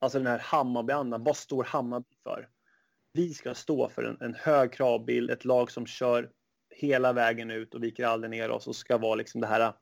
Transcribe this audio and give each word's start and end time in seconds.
alltså 0.00 0.18
den 0.18 0.26
här 0.26 0.38
Hammarby-andan. 0.38 1.24
Vad 1.24 1.36
står 1.36 1.64
Hammarby 1.64 2.16
för? 2.22 2.48
Vi 3.12 3.34
ska 3.34 3.54
stå 3.54 3.88
för 3.88 4.02
en, 4.02 4.16
en 4.20 4.34
hög 4.34 4.72
kravbild, 4.72 5.30
ett 5.30 5.44
lag 5.44 5.70
som 5.70 5.86
kör 5.86 6.30
hela 6.70 7.12
vägen 7.12 7.50
ut 7.50 7.74
och 7.74 7.82
viker 7.82 8.06
aldrig 8.06 8.30
ner 8.30 8.50
oss 8.50 8.66
och 8.66 8.76
ska 8.76 8.98
vara 8.98 9.14
liksom 9.14 9.40
det 9.40 9.46
här 9.46 9.72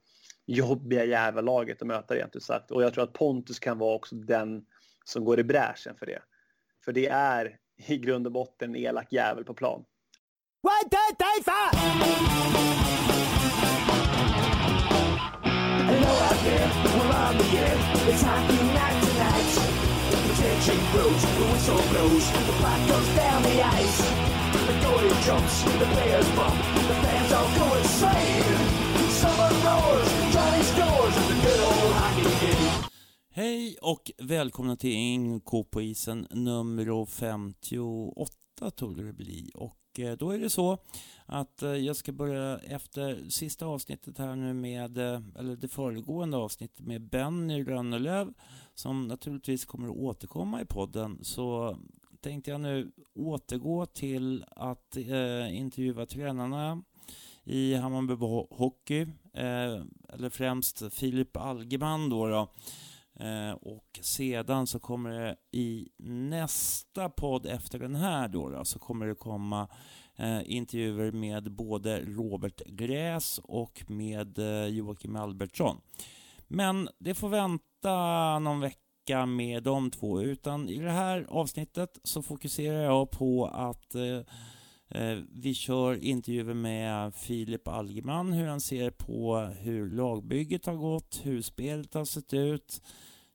jobbiga 0.46 1.04
jävla 1.04 1.40
laget 1.40 1.82
att 1.82 1.88
möta 1.88 2.14
rent 2.14 2.36
ut 2.36 2.42
sagt. 2.42 2.70
Och 2.70 2.82
jag 2.82 2.94
tror 2.94 3.04
att 3.04 3.12
Pontus 3.12 3.58
kan 3.58 3.78
vara 3.78 3.94
också 3.94 4.16
den 4.16 4.64
som 5.04 5.24
går 5.24 5.40
i 5.40 5.44
bräschen 5.44 5.96
för 5.98 6.06
det. 6.06 6.22
För 6.84 6.92
det 6.92 7.08
är 7.08 7.56
i 7.88 7.98
grund 7.98 8.26
och 8.26 8.32
botten 8.32 8.70
en 8.70 8.76
elak 8.76 9.12
jävel 9.12 9.44
på 9.44 9.54
plan. 9.54 9.84
One, 10.62 10.90
two, 10.90 11.16
three, 11.18 11.42
four! 11.44 11.70
Hello 15.84 16.12
out 16.24 16.38
there, 16.44 16.70
we're 16.84 17.12
on 17.28 17.38
the 17.38 17.58
air. 17.58 17.76
It's 18.08 18.22
hockey 18.22 18.62
night. 18.64 19.03
Attention 20.64 20.92
grows, 20.92 21.22
the 21.22 21.44
whistle 21.52 21.82
blows, 21.90 22.30
the 22.32 22.52
puck 22.62 22.88
goes 22.88 23.08
down 23.16 23.42
the 23.42 23.62
ice. 23.62 23.98
The 24.66 24.72
goalie 24.82 25.26
jumps, 25.26 25.62
the 25.62 25.86
players 25.94 26.28
bump, 26.36 26.54
the 26.88 26.94
fans 27.04 27.32
all 27.32 27.48
go 27.58 27.76
insane. 27.76 28.42
Summer 29.10 29.50
roars, 29.64 30.08
Johnny 30.32 30.62
scores, 30.62 31.14
the 31.28 31.34
good 31.44 31.60
old 31.60 31.92
hockey 31.92 32.46
game. 32.46 32.88
Hej 33.30 33.76
och 33.82 34.10
välkomna 34.18 34.76
till 34.76 35.18
NK 35.20 35.70
på 35.70 35.82
isen 35.82 36.26
nummer 36.30 37.06
58 37.06 38.70
tog 38.74 38.96
det 38.96 39.12
bli. 39.12 39.50
Och 39.54 40.00
eh, 40.00 40.16
då 40.16 40.30
är 40.30 40.38
det 40.38 40.50
så 40.50 40.78
att 41.26 41.62
eh, 41.62 41.70
jag 41.70 41.96
ska 41.96 42.12
börja 42.12 42.58
efter 42.58 43.30
sista 43.30 43.66
avsnittet 43.66 44.18
här 44.18 44.36
nu 44.36 44.54
med, 44.54 44.98
eh, 44.98 45.20
eller 45.38 45.56
det 45.56 45.68
föregående 45.68 46.36
avsnittet 46.36 46.86
med 46.86 47.08
Benny 47.08 47.64
Rönnelöv 47.64 48.32
som 48.74 49.08
naturligtvis 49.08 49.64
kommer 49.64 49.88
att 49.88 49.96
återkomma 49.96 50.60
i 50.60 50.64
podden. 50.64 51.18
Så 51.22 51.78
tänkte 52.20 52.50
jag 52.50 52.60
nu 52.60 52.92
återgå 53.14 53.86
till 53.86 54.44
att 54.50 54.96
eh, 54.96 55.56
intervjua 55.56 56.06
tränarna 56.06 56.82
i 57.44 57.74
Hammarby 57.74 58.14
Hockey, 58.50 59.00
eh, 59.32 59.82
eller 60.08 60.28
främst 60.28 60.92
Filip 60.92 61.36
Algeman 61.36 62.10
då. 62.10 62.28
då 62.28 62.48
Eh, 63.20 63.52
och 63.52 63.98
sedan 64.02 64.66
så 64.66 64.78
kommer 64.78 65.10
det 65.10 65.36
i 65.50 65.88
nästa 66.08 67.08
podd 67.08 67.46
efter 67.46 67.78
den 67.78 67.94
här 67.94 68.28
då, 68.28 68.50
då 68.50 68.64
så 68.64 68.78
kommer 68.78 69.06
det 69.06 69.14
komma 69.14 69.68
eh, 70.16 70.40
intervjuer 70.44 71.12
med 71.12 71.52
både 71.52 72.00
Robert 72.00 72.62
Gräs 72.66 73.40
och 73.44 73.84
med 73.86 74.38
eh, 74.38 74.66
Joakim 74.66 75.16
Albertsson. 75.16 75.80
Men 76.48 76.88
det 76.98 77.14
får 77.14 77.28
vänta 77.28 77.64
någon 78.38 78.60
vecka 78.60 79.26
med 79.26 79.62
de 79.62 79.90
två, 79.90 80.22
utan 80.22 80.68
i 80.68 80.78
det 80.78 80.90
här 80.90 81.26
avsnittet 81.28 81.98
så 82.04 82.22
fokuserar 82.22 82.82
jag 82.82 83.10
på 83.10 83.46
att 83.46 83.94
eh, 83.94 84.20
eh, 84.88 85.18
vi 85.32 85.54
kör 85.54 86.04
intervjuer 86.04 86.54
med 86.54 87.14
Filip 87.14 87.68
Algeman, 87.68 88.32
hur 88.32 88.46
han 88.46 88.60
ser 88.60 88.90
på 88.90 89.38
hur 89.38 89.90
lagbygget 89.90 90.66
har 90.66 90.76
gått, 90.76 91.20
hur 91.22 91.42
spelet 91.42 91.94
har 91.94 92.04
sett 92.04 92.34
ut, 92.34 92.80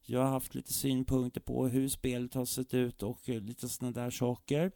jag 0.06 0.20
har 0.20 0.30
haft 0.30 0.56
lite 0.56 0.74
synpunkter 0.74 1.42
på 1.42 1.68
hur 1.68 1.90
spelet 1.90 2.34
har 2.34 2.46
sett 2.46 2.74
ut 2.74 3.04
och 3.04 3.30
lite 3.30 3.70
sådana 3.70 3.92
där 3.92 4.10
saker. 4.10 4.72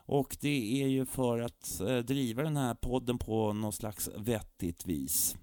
och 0.06 0.36
det 0.40 0.82
är 0.82 0.86
ju 0.86 1.06
för 1.06 1.40
att 1.40 1.80
eh, 1.80 1.98
driva 1.98 2.42
den 2.42 2.56
här 2.56 2.74
podden 2.74 3.18
på 3.18 3.52
något 3.52 3.74
slags 3.74 4.10
vettigt 4.16 4.86
vis. 4.86 5.36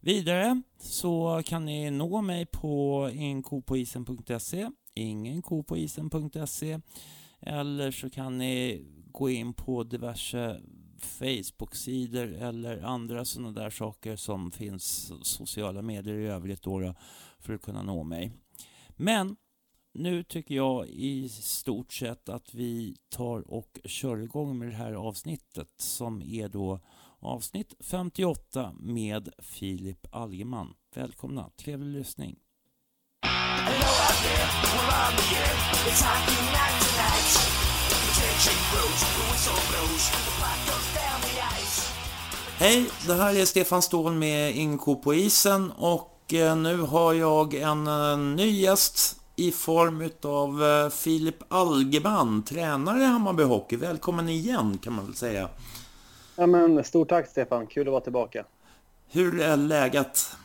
Vidare 0.00 0.62
så 0.78 1.42
kan 1.44 1.64
ni 1.64 1.90
nå 1.90 2.22
mig 2.22 2.46
på 2.46 3.10
inkopoisen.se, 3.12 4.70
ingenkopoisen.se 4.94 6.80
eller 7.46 7.90
så 7.90 8.10
kan 8.10 8.38
ni 8.38 8.84
gå 9.12 9.30
in 9.30 9.52
på 9.52 9.82
diverse 9.84 10.60
Facebook-sidor 11.00 12.32
eller 12.32 12.82
andra 12.82 13.24
sådana 13.24 13.50
där 13.52 13.70
saker 13.70 14.16
som 14.16 14.50
finns 14.50 15.12
sociala 15.22 15.82
medier 15.82 16.14
i 16.14 16.26
övrigt 16.26 16.62
då, 16.62 16.94
för 17.38 17.54
att 17.54 17.62
kunna 17.62 17.82
nå 17.82 18.02
mig. 18.02 18.32
Men 18.96 19.36
nu 19.94 20.22
tycker 20.22 20.54
jag 20.54 20.88
i 20.88 21.28
stort 21.28 21.92
sett 21.92 22.28
att 22.28 22.54
vi 22.54 22.96
tar 23.08 23.50
och 23.50 23.80
kör 23.84 24.18
igång 24.18 24.58
med 24.58 24.68
det 24.68 24.74
här 24.74 24.92
avsnittet 24.92 25.68
som 25.76 26.22
är 26.22 26.48
då 26.48 26.80
avsnitt 27.18 27.74
58 27.80 28.72
med 28.80 29.28
Filip 29.38 30.06
Algeman. 30.10 30.74
Välkomna, 30.94 31.50
trevlig 31.56 31.98
lyssning. 31.98 32.36
Hej, 42.58 42.90
det 43.06 43.14
här 43.14 43.40
är 43.40 43.44
Stefan 43.44 43.82
Ståhl 43.82 44.12
med 44.12 44.56
Inko 44.56 44.96
på 44.96 45.14
isen 45.14 45.72
och 45.78 46.34
eh, 46.34 46.56
nu 46.56 46.80
har 46.80 47.14
jag 47.14 47.54
en 47.54 47.86
eh, 47.86 48.18
ny 48.18 48.50
gäst 48.50 49.20
i 49.36 49.52
form 49.52 50.10
av 50.22 50.64
eh, 50.64 50.90
Filip 50.90 51.36
Algeman, 51.48 52.42
tränare 52.42 53.02
i 53.02 53.04
Hammarby 53.04 53.42
Hockey. 53.42 53.76
Välkommen 53.76 54.28
igen 54.28 54.78
kan 54.82 54.92
man 54.92 55.06
väl 55.06 55.14
säga. 55.14 55.48
Ja, 56.36 56.46
men, 56.46 56.84
stort 56.84 57.08
tack 57.08 57.28
Stefan, 57.28 57.66
kul 57.66 57.88
att 57.88 57.92
vara 57.92 58.00
tillbaka. 58.00 58.44
Hur 59.10 59.40
är 59.40 59.56
läget? 59.56 60.36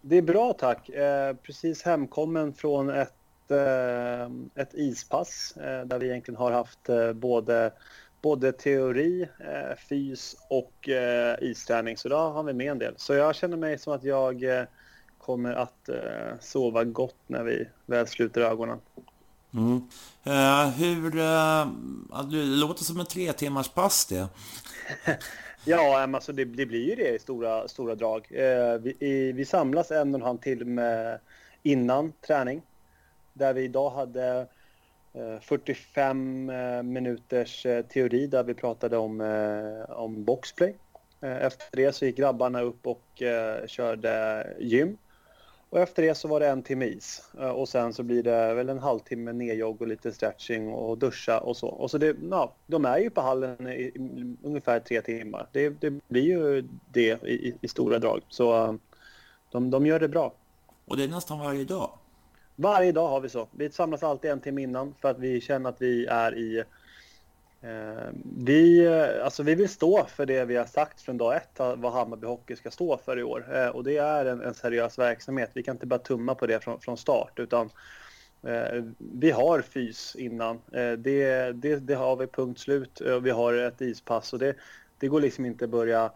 Det 0.00 0.16
är 0.16 0.22
bra 0.22 0.52
tack. 0.52 0.88
Eh, 0.88 1.36
precis 1.36 1.82
hemkommen 1.82 2.52
från 2.52 2.90
ett, 2.90 3.14
eh, 3.50 4.30
ett 4.54 4.74
ispass 4.74 5.56
eh, 5.56 5.86
där 5.86 5.98
vi 5.98 6.08
egentligen 6.08 6.38
har 6.38 6.52
haft 6.52 6.88
eh, 6.88 7.12
både, 7.12 7.72
både 8.22 8.52
teori, 8.52 9.28
fys 9.88 10.36
och 10.50 10.88
isträning. 11.40 11.96
Så 11.96 12.08
då 12.08 12.16
har 12.16 12.42
vi 12.42 12.52
med 12.52 12.70
en 12.70 12.78
del. 12.78 12.94
Så 12.96 13.14
jag 13.14 13.34
känner 13.34 13.56
mig 13.56 13.78
som 13.78 13.92
att 13.92 14.04
jag 14.04 14.44
kommer 15.18 15.54
att 15.54 15.88
sova 16.40 16.84
gott 16.84 17.16
när 17.26 17.44
vi 17.44 17.68
väl 17.86 18.06
sluter 18.06 18.40
ögonen. 18.40 18.78
Mm. 19.54 19.82
Uh, 20.26 20.68
hur... 20.68 21.16
Uh, 21.16 21.66
det 22.30 22.44
låter 22.44 22.84
som 22.84 23.00
en 23.00 23.06
tre 23.06 23.32
timmars 23.32 23.68
pass 23.68 24.06
det. 24.06 24.28
ja, 25.64 26.08
alltså 26.14 26.32
det, 26.32 26.44
det, 26.44 26.66
blir 26.66 26.88
ju 26.88 26.94
det 26.94 27.14
i 27.14 27.18
stora, 27.18 27.68
stora 27.68 27.94
drag. 27.94 28.26
Uh, 28.32 28.82
vi, 28.82 28.96
i, 29.00 29.32
vi 29.32 29.44
samlas 29.44 29.90
en 29.90 30.14
och 30.14 30.20
en 30.20 30.26
halv 30.26 30.38
timme 30.38 31.18
innan 31.62 32.12
träning. 32.26 32.62
Där 33.32 33.52
vi 33.52 33.62
idag 33.62 33.90
hade 33.90 34.46
eh, 35.12 35.40
45 35.40 36.50
eh, 36.50 36.82
minuters 36.82 37.66
eh, 37.66 37.84
teori 37.84 38.26
där 38.26 38.42
vi 38.42 38.54
pratade 38.54 38.96
om, 38.96 39.20
om 39.88 40.24
boxplay. 40.24 40.76
Efter 41.20 41.76
det 41.76 41.92
så 41.92 42.04
gick 42.04 42.16
grabbarna 42.16 42.60
upp 42.60 42.86
och 42.86 43.22
körde 43.66 44.46
gym. 44.58 44.96
Och 45.70 45.80
efter 45.80 46.02
det 46.02 46.14
så 46.14 46.28
var 46.28 46.40
det 46.40 46.48
en 46.48 46.62
timme 46.62 46.84
is. 46.84 47.30
Och 47.54 47.68
sen 47.68 47.92
så 47.92 48.02
blir 48.02 48.22
det 48.22 48.54
väl 48.54 48.68
en 48.68 48.78
halvtimme 48.78 49.32
nedjogg 49.32 49.80
och 49.82 49.88
lite 49.88 50.12
stretching 50.12 50.68
och 50.68 50.98
duscha 50.98 51.40
och 51.40 51.56
så. 51.56 51.68
Och 51.68 51.90
så 51.90 51.98
det, 51.98 52.16
ja, 52.30 52.54
de 52.66 52.84
är 52.84 52.98
ju 52.98 53.10
på 53.10 53.20
hallen 53.20 53.66
i, 53.66 53.82
i 53.82 54.36
ungefär 54.42 54.80
tre 54.80 55.02
timmar. 55.02 55.48
Det, 55.52 55.68
det 55.68 55.90
blir 56.08 56.22
ju 56.22 56.68
det 56.92 57.22
i, 57.24 57.54
i, 57.60 57.68
stora 57.68 57.98
drag. 57.98 58.20
Så 58.28 58.78
de, 59.50 59.70
de 59.70 59.86
gör 59.86 60.00
det 60.00 60.08
bra. 60.08 60.32
Och 60.86 60.96
det 60.96 61.04
är 61.04 61.08
nästan 61.08 61.38
varje 61.38 61.64
dag? 61.64 61.90
Varje 62.56 62.92
dag 62.92 63.08
har 63.08 63.20
vi 63.20 63.28
så. 63.28 63.48
Vi 63.50 63.70
samlas 63.70 64.02
alltid 64.02 64.30
en 64.30 64.40
timme 64.40 64.62
innan 64.62 64.94
för 65.00 65.10
att 65.10 65.18
vi 65.18 65.40
känner 65.40 65.70
att 65.70 65.82
vi 65.82 66.06
är 66.06 66.38
i 66.38 66.64
Eh, 67.62 68.10
vi, 68.36 68.86
eh, 68.86 69.24
alltså 69.24 69.42
vi 69.42 69.54
vill 69.54 69.68
stå 69.68 70.04
för 70.04 70.26
det 70.26 70.44
vi 70.44 70.56
har 70.56 70.64
sagt 70.64 71.00
från 71.00 71.18
dag 71.18 71.36
ett, 71.36 71.58
vad 71.58 71.92
Hammarby 71.92 72.26
Hockey 72.26 72.56
ska 72.56 72.70
stå 72.70 72.98
för 72.98 73.18
i 73.18 73.22
år. 73.22 73.56
Eh, 73.56 73.68
och 73.68 73.84
det 73.84 73.96
är 73.96 74.26
en, 74.26 74.42
en 74.42 74.54
seriös 74.54 74.98
verksamhet. 74.98 75.50
Vi 75.54 75.62
kan 75.62 75.74
inte 75.76 75.86
bara 75.86 75.98
tumma 75.98 76.34
på 76.34 76.46
det 76.46 76.64
från, 76.64 76.80
från 76.80 76.96
start, 76.96 77.38
utan 77.38 77.70
eh, 78.42 78.84
vi 78.98 79.30
har 79.30 79.60
fys 79.60 80.16
innan. 80.16 80.56
Eh, 80.72 80.92
det, 80.92 81.52
det, 81.52 81.76
det, 81.76 81.94
har 81.94 82.16
vi 82.16 82.26
punkt 82.26 82.60
slut. 82.60 83.02
Vi 83.22 83.30
har 83.30 83.54
ett 83.54 83.80
ispass 83.80 84.32
och 84.32 84.38
det, 84.38 84.56
det 84.98 85.08
går 85.08 85.20
liksom 85.20 85.46
inte 85.46 85.64
att 85.64 85.70
börja, 85.70 86.12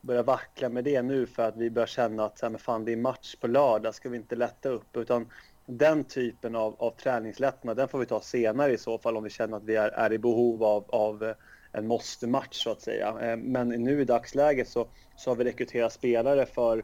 börja 0.00 0.22
vackla 0.22 0.68
med 0.68 0.84
det 0.84 1.02
nu 1.02 1.26
för 1.26 1.42
att 1.42 1.56
vi 1.56 1.70
börjar 1.70 1.86
känna 1.86 2.24
att 2.24 2.38
så 2.38 2.48
här, 2.48 2.58
fan, 2.58 2.84
det 2.84 2.92
är 2.92 2.96
match 2.96 3.36
på 3.36 3.46
lördag, 3.46 3.94
ska 3.94 4.08
vi 4.08 4.16
inte 4.16 4.36
lätta 4.36 4.68
upp? 4.68 4.96
Utan 4.96 5.26
den 5.68 6.04
typen 6.04 6.56
av, 6.56 6.76
av 6.78 6.90
träningslättnad, 6.90 7.76
den 7.76 7.88
får 7.88 7.98
vi 7.98 8.06
ta 8.06 8.20
senare 8.20 8.72
i 8.72 8.78
så 8.78 8.98
fall 8.98 9.16
om 9.16 9.24
vi 9.24 9.30
känner 9.30 9.56
att 9.56 9.64
vi 9.64 9.76
är, 9.76 9.88
är 9.88 10.12
i 10.12 10.18
behov 10.18 10.64
av, 10.64 10.84
av 10.88 11.24
eh, 11.24 11.34
en 11.72 11.86
måste-match 11.86 12.62
så 12.62 12.70
att 12.70 12.82
säga. 12.82 13.16
Eh, 13.20 13.36
men 13.36 13.68
nu 13.68 14.00
i 14.00 14.04
dagsläget 14.04 14.68
så, 14.68 14.88
så 15.16 15.30
har 15.30 15.36
vi 15.36 15.44
rekryterat 15.44 15.92
spelare 15.92 16.46
för 16.46 16.82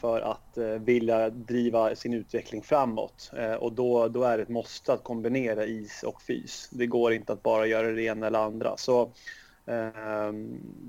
för 0.00 0.20
att 0.20 0.56
eh, 0.56 0.66
vilja 0.66 1.30
driva 1.30 1.94
sin 1.94 2.14
utveckling 2.14 2.62
framåt. 2.62 3.30
Eh, 3.36 3.54
och 3.54 3.72
då, 3.72 4.08
då 4.08 4.22
är 4.22 4.36
det 4.36 4.42
ett 4.42 4.48
måste 4.48 4.92
att 4.92 5.04
kombinera 5.04 5.66
is 5.66 6.02
och 6.02 6.22
fys. 6.22 6.68
Det 6.72 6.86
går 6.86 7.12
inte 7.12 7.32
att 7.32 7.42
bara 7.42 7.66
göra 7.66 7.92
det 7.92 8.02
ena 8.02 8.26
eller 8.26 8.38
andra. 8.38 8.76
Så, 8.76 9.12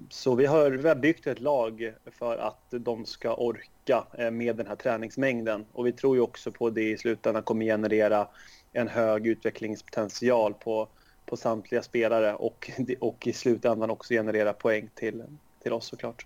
så 0.09 0.35
vi, 0.35 0.45
har, 0.45 0.71
vi 0.71 0.87
har 0.87 0.95
byggt 0.95 1.27
ett 1.27 1.39
lag 1.39 1.93
för 2.19 2.37
att 2.37 2.65
de 2.69 3.05
ska 3.05 3.33
orka 3.35 4.03
eh, 4.17 4.31
med 4.31 4.55
den 4.55 4.67
här 4.67 4.75
träningsmängden. 4.75 5.65
Och 5.71 5.87
vi 5.87 5.91
tror 5.91 6.15
ju 6.15 6.21
också 6.21 6.51
på 6.51 6.69
det 6.69 6.89
i 6.89 6.97
slutändan 6.97 7.43
kommer 7.43 7.65
generera 7.65 8.27
en 8.73 8.87
hög 8.87 9.27
utvecklingspotential 9.27 10.53
på, 10.53 10.87
på 11.25 11.37
samtliga 11.37 11.83
spelare 11.83 12.35
och, 12.35 12.71
och 12.99 13.27
i 13.27 13.33
slutändan 13.33 13.89
också 13.89 14.13
generera 14.13 14.53
poäng 14.53 14.89
till, 14.95 15.23
till 15.63 15.73
oss 15.73 15.85
såklart. 15.85 16.25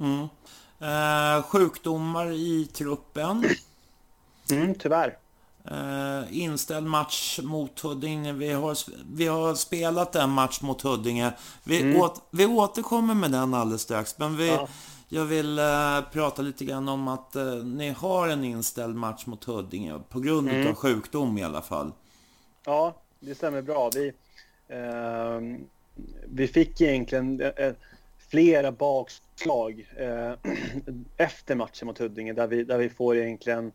Mm. 0.00 0.28
Eh, 0.80 1.42
sjukdomar 1.42 2.32
i 2.32 2.66
truppen. 2.66 3.44
Mm, 4.50 4.74
tyvärr. 4.74 5.18
Eh, 5.70 6.24
inställd 6.30 6.86
match 6.86 7.40
mot 7.42 7.80
Huddinge. 7.80 8.32
Vi 8.32 8.52
har, 8.52 8.76
vi 9.12 9.26
har 9.26 9.54
spelat 9.54 10.16
en 10.16 10.30
match 10.30 10.60
mot 10.60 10.82
Huddinge. 10.82 11.32
Vi, 11.64 11.82
mm. 11.82 12.00
åt, 12.00 12.22
vi 12.30 12.46
återkommer 12.46 13.14
med 13.14 13.30
den 13.30 13.54
alldeles 13.54 13.82
strax. 13.82 14.18
Men 14.18 14.36
vi, 14.36 14.48
ja. 14.48 14.68
jag 15.08 15.24
vill 15.24 15.58
eh, 15.58 16.00
prata 16.12 16.42
lite 16.42 16.64
grann 16.64 16.88
om 16.88 17.08
att 17.08 17.36
eh, 17.36 17.54
ni 17.54 17.90
har 17.90 18.28
en 18.28 18.44
inställd 18.44 18.96
match 18.96 19.26
mot 19.26 19.44
Huddinge. 19.44 20.00
På 20.08 20.20
grund 20.20 20.48
mm. 20.48 20.68
av 20.68 20.74
sjukdom 20.74 21.38
i 21.38 21.44
alla 21.44 21.62
fall. 21.62 21.92
Ja, 22.64 22.96
det 23.20 23.34
stämmer 23.34 23.62
bra. 23.62 23.90
Vi, 23.94 24.12
eh, 24.68 25.40
vi 26.26 26.48
fick 26.48 26.80
egentligen 26.80 27.42
flera 28.30 28.72
bakslag 28.72 29.86
efter 31.16 31.54
matchen 31.54 31.86
mot 31.86 31.98
Huddinge 31.98 32.32
där 32.32 32.46
vi, 32.46 32.64
där 32.64 32.78
vi 32.78 32.88
får 32.88 33.16
egentligen 33.16 33.72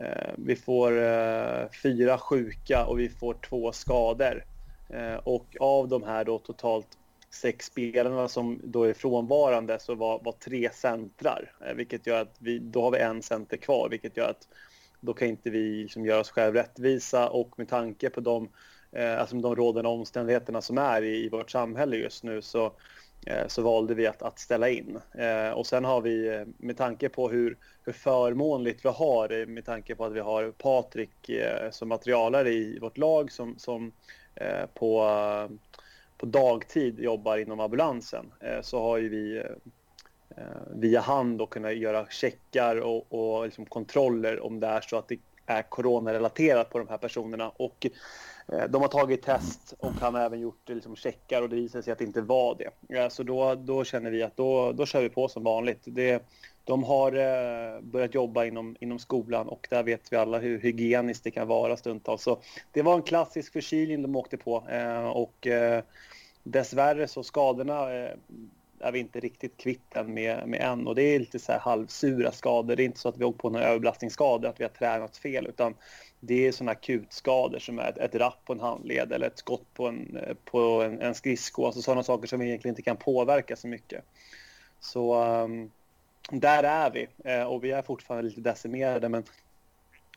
Eh, 0.00 0.32
vi 0.38 0.56
får 0.56 1.02
eh, 1.02 1.70
fyra 1.82 2.18
sjuka 2.18 2.86
och 2.86 3.00
vi 3.00 3.08
får 3.08 3.34
två 3.34 3.72
skador. 3.72 4.44
Eh, 4.88 5.14
och 5.14 5.56
av 5.60 5.88
de 5.88 6.02
här 6.02 6.24
då 6.24 6.38
totalt 6.38 6.98
sex 7.34 7.66
spelarna 7.66 8.28
som 8.28 8.60
då 8.64 8.84
är 8.84 8.94
frånvarande 8.94 9.78
så 9.78 9.94
var, 9.94 10.20
var 10.24 10.32
tre 10.32 10.70
centrar, 10.72 11.52
eh, 11.66 11.74
vilket 11.74 12.06
gör 12.06 12.22
att 12.22 12.36
vi, 12.38 12.58
då 12.58 12.82
har 12.82 12.90
vi 12.90 12.98
en 12.98 13.22
center 13.22 13.56
kvar, 13.56 13.88
vilket 13.90 14.16
gör 14.16 14.30
att 14.30 14.48
då 15.00 15.14
kan 15.14 15.28
inte 15.28 15.50
vi 15.50 15.82
liksom 15.82 16.06
göra 16.06 16.20
oss 16.20 16.30
själva 16.30 16.60
rättvisa 16.60 17.28
och 17.28 17.58
med 17.58 17.68
tanke 17.68 18.10
på 18.10 18.20
de, 18.20 18.48
eh, 18.92 19.20
alltså 19.20 19.36
de 19.36 19.56
rådande 19.56 19.88
omständigheterna 19.88 20.62
som 20.62 20.78
är 20.78 21.02
i, 21.02 21.24
i 21.24 21.28
vårt 21.28 21.50
samhälle 21.50 21.96
just 21.96 22.24
nu 22.24 22.42
så 22.42 22.72
Eh, 23.26 23.46
så 23.46 23.62
valde 23.62 23.94
vi 23.94 24.06
att, 24.06 24.22
att 24.22 24.38
ställa 24.38 24.68
in. 24.68 24.98
Eh, 25.14 25.50
och 25.50 25.66
sen 25.66 25.84
har 25.84 26.00
vi, 26.00 26.28
eh, 26.28 26.42
med 26.58 26.76
tanke 26.76 27.08
på 27.08 27.28
hur, 27.28 27.56
hur 27.84 27.92
förmånligt 27.92 28.84
vi 28.84 28.88
har, 28.88 29.40
eh, 29.40 29.46
med 29.46 29.64
tanke 29.64 29.94
på 29.94 30.04
att 30.04 30.12
vi 30.12 30.20
har 30.20 30.50
Patrik 30.50 31.30
som 31.70 31.88
materialare 31.88 32.50
i 32.50 32.78
vårt 32.78 32.98
lag 32.98 33.32
som, 33.32 33.58
som 33.58 33.92
på, 34.74 35.08
på 36.18 36.26
dagtid 36.26 37.00
jobbar 37.00 37.38
inom 37.38 37.60
ambulansen, 37.60 38.32
så 38.62 38.80
har 38.80 38.98
ju 38.98 39.08
vi 39.08 39.42
via 40.74 41.00
hand 41.00 41.38
då 41.38 41.46
kunnat 41.46 41.76
göra 41.76 42.06
checkar 42.06 42.76
och, 42.76 43.12
och 43.12 43.44
liksom 43.44 43.66
kontroller 43.66 44.40
om 44.40 44.60
det 44.60 44.66
är 44.66 44.80
så 44.80 44.96
att 44.96 45.08
det 45.08 45.18
är 45.46 45.62
coronarelaterat 45.62 46.70
på 46.70 46.78
de 46.78 46.88
här 46.88 46.98
personerna. 46.98 47.48
Och 47.48 47.86
Eh, 48.48 48.64
de 48.64 48.82
har 48.82 48.88
tagit 48.88 49.22
test 49.22 49.74
och 49.78 49.92
han 49.92 50.14
har 50.14 50.22
även 50.22 50.40
gjort 50.40 50.70
eh, 50.70 50.74
liksom, 50.74 50.96
checkar 50.96 51.42
och 51.42 51.48
det 51.48 51.56
visade 51.56 51.84
sig 51.84 51.92
att 51.92 51.98
det 51.98 52.04
inte 52.04 52.20
var 52.20 52.56
det. 52.58 52.98
Eh, 52.98 53.08
så 53.08 53.22
då, 53.22 53.54
då 53.54 53.84
känner 53.84 54.10
vi 54.10 54.22
att 54.22 54.36
då, 54.36 54.72
då 54.72 54.86
kör 54.86 55.02
vi 55.02 55.08
på 55.08 55.28
som 55.28 55.44
vanligt. 55.44 55.80
Det, 55.84 56.22
de 56.64 56.84
har 56.84 57.12
eh, 57.12 57.80
börjat 57.80 58.14
jobba 58.14 58.44
inom, 58.44 58.76
inom 58.80 58.98
skolan 58.98 59.48
och 59.48 59.66
där 59.70 59.82
vet 59.82 60.12
vi 60.12 60.16
alla 60.16 60.38
hur 60.38 60.60
hygieniskt 60.60 61.24
det 61.24 61.30
kan 61.30 61.48
vara 61.48 61.76
stundtals. 61.76 62.22
Så 62.22 62.38
det 62.72 62.82
var 62.82 62.94
en 62.94 63.02
klassisk 63.02 63.52
förkylning 63.52 64.02
de 64.02 64.16
åkte 64.16 64.36
på 64.36 64.68
eh, 64.68 65.06
och 65.06 65.46
dessvärre 66.44 67.08
så 67.08 67.22
skadorna 67.22 67.90
är 68.82 68.92
vi 68.92 68.98
inte 68.98 69.20
riktigt 69.20 69.56
kvitt 69.56 69.96
än 69.96 70.14
med, 70.14 70.48
med 70.48 70.60
än 70.60 70.86
och 70.86 70.94
det 70.94 71.02
är 71.02 71.18
lite 71.18 71.38
så 71.38 71.52
här 71.52 71.58
halvsura 71.58 72.32
skador. 72.32 72.76
Det 72.76 72.82
är 72.82 72.84
inte 72.84 72.98
så 72.98 73.08
att 73.08 73.18
vi 73.18 73.24
åkt 73.24 73.38
på 73.38 73.50
några 73.50 73.66
överbelastningsskador, 73.66 74.48
att 74.48 74.60
vi 74.60 74.64
har 74.64 74.70
tränat 74.70 75.16
fel 75.16 75.46
utan 75.46 75.74
det 76.24 76.46
är 76.46 76.52
sådana 76.52 76.72
akutskador 76.72 77.58
som 77.58 77.78
är 77.78 77.88
ett, 77.88 77.98
ett 77.98 78.14
rapp 78.14 78.44
på 78.44 78.52
en 78.52 78.60
handled 78.60 79.12
eller 79.12 79.26
ett 79.26 79.38
skott 79.38 79.74
på 79.74 79.88
en, 79.88 80.18
på 80.44 80.82
en, 80.82 81.00
en 81.00 81.14
skridsko. 81.14 81.66
Alltså 81.66 81.82
sådana 81.82 82.02
saker 82.02 82.28
som 82.28 82.40
vi 82.40 82.46
egentligen 82.46 82.72
inte 82.72 82.82
kan 82.82 82.96
påverka 82.96 83.56
så 83.56 83.68
mycket. 83.68 84.04
Så 84.80 85.24
um, 85.24 85.70
där 86.30 86.62
är 86.62 86.90
vi 86.90 87.08
uh, 87.30 87.42
och 87.42 87.64
vi 87.64 87.70
är 87.70 87.82
fortfarande 87.82 88.28
lite 88.28 88.40
decimerade 88.40 89.08
men, 89.08 89.24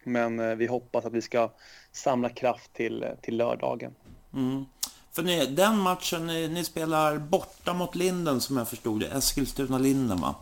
men 0.04 0.40
uh, 0.40 0.56
vi 0.56 0.68
hoppas 0.68 1.06
att 1.06 1.13
vi 1.13 1.22
ska 1.22 1.50
samla 1.92 2.30
kraft 2.30 2.74
till, 2.74 3.06
till 3.22 3.38
lördagen. 3.38 3.96
Mm. 4.34 4.66
För 5.12 5.24
ni, 5.24 5.46
den 5.46 5.78
matchen, 5.78 6.28
ni, 6.28 6.48
ni, 6.48 6.63
spelar 6.63 7.18
borta 7.18 7.74
mot 7.74 7.96
Linden 7.96 8.42
som 8.42 8.57
jag 8.57 8.69
förstod 8.69 9.00
det, 9.00 9.07
Eskilstuna-Linden 9.07 10.22
va? 10.22 10.36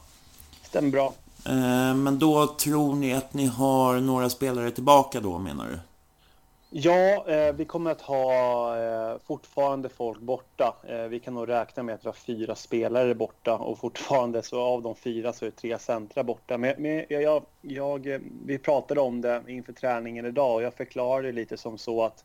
Stämmer 0.64 0.90
bra. 0.90 1.14
Eh, 1.46 1.96
men 1.96 2.20
då 2.20 2.48
tror 2.48 2.96
ni 2.96 3.14
att 3.14 3.34
ni 3.34 3.46
har 3.46 4.00
några 4.00 4.30
spelare 4.30 4.72
tillbaka 4.72 5.20
då 5.20 5.40
menar 5.40 5.66
du? 5.66 5.80
Ja, 6.76 7.28
eh, 7.28 7.54
vi 7.54 7.66
kommer 7.66 7.92
att 7.92 8.02
ha 8.02 8.78
eh, 8.78 9.18
fortfarande 9.26 9.90
folk 9.90 10.20
borta. 10.20 10.76
Eh, 10.88 11.04
vi 11.04 11.20
kan 11.20 11.34
nog 11.34 11.50
räkna 11.50 11.84
med 11.84 11.96
att 11.96 12.04
vi 12.04 12.08
har 12.08 12.14
fyra 12.14 12.56
spelare 12.56 13.16
borta 13.16 13.58
och 13.58 13.80
fortfarande 13.80 14.44
så 14.44 14.62
av 14.62 14.82
de 14.82 14.96
fyra 14.96 15.34
så 15.34 15.46
är 15.46 15.52
tre 15.52 15.80
centra 15.80 16.24
borta. 16.24 16.58
Men, 16.58 16.76
men 16.78 17.06
jag, 17.10 17.44
jag, 17.62 18.08
eh, 18.08 18.20
vi 18.46 18.58
pratade 18.58 19.02
om 19.02 19.22
det 19.22 19.44
inför 19.48 19.74
träningen 19.74 20.26
idag 20.26 20.56
och 20.56 20.64
jag 20.64 20.74
förklarade 20.74 21.32
lite 21.32 21.58
som 21.58 21.78
så 21.78 22.04
att 22.04 22.24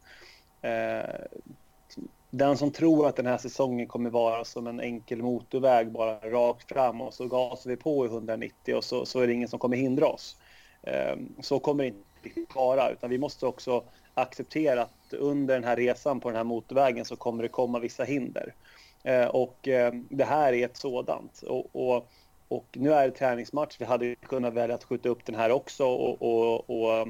den 2.31 2.57
som 2.57 2.71
tror 2.71 3.07
att 3.07 3.17
den 3.17 3.27
här 3.27 3.39
säsongen 3.39 3.87
kommer 3.87 4.11
vara 4.11 4.45
som 4.45 4.67
en 4.67 4.81
enkel 4.81 5.23
motorväg 5.23 5.93
bara 5.93 6.15
rakt 6.15 6.69
fram 6.69 7.01
och 7.01 7.15
så 7.15 7.27
gasar 7.27 7.71
vi 7.71 7.77
på 7.77 8.07
i 8.07 8.09
190 8.09 8.75
och 8.75 8.85
så, 8.85 9.07
så 9.07 9.21
är 9.21 9.27
det 9.27 9.33
ingen 9.33 9.49
som 9.49 9.59
kommer 9.59 9.77
hindra 9.77 10.07
oss. 10.07 10.37
Ehm, 10.83 11.33
så 11.41 11.59
kommer 11.59 11.85
det 11.85 11.89
inte 11.89 12.55
vara 12.55 12.91
utan 12.91 13.11
vi 13.11 13.19
måste 13.19 13.47
också 13.47 13.85
acceptera 14.15 14.83
att 14.83 15.13
under 15.13 15.55
den 15.55 15.65
här 15.65 15.77
resan 15.77 16.21
på 16.21 16.29
den 16.29 16.37
här 16.37 16.45
motorvägen 16.45 17.05
så 17.05 17.17
kommer 17.17 17.43
det 17.43 17.49
komma 17.49 17.79
vissa 17.79 18.05
hinder. 18.05 18.55
Ehm, 19.03 19.31
och 19.31 19.69
ehm, 19.69 20.07
det 20.11 20.25
här 20.25 20.53
är 20.53 20.65
ett 20.65 20.77
sådant. 20.77 21.43
Och, 21.43 21.67
och, 21.73 22.09
och 22.49 22.67
nu 22.73 22.93
är 22.93 23.09
det 23.09 23.15
träningsmatch. 23.15 23.77
Vi 23.81 23.85
hade 23.85 24.15
kunnat 24.15 24.55
välja 24.55 24.75
att 24.75 24.85
skjuta 24.85 25.09
upp 25.09 25.25
den 25.27 25.35
här 25.35 25.51
också 25.51 25.87
och, 25.87 26.23
och, 26.23 26.71
och 26.71 27.09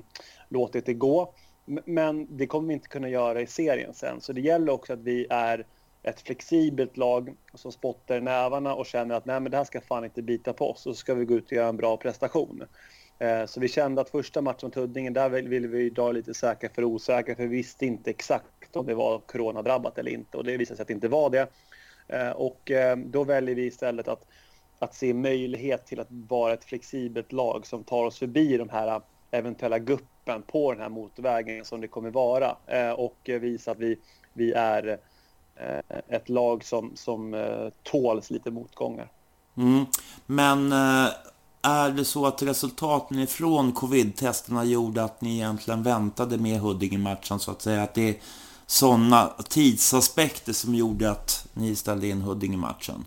låtit 0.48 0.86
det 0.86 0.94
gå. 0.94 1.34
Men 1.84 2.36
det 2.36 2.46
kommer 2.46 2.68
vi 2.68 2.74
inte 2.74 2.88
kunna 2.88 3.08
göra 3.08 3.40
i 3.40 3.46
serien 3.46 3.94
sen. 3.94 4.20
Så 4.20 4.32
det 4.32 4.40
gäller 4.40 4.72
också 4.72 4.92
att 4.92 4.98
vi 4.98 5.26
är 5.30 5.66
ett 6.02 6.20
flexibelt 6.20 6.96
lag 6.96 7.34
som 7.54 7.72
spottar 7.72 8.18
i 8.18 8.20
nävarna 8.20 8.74
och 8.74 8.86
känner 8.86 9.14
att 9.14 9.26
nej 9.26 9.40
men 9.40 9.50
det 9.50 9.56
här 9.56 9.64
ska 9.64 9.80
fan 9.80 10.04
inte 10.04 10.22
bita 10.22 10.52
på 10.52 10.70
oss 10.70 10.86
och 10.86 10.96
så 10.96 11.00
ska 11.00 11.14
vi 11.14 11.24
gå 11.24 11.34
ut 11.34 11.46
och 11.46 11.52
göra 11.52 11.68
en 11.68 11.76
bra 11.76 11.96
prestation. 11.96 12.62
Eh, 13.18 13.46
så 13.46 13.60
vi 13.60 13.68
kände 13.68 14.00
att 14.00 14.10
första 14.10 14.40
matchen 14.40 14.66
mot 14.66 14.74
Huddinge, 14.74 15.10
där 15.10 15.28
ville 15.28 15.68
vi 15.68 15.90
dra 15.90 16.12
lite 16.12 16.34
säkra 16.34 16.70
för 16.74 16.84
osäkra 16.84 17.34
för 17.34 17.42
vi 17.42 17.56
visste 17.56 17.86
inte 17.86 18.10
exakt 18.10 18.76
om 18.76 18.86
det 18.86 18.94
var 18.94 19.18
coronadrabbat 19.18 19.98
eller 19.98 20.10
inte 20.10 20.36
och 20.36 20.44
det 20.44 20.56
visade 20.56 20.76
sig 20.76 20.82
att 20.82 20.88
det 20.88 20.94
inte 20.94 21.08
var 21.08 21.30
det. 21.30 21.48
Eh, 22.08 22.30
och 22.30 22.70
eh, 22.70 22.96
då 22.96 23.24
väljer 23.24 23.54
vi 23.54 23.66
istället 23.66 24.08
att, 24.08 24.26
att 24.78 24.94
se 24.94 25.14
möjlighet 25.14 25.86
till 25.86 26.00
att 26.00 26.10
vara 26.10 26.52
ett 26.52 26.64
flexibelt 26.64 27.32
lag 27.32 27.66
som 27.66 27.84
tar 27.84 28.04
oss 28.04 28.18
förbi 28.18 28.56
de 28.56 28.68
här 28.68 29.00
eventuella 29.30 29.78
guppen 29.78 30.42
på 30.42 30.72
den 30.72 30.82
här 30.82 30.88
motorvägen 30.88 31.64
som 31.64 31.80
det 31.80 31.88
kommer 31.88 32.10
vara 32.10 32.56
eh, 32.66 32.90
och 32.90 33.18
visa 33.24 33.70
att 33.70 33.78
vi, 33.78 33.98
vi 34.32 34.52
är 34.52 34.98
eh, 35.56 35.98
ett 36.08 36.28
lag 36.28 36.64
som, 36.64 36.92
som 36.94 37.34
eh, 37.34 37.68
tåls 37.82 38.30
lite 38.30 38.50
motgångar. 38.50 39.10
Mm. 39.56 39.86
Men 40.26 40.72
är 41.62 41.90
det 41.90 42.04
så 42.04 42.26
att 42.26 42.42
resultaten 42.42 43.18
ifrån 43.18 43.72
covid-testerna 43.72 44.64
gjorde 44.64 45.04
att 45.04 45.20
ni 45.20 45.34
egentligen 45.34 45.82
väntade 45.82 46.38
med 46.38 46.60
Huddinge-matchen 46.60 47.38
så 47.38 47.50
att 47.50 47.62
säga? 47.62 47.82
Att 47.82 47.94
det 47.94 48.08
är 48.08 48.16
sådana 48.66 49.30
tidsaspekter 49.48 50.52
som 50.52 50.74
gjorde 50.74 51.10
att 51.10 51.48
ni 51.52 51.76
ställde 51.76 52.08
in 52.08 52.22
Huddinge-matchen? 52.22 53.04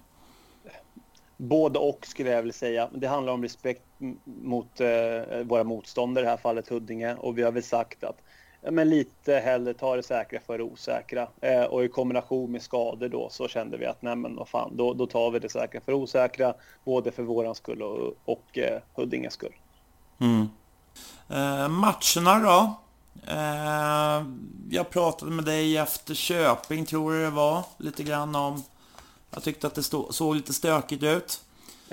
Både 1.41 1.79
och 1.79 2.07
skulle 2.07 2.29
jag 2.29 2.41
vilja 2.41 2.53
säga. 2.53 2.89
Det 2.93 3.07
handlar 3.07 3.33
om 3.33 3.43
respekt 3.43 3.81
mot 4.23 4.81
eh, 4.81 5.43
våra 5.43 5.63
motståndare, 5.63 6.23
i 6.23 6.25
det 6.25 6.29
här 6.29 6.37
fallet 6.37 6.69
Huddinge. 6.69 7.15
Och 7.15 7.37
vi 7.37 7.43
har 7.43 7.51
väl 7.51 7.63
sagt 7.63 8.03
att 8.03 8.21
men 8.69 8.89
lite 8.89 9.33
hellre 9.33 9.73
ta 9.73 9.95
det 9.95 10.03
säkra 10.03 10.39
för 10.45 10.57
det 10.57 10.63
osäkra. 10.63 11.27
Eh, 11.41 11.63
och 11.63 11.83
i 11.83 11.87
kombination 11.87 12.51
med 12.51 12.61
skador 12.61 13.09
då 13.09 13.29
så 13.29 13.47
kände 13.47 13.77
vi 13.77 13.85
att 13.85 14.01
nej 14.01 14.15
men 14.15 14.35
vad 14.35 14.47
fan, 14.47 14.77
då, 14.77 14.93
då 14.93 15.07
tar 15.07 15.31
vi 15.31 15.39
det 15.39 15.49
säkra 15.49 15.81
för 15.81 15.91
det 15.91 15.97
osäkra. 15.97 16.53
Både 16.83 17.11
för 17.11 17.23
våran 17.23 17.55
skull 17.55 17.81
och, 17.81 18.13
och 18.25 18.57
eh, 18.57 18.81
Huddinges 18.93 19.33
skull. 19.33 19.53
Mm. 20.19 20.49
Eh, 21.29 21.69
matcherna 21.69 22.39
då? 22.39 22.75
Eh, 23.27 24.25
jag 24.69 24.89
pratade 24.89 25.31
med 25.31 25.45
dig 25.45 25.77
efter 25.77 26.13
Köping 26.13 26.85
tror 26.85 27.15
jag 27.15 27.23
det 27.23 27.35
var. 27.35 27.65
Lite 27.77 28.03
grann 28.03 28.35
om 28.35 28.63
jag 29.31 29.43
tyckte 29.43 29.67
att 29.67 29.75
det 29.75 29.83
stå, 29.83 30.11
såg 30.13 30.35
lite 30.35 30.53
stökigt 30.53 31.03
ut. 31.03 31.41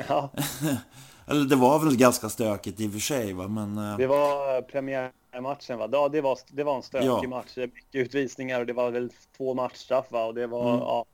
Ja. 0.09 0.31
Eller 1.27 1.45
det 1.45 1.57
var 1.57 1.79
väl 1.79 1.97
ganska 1.97 2.29
stökigt 2.29 2.81
i 2.81 2.89
och 2.89 2.93
för 2.93 2.99
sig, 2.99 3.33
va? 3.33 3.49
men... 3.49 3.79
eh, 3.79 3.97
Det 3.97 4.07
var 4.07 4.63
premiärmatchen 4.63 5.79
va? 5.79 5.89
Ja, 5.93 6.09
det 6.09 6.21
var, 6.21 6.39
det 6.49 6.65
var 6.65 6.77
en 6.77 6.83
stökig 6.83 7.07
Ja. 7.07 7.23
match. 7.29 7.57
Mycket 7.57 7.95
utvisningar 7.95 8.61
och 8.61 8.67
det 8.67 8.73
var 8.73 8.91
väl 8.91 9.13
två 9.37 9.55
matchstraff 9.55 10.07
va? 10.13 10.25
Och 10.25 10.35
det 10.35 10.47
var, 10.47 10.69
Mm. 10.69 10.81
ja. 10.81 11.05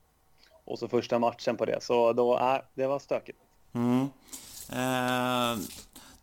Och 0.65 0.79
så 0.79 0.87
första 0.87 1.19
matchen 1.19 1.57
på 1.57 1.65
det. 1.65 1.83
Så 1.83 2.13
då, 2.13 2.39
äh, 2.39 2.57
det 2.73 2.87
var 2.87 2.99
stökigt. 2.99 3.39
Mm. 3.73 4.01
Eh, 4.71 5.59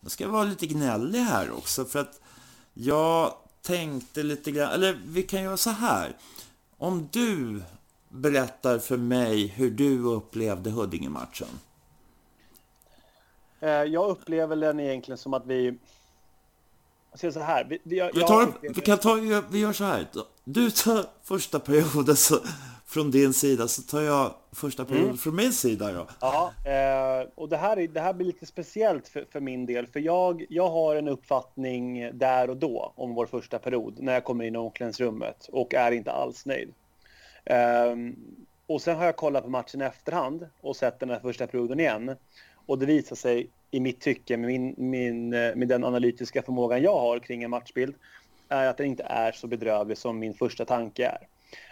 jag 0.00 0.10
ska 0.10 0.28
vara 0.28 0.44
lite 0.44 0.66
gnällig 0.66 1.18
här 1.20 1.50
också 1.52 1.84
för 1.84 1.98
att 1.98 2.20
jag 2.74 3.34
tänkte 3.62 4.22
lite 4.22 4.50
grann, 4.50 4.72
eller 4.72 4.98
vi 5.06 5.22
kan 5.22 5.42
göra 5.42 5.56
så 5.56 5.70
här. 5.70 6.16
Om 6.78 7.08
du 7.12 7.62
berättar 8.12 8.78
för 8.78 8.96
mig 8.96 9.46
hur 9.46 9.70
du 9.70 9.98
upplevde 10.02 10.70
Huddinge-matchen. 10.70 11.48
Eh, 13.60 13.68
Jag 13.70 14.10
upplever 14.10 14.56
den 14.56 14.80
egentligen 14.80 15.18
som 15.18 15.34
att 15.34 15.46
vi... 15.46 15.78
Jag 17.10 17.20
säger 17.20 17.32
så 17.32 17.40
här. 17.40 17.64
Vi, 17.64 17.78
vi, 17.82 17.98
jag, 17.98 18.10
Vi, 18.14 18.20
tar, 18.20 18.42
upplever- 18.42 18.74
vi, 18.74 18.80
kan 18.80 18.98
ta, 18.98 19.14
vi 19.50 19.58
gör 19.60 19.72
så 19.72 19.84
här. 19.84 20.06
Du 20.44 20.70
tar 20.70 21.04
första 21.22 21.60
perioden 21.60 22.16
så, 22.16 22.34
från 22.86 23.10
din 23.10 23.32
sida 23.32 23.68
så 23.68 23.82
tar 23.82 24.00
jag 24.00 24.34
första 24.52 24.84
perioden 24.84 25.16
från 25.16 25.36
min 25.36 25.52
sida. 25.52 25.92
Då. 25.92 26.06
Ja, 26.20 26.52
eh, 26.64 27.28
och 27.34 27.48
det 27.48 27.56
här, 27.56 27.76
är, 27.78 27.88
det 27.88 28.00
här 28.00 28.12
blir 28.12 28.26
lite 28.26 28.46
speciellt 28.46 29.08
för, 29.08 29.26
för 29.32 29.40
min 29.40 29.66
del. 29.66 29.86
För 29.86 30.00
jag, 30.00 30.44
jag 30.48 30.70
har 30.70 30.96
en 30.96 31.08
uppfattning 31.08 32.10
där 32.18 32.50
och 32.50 32.56
då 32.56 32.92
om 32.96 33.14
vår 33.14 33.26
första 33.26 33.58
period 33.58 33.94
när 34.00 34.12
jag 34.12 34.24
kommer 34.24 34.44
in 34.44 34.54
i 34.54 34.58
omklädningsrummet 34.58 35.48
och 35.52 35.74
är 35.74 35.92
inte 35.92 36.12
alls 36.12 36.46
nöjd. 36.46 36.74
Ehm, 37.44 38.16
och 38.66 38.82
sen 38.82 38.96
har 38.96 39.04
jag 39.04 39.16
kollat 39.16 39.44
på 39.44 39.50
matchen 39.50 39.82
i 39.82 39.84
efterhand 39.84 40.48
och 40.60 40.76
sett 40.76 41.00
den 41.00 41.10
här 41.10 41.20
första 41.20 41.46
perioden 41.46 41.80
igen. 41.80 42.16
Och 42.66 42.78
det 42.78 42.86
visar 42.86 43.16
sig 43.16 43.50
i 43.70 43.80
mitt 43.80 44.00
tycke 44.00 44.36
med, 44.36 44.46
min, 44.46 44.74
min, 44.76 45.32
eh, 45.32 45.54
med 45.54 45.68
den 45.68 45.84
analytiska 45.84 46.42
förmågan 46.42 46.82
jag 46.82 47.00
har 47.00 47.18
kring 47.18 47.42
en 47.42 47.50
matchbild 47.50 47.94
är 48.48 48.66
att 48.66 48.76
den 48.76 48.86
inte 48.86 49.02
är 49.02 49.32
så 49.32 49.46
bedrövlig 49.46 49.98
som 49.98 50.18
min 50.18 50.34
första 50.34 50.64
tanke 50.64 51.06
är. 51.06 51.28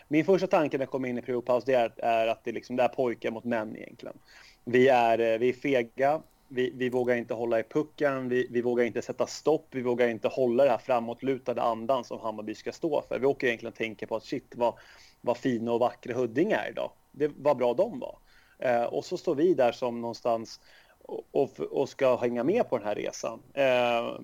Min 0.08 0.24
första 0.24 0.46
tanke 0.46 0.78
när 0.78 0.82
jag 0.82 0.90
kom 0.90 1.04
in 1.04 1.18
i 1.18 1.22
periodpaus 1.22 1.64
det 1.64 1.74
är, 1.74 1.92
är 1.96 2.26
att 2.26 2.44
det, 2.44 2.52
liksom, 2.52 2.76
det 2.76 2.82
är 2.82 2.88
pojkar 2.88 3.30
mot 3.30 3.44
män 3.44 3.76
egentligen. 3.76 4.16
Vi 4.64 4.88
är, 4.88 5.18
eh, 5.18 5.38
vi 5.38 5.48
är 5.48 5.52
fega, 5.52 6.22
vi, 6.48 6.72
vi 6.74 6.88
vågar 6.88 7.16
inte 7.16 7.34
hålla 7.34 7.60
i 7.60 7.62
pucken, 7.62 8.28
vi, 8.28 8.46
vi 8.50 8.62
vågar 8.62 8.84
inte 8.84 9.02
sätta 9.02 9.26
stopp, 9.26 9.66
vi 9.70 9.82
vågar 9.82 10.08
inte 10.08 10.28
hålla 10.28 10.64
det 10.64 10.70
här 10.70 10.78
framåtlutade 10.78 11.62
andan 11.62 12.04
som 12.04 12.20
Hammarby 12.20 12.54
ska 12.54 12.72
stå 12.72 13.02
för. 13.08 13.18
Vi 13.18 13.26
åker 13.26 13.46
egentligen 13.46 13.72
och 13.72 13.78
tänker 13.78 14.06
på 14.06 14.16
att 14.16 14.24
shit 14.24 14.52
vad, 14.56 14.74
vad 15.20 15.36
fina 15.36 15.72
och 15.72 15.80
vackra 15.80 16.14
Huddinge 16.14 16.56
är 16.56 16.70
idag. 16.70 16.90
Det, 17.12 17.32
vad 17.36 17.56
bra 17.56 17.74
de 17.74 17.98
var. 17.98 18.18
Eh, 18.58 18.84
och 18.84 19.04
så 19.04 19.16
står 19.16 19.34
vi 19.34 19.54
där 19.54 19.72
som 19.72 20.00
någonstans 20.00 20.60
och, 21.02 21.24
och, 21.30 21.60
och 21.60 21.88
ska 21.88 22.16
hänga 22.16 22.44
med 22.44 22.68
på 22.68 22.78
den 22.78 22.86
här 22.86 22.94
resan. 22.94 23.40
Eh, 23.54 24.20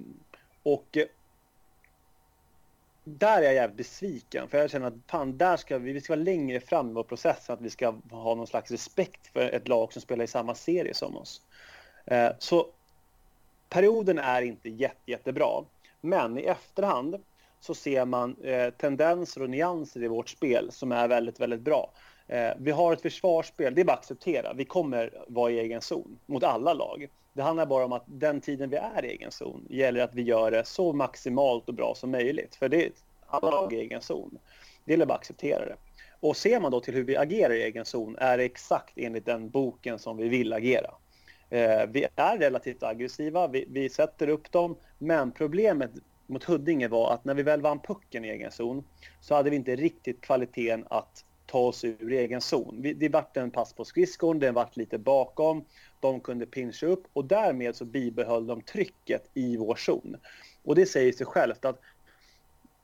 och 0.62 0.99
där 3.05 3.38
är 3.38 3.43
jag 3.43 3.55
jävligt 3.55 3.76
besviken 3.76 4.49
för 4.49 4.59
jag 4.59 4.71
känner 4.71 4.87
att 4.87 4.95
fan, 5.07 5.38
där 5.38 5.57
ska 5.57 5.79
vi, 5.79 5.93
vi 5.93 6.00
ska 6.00 6.12
vara 6.12 6.25
längre 6.25 6.61
fram 6.61 6.91
i 6.91 6.93
vår 6.93 7.03
process 7.03 7.50
att 7.50 7.61
vi 7.61 7.71
ska 7.71 7.95
ha 8.11 8.35
någon 8.35 8.47
slags 8.47 8.71
respekt 8.71 9.26
för 9.26 9.41
ett 9.41 9.69
lag 9.69 9.93
som 9.93 10.03
spelar 10.03 10.25
i 10.25 10.29
samma 10.29 10.55
serie 10.55 10.95
som 10.95 11.17
oss. 11.17 11.43
Eh, 12.05 12.31
så 12.38 12.67
perioden 13.69 14.19
är 14.19 14.43
inte 14.43 14.69
jätte, 14.69 15.11
jättebra, 15.11 15.65
men 16.00 16.38
i 16.38 16.43
efterhand 16.43 17.23
så 17.67 17.75
ser 17.75 18.05
man 18.05 18.37
eh, 18.43 18.71
tendenser 18.71 19.43
och 19.43 19.51
nyanser 19.51 20.03
i 20.03 20.09
vårt 20.09 20.29
spel 20.29 20.73
som 20.73 20.93
är 20.93 21.09
väldigt, 21.09 21.41
väldigt 21.41 21.61
bra. 21.61 21.93
Eh, 22.27 22.51
vi 22.59 22.71
har 22.71 22.93
ett 22.93 23.03
försvarsspel, 23.03 23.75
det 23.75 23.81
är 23.81 23.85
bara 23.85 23.93
att 23.93 23.99
acceptera. 23.99 24.53
Vi 24.53 24.65
kommer 24.65 25.25
vara 25.29 25.51
i 25.51 25.59
egen 25.59 25.81
zon 25.81 26.19
mot 26.27 26.45
alla 26.45 26.75
lag. 26.75 27.09
Det 27.33 27.43
handlar 27.43 27.67
bara 27.67 27.85
om 27.85 27.93
att 27.93 28.05
den 28.07 28.41
tiden 28.41 28.71
vi 28.71 28.77
är 28.77 29.05
i 29.05 29.09
egen 29.09 29.31
zon 29.31 29.67
gäller 29.71 30.01
att 30.01 30.15
vi 30.15 30.23
gör 30.23 30.51
det 30.51 30.65
så 30.65 30.93
maximalt 30.93 31.69
och 31.69 31.75
bra 31.75 31.95
som 31.95 32.11
möjligt. 32.11 32.57
För 32.57 32.69
det 32.69 32.87
är 32.87 32.93
alla 33.27 33.51
lag 33.51 33.73
i 33.73 33.77
egen 33.77 34.01
zon. 34.01 34.39
Det 34.85 34.93
gäller 34.93 35.07
bara 35.07 35.15
att 35.15 35.21
acceptera 35.21 35.67
det. 35.67 35.77
Och 36.21 36.37
ser 36.37 36.61
man 36.61 36.73
då 36.73 36.81
till 36.81 36.95
hur 36.95 37.05
vi 37.05 37.17
agerar 37.17 37.55
i 37.55 37.63
egen 37.63 37.85
zon 37.85 38.17
är 38.19 38.39
det 38.39 38.45
exakt 38.45 38.93
enligt 38.97 39.27
den 39.27 39.51
boken 39.51 39.99
som 39.99 40.17
vi 40.17 40.29
vill 40.29 40.53
agera. 40.53 40.91
Eh, 41.51 41.87
vi 41.89 42.07
är 42.17 42.39
relativt 42.39 42.83
aggressiva, 42.83 43.49
vi, 43.49 43.67
vi 43.69 43.89
sätter 43.89 44.29
upp 44.29 44.53
dem, 44.53 44.77
men 44.99 45.33
problemet 45.33 45.91
mot 46.26 46.45
Huddinge 46.45 46.88
var 46.88 47.14
att 47.14 47.25
när 47.25 47.35
vi 47.35 47.42
väl 47.42 47.61
vann 47.61 47.80
pucken 47.80 48.25
i 48.25 48.28
egen 48.28 48.50
zon 48.50 48.85
så 49.21 49.35
hade 49.35 49.50
vi 49.50 49.56
inte 49.56 49.76
riktigt 49.76 50.21
kvaliteten 50.21 50.87
att 50.90 51.25
ta 51.47 51.59
oss 51.59 51.85
ur 51.85 52.12
egen 52.12 52.40
zon. 52.40 52.83
Vi, 52.83 52.95
det 52.95 53.09
vart 53.09 53.37
en 53.37 53.50
pass 53.50 53.73
på 53.73 53.85
skridskon, 53.85 54.38
den 54.38 54.54
vart 54.54 54.76
lite 54.76 54.99
bakom, 54.99 55.64
de 56.00 56.21
kunde 56.21 56.47
pincha 56.47 56.87
upp 56.87 57.04
och 57.12 57.25
därmed 57.25 57.76
så 57.76 57.85
bibehöll 57.85 58.47
de 58.47 58.62
trycket 58.62 59.30
i 59.35 59.56
vår 59.56 59.75
zon. 59.76 60.16
Och 60.62 60.75
det 60.75 60.87
säger 60.87 61.12
sig 61.12 61.26
självt 61.26 61.64
att 61.64 61.80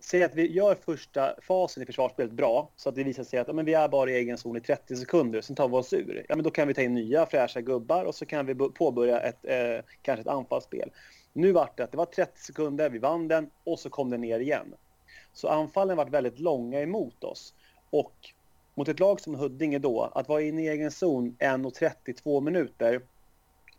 Säg 0.04 0.22
att 0.22 0.34
vi 0.34 0.52
gör 0.52 0.74
första 0.74 1.34
fasen 1.42 1.82
i 1.82 1.86
försvarsspelet 1.86 2.32
bra 2.32 2.70
så 2.76 2.88
att 2.88 2.94
det 2.94 3.04
visar 3.04 3.24
sig 3.24 3.38
att 3.38 3.48
ja, 3.48 3.54
men 3.54 3.64
vi 3.64 3.74
är 3.74 3.88
bara 3.88 4.10
i 4.10 4.14
egen 4.14 4.38
zon 4.38 4.56
i 4.56 4.60
30 4.60 4.96
sekunder, 4.96 5.40
sen 5.40 5.56
tar 5.56 5.68
vi 5.68 5.74
oss 5.74 5.92
ur. 5.92 6.26
Ja, 6.28 6.36
men 6.36 6.44
då 6.44 6.50
kan 6.50 6.68
vi 6.68 6.74
ta 6.74 6.82
in 6.82 6.94
nya 6.94 7.26
fräscha 7.26 7.60
gubbar 7.60 8.04
och 8.04 8.14
så 8.14 8.26
kan 8.26 8.46
vi 8.46 8.54
påbörja 8.54 9.20
ett, 9.20 9.38
eh, 9.42 9.84
kanske 10.02 10.20
ett 10.20 10.26
anfallsspel. 10.26 10.90
Nu 11.32 11.52
vart 11.52 11.76
det 11.76 11.84
att 11.84 11.90
det 11.90 11.96
var 11.96 12.06
30 12.06 12.40
sekunder, 12.40 12.90
vi 12.90 12.98
vann 12.98 13.28
den 13.28 13.50
och 13.64 13.78
så 13.78 13.90
kom 13.90 14.10
den 14.10 14.20
ner 14.20 14.40
igen. 14.40 14.74
Så 15.32 15.48
anfallen 15.48 15.96
varit 15.96 16.12
väldigt 16.12 16.38
långa 16.38 16.80
emot 16.80 17.24
oss. 17.24 17.54
Och 17.90 18.14
mot 18.74 18.88
ett 18.88 19.00
lag 19.00 19.20
som 19.20 19.34
Huddinge 19.34 19.78
då, 19.78 20.02
att 20.14 20.28
vara 20.28 20.42
inne 20.42 20.62
i 20.62 20.68
egen 20.68 20.90
zon 20.90 21.36
1.32 21.38 22.40
minuter 22.40 23.00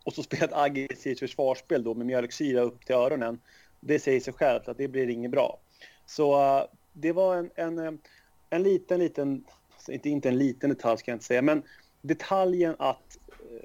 och 0.03 0.13
så 0.13 0.23
spela 0.23 0.45
ett 0.45 0.53
aggressivt 0.53 1.19
försvarsspel 1.19 1.83
då 1.83 1.93
med 1.93 2.05
mjölksyra 2.05 2.61
upp 2.61 2.85
till 2.85 2.95
öronen. 2.95 3.39
Det 3.79 3.99
säger 3.99 4.19
sig 4.19 4.33
självt 4.33 4.67
att 4.67 4.77
det 4.77 4.87
blir 4.87 5.09
inget 5.09 5.31
bra. 5.31 5.59
Så 6.05 6.57
uh, 6.59 6.65
det 6.93 7.11
var 7.11 7.35
en, 7.35 7.49
en, 7.55 7.79
eh, 7.79 7.93
en 8.49 8.63
liten, 8.63 8.99
liten, 8.99 9.45
inte, 9.87 10.09
inte 10.09 10.29
en 10.29 10.37
liten 10.37 10.69
detalj 10.69 10.97
ska 10.97 11.11
jag 11.11 11.15
inte 11.15 11.25
säga, 11.25 11.41
men 11.41 11.63
detaljen 12.01 12.75
att 12.79 13.17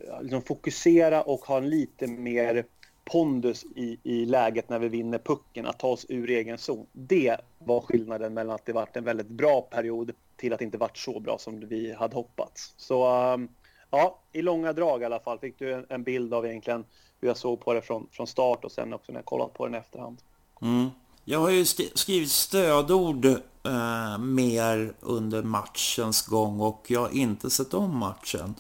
uh, 0.09 0.23
liksom 0.23 0.43
fokusera 0.43 1.23
och 1.23 1.41
ha 1.41 1.57
en 1.59 1.71
lite 1.71 2.07
mer 2.07 2.65
pondus 3.11 3.65
i, 3.77 3.99
i 4.03 4.27
läget 4.27 4.69
när 4.69 4.79
vi 4.79 4.89
vinner 4.89 5.19
pucken, 5.19 5.67
att 5.67 5.79
ta 5.79 5.89
oss 5.89 6.07
ur 6.09 6.31
egen 6.31 6.59
zon. 6.59 6.87
Det 6.93 7.37
var 7.59 7.81
skillnaden 7.81 8.35
mellan 8.35 8.55
att 8.55 8.67
det 8.67 8.73
varit 8.73 8.97
en 8.97 9.05
väldigt 9.05 9.29
bra 9.29 9.61
period 9.61 10.13
till 10.37 10.53
att 10.53 10.59
det 10.59 10.65
inte 10.65 10.79
varit 10.79 10.97
så 10.97 11.21
bra 11.21 11.39
som 11.39 11.69
vi 11.69 11.93
hade 11.93 12.15
hoppats. 12.15 12.75
Så 12.77 13.33
um, 13.35 13.49
ja, 13.91 14.19
i 14.33 14.43
långa 14.43 14.73
drag 14.73 15.03
i 15.03 15.05
alla 15.05 15.21
fall 15.21 15.39
fick 15.39 15.59
du 15.59 15.75
en, 15.75 15.87
en, 15.89 16.03
bild 16.03 16.35
av 16.35 16.47
egentligen 16.47 16.85
hur 17.21 17.29
jag 17.29 17.37
såg 17.37 17.61
på 17.61 17.75
det 17.75 17.83
från, 17.83 18.07
från 18.13 18.27
start 18.27 18.65
och 18.65 18.73
sen 18.73 18.95
också 18.95 19.13
när 19.13 19.19
jag 19.19 19.25
kollat 19.25 19.55
på 19.55 19.67
den 19.67 19.75
i 19.75 19.79
efterhand. 19.79 20.19
Mm. 20.63 20.89
Jag 21.25 21.39
har 21.39 21.51
ju 21.51 21.65
skrivit 21.95 22.31
stödord 22.31 23.25
eh, 23.25 24.19
mer 24.19 24.93
under 25.01 25.43
matchens 25.43 26.27
gång 26.27 26.61
och 26.61 26.85
jag 26.89 27.01
har 27.01 27.17
inte 27.17 27.51
sett 27.51 27.75
om 27.75 27.97
matchen. 27.97 28.55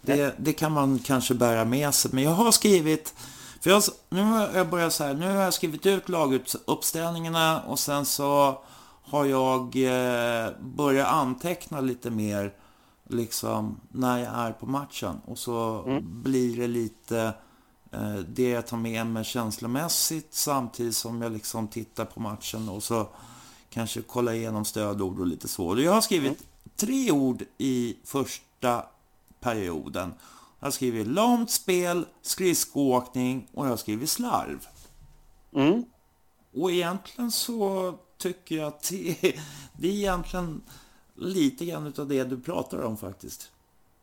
Det, 0.00 0.34
det, 0.38 0.52
kan 0.52 0.72
man 0.72 0.98
kanske 0.98 1.34
bära 1.34 1.64
med 1.64 1.94
sig, 1.94 2.10
men 2.14 2.24
jag 2.24 2.30
har 2.30 2.52
skrivit 2.52 3.14
för 3.64 3.70
jag, 3.70 3.82
nu 4.08 4.22
har 4.22 4.48
jag 4.54 4.70
börjat 4.70 4.92
så 4.92 5.04
här, 5.04 5.14
nu 5.14 5.26
har 5.26 5.42
jag 5.42 5.54
skrivit 5.54 5.86
ut 5.86 6.08
laguppställningarna 6.08 7.62
och 7.62 7.78
sen 7.78 8.04
så 8.04 8.58
har 9.02 9.24
jag 9.24 9.60
eh, 9.76 10.50
börjat 10.60 11.08
anteckna 11.08 11.80
lite 11.80 12.10
mer 12.10 12.52
liksom 13.08 13.80
när 13.88 14.18
jag 14.18 14.34
är 14.34 14.52
på 14.52 14.66
matchen 14.66 15.20
och 15.24 15.38
så 15.38 15.84
mm. 15.86 16.22
blir 16.22 16.56
det 16.56 16.66
lite 16.66 17.34
eh, 17.92 18.14
det 18.14 18.48
jag 18.48 18.66
tar 18.66 18.76
med 18.76 19.06
mig 19.06 19.24
känslomässigt 19.24 20.34
samtidigt 20.34 20.96
som 20.96 21.22
jag 21.22 21.32
liksom 21.32 21.68
tittar 21.68 22.04
på 22.04 22.20
matchen 22.20 22.68
och 22.68 22.82
så 22.82 23.08
kanske 23.70 24.02
kolla 24.02 24.34
igenom 24.34 24.64
stödord 24.64 25.20
och 25.20 25.26
lite 25.26 25.48
så. 25.48 25.80
Jag 25.80 25.92
har 25.92 26.00
skrivit 26.00 26.26
mm. 26.32 26.44
tre 26.76 27.10
ord 27.10 27.42
i 27.58 27.96
första 28.04 28.84
perioden. 29.40 30.14
Jag 30.64 30.66
har 30.66 30.72
skrivit 30.72 31.06
långt 31.06 31.50
spel, 31.50 32.06
skridskoåkning 32.22 33.48
och 33.54 33.66
jag 33.66 33.70
har 33.70 33.76
skrivit 33.76 34.10
slarv. 34.10 34.66
Mm. 35.56 35.84
Och 36.54 36.70
egentligen 36.70 37.30
så 37.30 37.94
tycker 38.18 38.56
jag 38.56 38.66
att 38.66 38.90
det, 38.90 39.16
det 39.78 39.88
är 39.88 39.92
egentligen 39.92 40.62
lite 41.14 41.64
grann 41.64 41.92
av 41.98 42.08
det 42.08 42.24
du 42.24 42.40
pratar 42.40 42.82
om 42.82 42.96
faktiskt. 42.96 43.52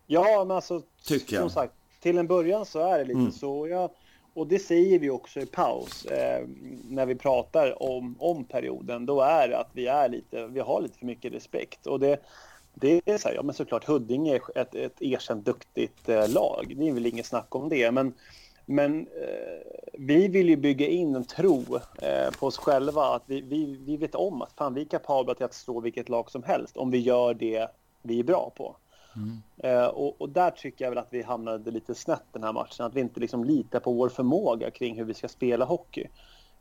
Ja, 0.08 0.46
men 0.48 0.56
alltså 0.56 0.82
tycker 1.04 1.36
jag. 1.36 1.42
som 1.42 1.50
sagt, 1.50 1.74
till 2.02 2.18
en 2.18 2.28
början 2.28 2.66
så 2.66 2.80
är 2.80 2.98
det 3.00 3.06
lite 3.06 3.20
mm. 3.20 3.32
så. 3.32 3.68
Jag, 3.68 3.90
och 4.34 4.48
det 4.48 4.60
säger 4.60 5.00
vi 5.00 5.10
också 5.10 5.40
i 5.40 5.46
paus 5.46 6.06
eh, 6.06 6.48
när 6.90 7.06
vi 7.06 7.16
pratar 7.16 7.84
om, 7.84 8.16
om 8.20 8.44
perioden. 8.44 9.06
Då 9.06 9.22
är 9.22 9.48
det 9.48 9.58
att 9.58 9.70
vi 9.74 9.88
är 9.88 10.10
lite, 10.10 10.48
vi 10.48 10.60
har 10.60 10.82
lite 10.82 10.98
för 10.98 11.06
mycket 11.06 11.34
respekt. 11.34 11.88
Och 11.88 12.00
det, 12.00 12.18
det 12.74 13.02
är 13.06 13.18
så 13.18 13.28
här, 13.28 13.36
ja 13.36 13.44
men 13.44 13.56
såklart 13.56 13.86
Huddinge 13.86 14.36
är 14.36 14.58
ett, 14.58 14.76
ett 14.76 15.02
erkänt 15.02 15.46
duktigt 15.46 16.10
eh, 16.10 16.30
lag. 16.30 16.74
Det 16.78 16.90
är 16.90 16.94
väl 16.94 17.06
inget 17.06 17.26
snack 17.26 17.56
om 17.56 17.70
det. 17.70 17.92
Men, 17.92 18.14
men 18.66 19.00
eh, 19.00 19.82
vi 19.94 20.28
vill 20.28 20.50
ju 20.50 20.56
bygga 20.56 20.88
in 20.88 21.16
en 21.16 21.26
tro 21.26 21.64
eh, 22.02 22.32
på 22.40 22.48
oss 22.48 22.58
själva. 22.58 23.16
Att 23.16 23.24
vi, 23.26 23.42
vi, 23.42 23.78
vi 23.86 23.98
vet 23.98 24.16
om 24.16 24.42
att 24.42 24.54
fan, 24.54 24.74
vi 24.74 24.82
är 24.82 24.86
kapabla 24.86 25.36
till 25.36 25.46
att 25.46 25.54
slå 25.54 25.80
vilket 25.80 26.10
lag 26.10 26.32
som 26.32 26.44
helst 26.44 26.78
om 26.78 26.92
vi 26.92 26.98
gör 26.98 27.34
det 27.34 27.68
vi 28.02 28.20
är 28.20 28.24
bra 28.24 28.52
på. 28.56 28.76
Mm. 29.16 29.42
Eh, 29.58 29.88
och, 29.88 30.22
och, 30.22 30.30
där 30.30 30.52
tycker 30.52 30.86
jag 30.86 30.92
väl 30.92 30.98
att 30.98 31.08
vi 31.14 31.22
hamnade 31.22 31.72
lite 31.72 31.96
snett 31.96 32.24
den 32.32 32.44
här 32.44 32.54
matchen. 32.54 32.86
Att 32.86 32.94
vi 32.94 33.02
inte 33.02 33.20
liksom 33.20 33.44
litar 33.44 33.80
på 33.80 33.94
vår 33.94 34.10
förmåga 34.10 34.72
kring 34.72 34.98
hur 34.98 35.04
vi 35.04 35.14
ska 35.14 35.28
spela 35.28 35.66
hockey. 35.66 36.08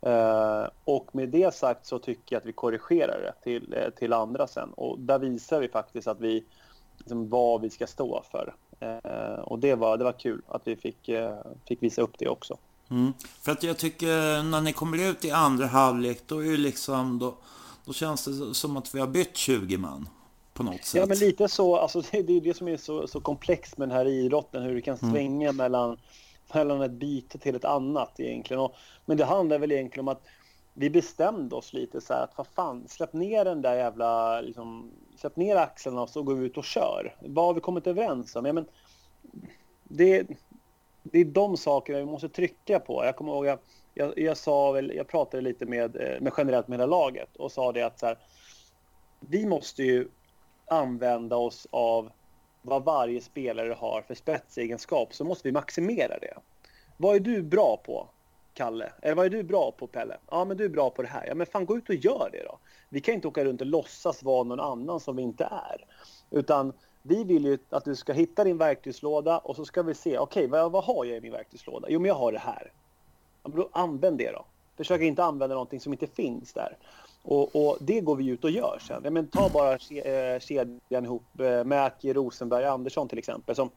Eh, 0.02 0.68
och 0.84 1.14
med 1.14 1.28
det 1.28 1.54
sagt 1.54 1.86
så 1.86 1.98
tycker 1.98 2.34
jag 2.34 2.40
att 2.40 2.46
vi 2.46 2.52
korrigerar 2.52 3.20
det 3.20 3.34
till, 3.42 3.74
eh, 3.74 3.90
till 3.90 4.12
andra 4.12 4.46
sen. 4.46 4.72
Och 4.72 4.98
där 4.98 5.18
visar 5.18 5.60
vi 5.60 5.68
faktiskt 5.68 6.08
att 6.08 6.20
vi, 6.20 6.44
liksom, 6.98 7.28
vad 7.28 7.60
vi 7.60 7.70
ska 7.70 7.86
stå 7.86 8.22
för. 8.30 8.54
Eh, 8.80 9.40
och 9.40 9.58
det 9.58 9.74
var, 9.74 9.96
det 9.96 10.04
var 10.04 10.12
kul 10.12 10.42
att 10.48 10.62
vi 10.64 10.76
fick, 10.76 11.10
fick 11.68 11.82
visa 11.82 12.02
upp 12.02 12.18
det 12.18 12.28
också. 12.28 12.56
Mm. 12.90 13.12
För 13.42 13.52
att 13.52 13.62
jag 13.62 13.78
tycker 13.78 14.42
när 14.42 14.60
ni 14.60 14.72
kommer 14.72 15.10
ut 15.10 15.24
i 15.24 15.30
andra 15.30 15.66
halvlek 15.66 16.22
då 16.26 16.44
är 16.44 16.50
det 16.50 16.56
liksom 16.56 17.18
då, 17.18 17.34
då 17.84 17.92
känns 17.92 18.24
det 18.24 18.54
som 18.54 18.76
att 18.76 18.94
vi 18.94 19.00
har 19.00 19.06
bytt 19.06 19.36
20 19.36 19.76
man 19.76 20.08
på 20.52 20.62
något 20.62 20.84
sätt. 20.84 21.00
Ja 21.00 21.06
men 21.06 21.18
lite 21.18 21.48
så, 21.48 21.76
alltså 21.76 22.00
det, 22.00 22.22
det 22.26 22.32
är 22.32 22.40
det 22.40 22.56
som 22.56 22.68
är 22.68 22.76
så, 22.76 23.06
så 23.06 23.20
komplext 23.20 23.78
med 23.78 23.88
den 23.88 23.96
här 23.96 24.06
idrotten 24.06 24.62
hur 24.62 24.74
du 24.74 24.80
kan 24.80 24.98
mm. 25.02 25.12
svänga 25.12 25.48
mm. 25.48 25.56
mellan, 25.56 25.96
mellan 26.54 26.82
ett 26.82 26.90
byte 26.90 27.38
till 27.38 27.56
ett 27.56 27.64
annat 27.64 28.20
egentligen. 28.20 28.62
Och, 28.62 28.74
men 29.04 29.16
det 29.16 29.24
handlar 29.24 29.58
väl 29.58 29.72
egentligen 29.72 30.08
om 30.08 30.12
att 30.12 30.22
vi 30.74 30.90
bestämde 30.90 31.56
oss 31.56 31.72
lite 31.72 32.00
så 32.00 32.14
här 32.14 32.22
att 32.22 32.38
vad 32.38 32.46
fan, 32.46 32.88
släpp 32.88 33.12
ner 33.12 33.44
den 33.44 33.62
där 33.62 33.74
jävla, 33.74 34.40
liksom, 34.40 34.90
släpp 35.16 35.36
ner 35.36 35.56
axlarna 35.56 36.02
och 36.02 36.08
så 36.08 36.22
går 36.22 36.34
vi 36.34 36.46
ut 36.46 36.56
och 36.56 36.64
kör. 36.64 37.16
Vad 37.20 37.44
har 37.44 37.54
vi 37.54 37.60
kommit 37.60 37.86
överens 37.86 38.36
om? 38.36 38.44
Ja, 38.44 38.52
men, 38.52 38.66
det, 39.84 40.26
det 41.02 41.18
är 41.18 41.24
de 41.24 41.56
sakerna 41.56 41.98
vi 41.98 42.04
måste 42.04 42.28
trycka 42.28 42.80
på. 42.80 43.04
Jag 43.04 43.16
kommer 43.16 43.32
ihåg, 43.32 43.46
jag, 43.46 43.58
jag, 43.94 44.18
jag 44.18 44.36
sa 44.36 44.72
väl, 44.72 44.92
jag 44.96 45.08
pratade 45.08 45.40
lite 45.40 45.66
med, 45.66 45.96
eh, 45.96 46.20
med 46.20 46.32
generellt 46.36 46.68
med 46.68 46.78
hela 46.78 46.86
laget 46.86 47.36
och 47.36 47.52
sa 47.52 47.72
det 47.72 47.82
att 47.82 47.98
så 47.98 48.06
här, 48.06 48.18
vi 49.20 49.46
måste 49.46 49.82
ju 49.82 50.08
använda 50.66 51.36
oss 51.36 51.66
av 51.70 52.10
vad 52.62 52.84
varje 52.84 53.20
spelare 53.20 53.72
har 53.72 54.02
för 54.02 54.14
spetsegenskap 54.14 55.14
så 55.14 55.24
måste 55.24 55.48
vi 55.48 55.52
maximera 55.52 56.18
det. 56.18 56.34
Vad 56.96 57.16
är 57.16 57.20
du 57.20 57.42
bra 57.42 57.80
på, 57.84 58.08
Kalle? 58.54 58.92
Eller 59.02 59.14
vad 59.14 59.26
är 59.26 59.30
du 59.30 59.42
bra 59.42 59.72
på, 59.72 59.86
Pelle? 59.86 60.16
Ja, 60.30 60.44
men 60.44 60.56
du 60.56 60.64
är 60.64 60.68
bra 60.68 60.90
på 60.90 61.02
det 61.02 61.08
här. 61.08 61.26
Ja, 61.26 61.34
men 61.34 61.46
fan 61.46 61.66
gå 61.66 61.76
ut 61.76 61.88
och 61.88 61.94
gör 61.94 62.28
det 62.32 62.42
då. 62.44 62.58
Vi 62.88 63.00
kan 63.00 63.14
inte 63.14 63.28
åka 63.28 63.44
runt 63.44 63.60
och 63.60 63.66
låtsas 63.66 64.22
vara 64.22 64.44
någon 64.44 64.60
annan 64.60 65.00
som 65.00 65.16
vi 65.16 65.22
inte 65.22 65.44
är. 65.44 65.84
Utan 66.30 66.72
vi 67.02 67.24
vill 67.24 67.44
ju 67.44 67.58
att 67.70 67.84
du 67.84 67.96
ska 67.96 68.12
hitta 68.12 68.44
din 68.44 68.58
verktygslåda 68.58 69.38
och 69.38 69.56
så 69.56 69.64
ska 69.64 69.82
vi 69.82 69.94
se, 69.94 70.18
okej, 70.18 70.44
okay, 70.44 70.46
vad, 70.46 70.72
vad 70.72 70.84
har 70.84 71.04
jag 71.04 71.16
i 71.16 71.20
min 71.20 71.32
verktygslåda? 71.32 71.88
Jo, 71.90 72.00
men 72.00 72.08
jag 72.08 72.14
har 72.14 72.32
det 72.32 72.38
här. 72.38 72.72
Ja, 73.42 73.50
då 73.54 73.68
använd 73.72 74.18
det 74.18 74.32
då. 74.32 74.44
Försök 74.76 75.00
inte 75.00 75.24
använda 75.24 75.54
någonting 75.54 75.80
som 75.80 75.92
inte 75.92 76.06
finns 76.06 76.52
där. 76.52 76.76
Och, 77.22 77.56
och, 77.56 77.76
det 77.80 78.00
går 78.00 78.16
vi 78.16 78.26
ut 78.26 78.44
och 78.44 78.50
gör 78.50 78.78
sen. 78.86 79.00
Ja, 79.04 79.10
men 79.10 79.26
ta 79.26 79.48
bara 79.48 79.72
eh, 79.72 80.40
kedjan 80.40 81.04
ihop 81.04 81.40
eh, 81.40 81.64
Mäki, 81.64 82.12
Rosenberg, 82.12 82.64
Andersson 82.64 83.08
till 83.08 83.18
exempel. 83.18 83.54
Som, 83.56 83.70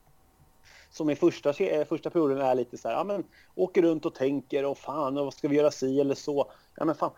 som 0.91 1.09
i 1.09 1.15
första, 1.15 1.49
eh, 1.49 1.85
första 1.85 2.09
perioden 2.09 2.37
är 2.37 2.55
lite 2.55 2.77
så 2.77 2.87
här, 2.87 2.95
ja 2.95 3.03
men 3.03 3.23
åker 3.55 3.81
runt 3.81 4.05
och 4.05 4.15
tänker 4.15 4.65
och 4.65 4.77
fan, 4.77 5.17
och 5.17 5.25
vad 5.25 5.33
ska 5.33 5.47
vi 5.47 5.55
göra 5.55 5.71
si 5.71 5.99
eller 5.99 6.15
så? 6.15 6.51
Ja 6.75 6.85
men 6.85 6.95
fan, 6.95 7.11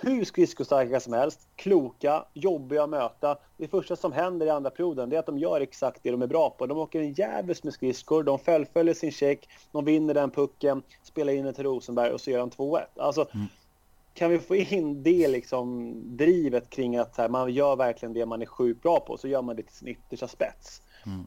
hur 0.00 0.24
skridskostarka 0.24 1.00
som 1.00 1.12
helst, 1.12 1.48
kloka, 1.56 2.24
jobbiga 2.34 2.82
att 2.82 2.90
möta. 2.90 3.38
Det 3.56 3.68
första 3.68 3.96
som 3.96 4.12
händer 4.12 4.46
i 4.46 4.50
andra 4.50 4.70
perioden 4.70 5.12
är 5.12 5.18
att 5.18 5.26
de 5.26 5.38
gör 5.38 5.60
exakt 5.60 6.02
det 6.02 6.10
de 6.10 6.22
är 6.22 6.26
bra 6.26 6.50
på. 6.50 6.66
De 6.66 6.78
åker 6.78 7.00
en 7.00 7.12
jävels 7.12 7.64
med 7.64 7.72
skridskor, 7.72 8.22
de 8.22 8.38
fullföljer 8.38 8.94
sin 8.94 9.12
check, 9.12 9.48
de 9.72 9.84
vinner 9.84 10.14
den 10.14 10.30
pucken, 10.30 10.82
spelar 11.02 11.32
in 11.32 11.44
den 11.44 11.54
till 11.54 11.64
Rosenberg 11.64 12.12
och 12.12 12.20
så 12.20 12.30
gör 12.30 12.38
de 12.38 12.50
2-1. 12.50 12.80
Alltså, 12.96 13.26
mm. 13.34 13.46
Kan 14.16 14.30
vi 14.30 14.38
få 14.38 14.56
in 14.56 15.02
det 15.02 15.28
liksom 15.28 15.94
drivet 16.16 16.70
kring 16.70 16.96
att 16.96 17.16
här, 17.16 17.28
man 17.28 17.52
gör 17.52 17.76
verkligen 17.76 18.12
det 18.12 18.26
man 18.26 18.42
är 18.42 18.46
sjukt 18.46 18.82
bra 18.82 19.00
på, 19.00 19.16
så 19.16 19.28
gör 19.28 19.42
man 19.42 19.56
det 19.56 19.62
till 19.62 19.76
sin 19.76 19.88
yttersta 19.88 20.28
spets. 20.28 20.82
Mm. 21.06 21.26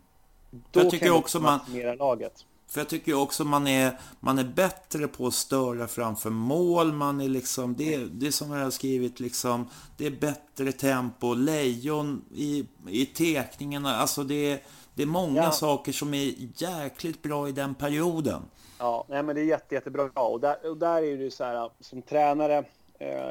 Då 0.72 0.80
jag 0.80 0.90
tycker 0.90 1.06
kan 1.06 1.16
också 1.16 1.40
man 1.40 1.60
laget. 1.98 2.46
För 2.68 2.80
jag 2.80 2.90
tycker 2.90 3.14
också 3.14 3.44
man 3.44 3.68
är, 3.68 4.00
man 4.20 4.40
är 4.40 4.44
bättre 4.44 5.08
på 5.08 5.28
att 5.28 5.34
störa 5.34 5.88
framför 5.88 6.30
mål. 6.30 6.94
Man 6.94 7.22
är 7.22 7.30
liksom, 7.30 7.76
det, 7.76 7.98
det 7.98 8.32
som 8.32 8.52
jag 8.52 8.64
har 8.64 8.72
skrivit, 8.72 9.20
liksom, 9.20 9.70
det 9.98 10.06
är 10.06 10.12
bättre 10.12 10.72
tempo. 10.72 11.34
Lejon 11.34 12.26
i, 12.36 12.66
i 12.90 13.06
tekningarna. 13.06 13.96
Alltså 13.96 14.24
det, 14.24 14.64
det 14.94 15.04
är 15.04 15.08
många 15.08 15.44
ja. 15.44 15.52
saker 15.52 15.92
som 15.92 16.14
är 16.14 16.34
jäkligt 16.56 17.22
bra 17.22 17.50
i 17.50 17.52
den 17.52 17.76
perioden. 17.76 18.42
Ja, 18.80 19.06
nej, 19.10 19.24
men 19.24 19.36
det 19.36 19.42
är 19.42 19.46
jätte, 19.46 19.76
jättebra. 19.76 20.04
Och 20.04 20.40
där, 20.40 20.70
och 20.70 20.78
där 20.78 21.04
är 21.04 21.18
det 21.18 21.32
så 21.32 21.44
här, 21.44 21.70
som 21.80 22.02
tränare 22.02 22.64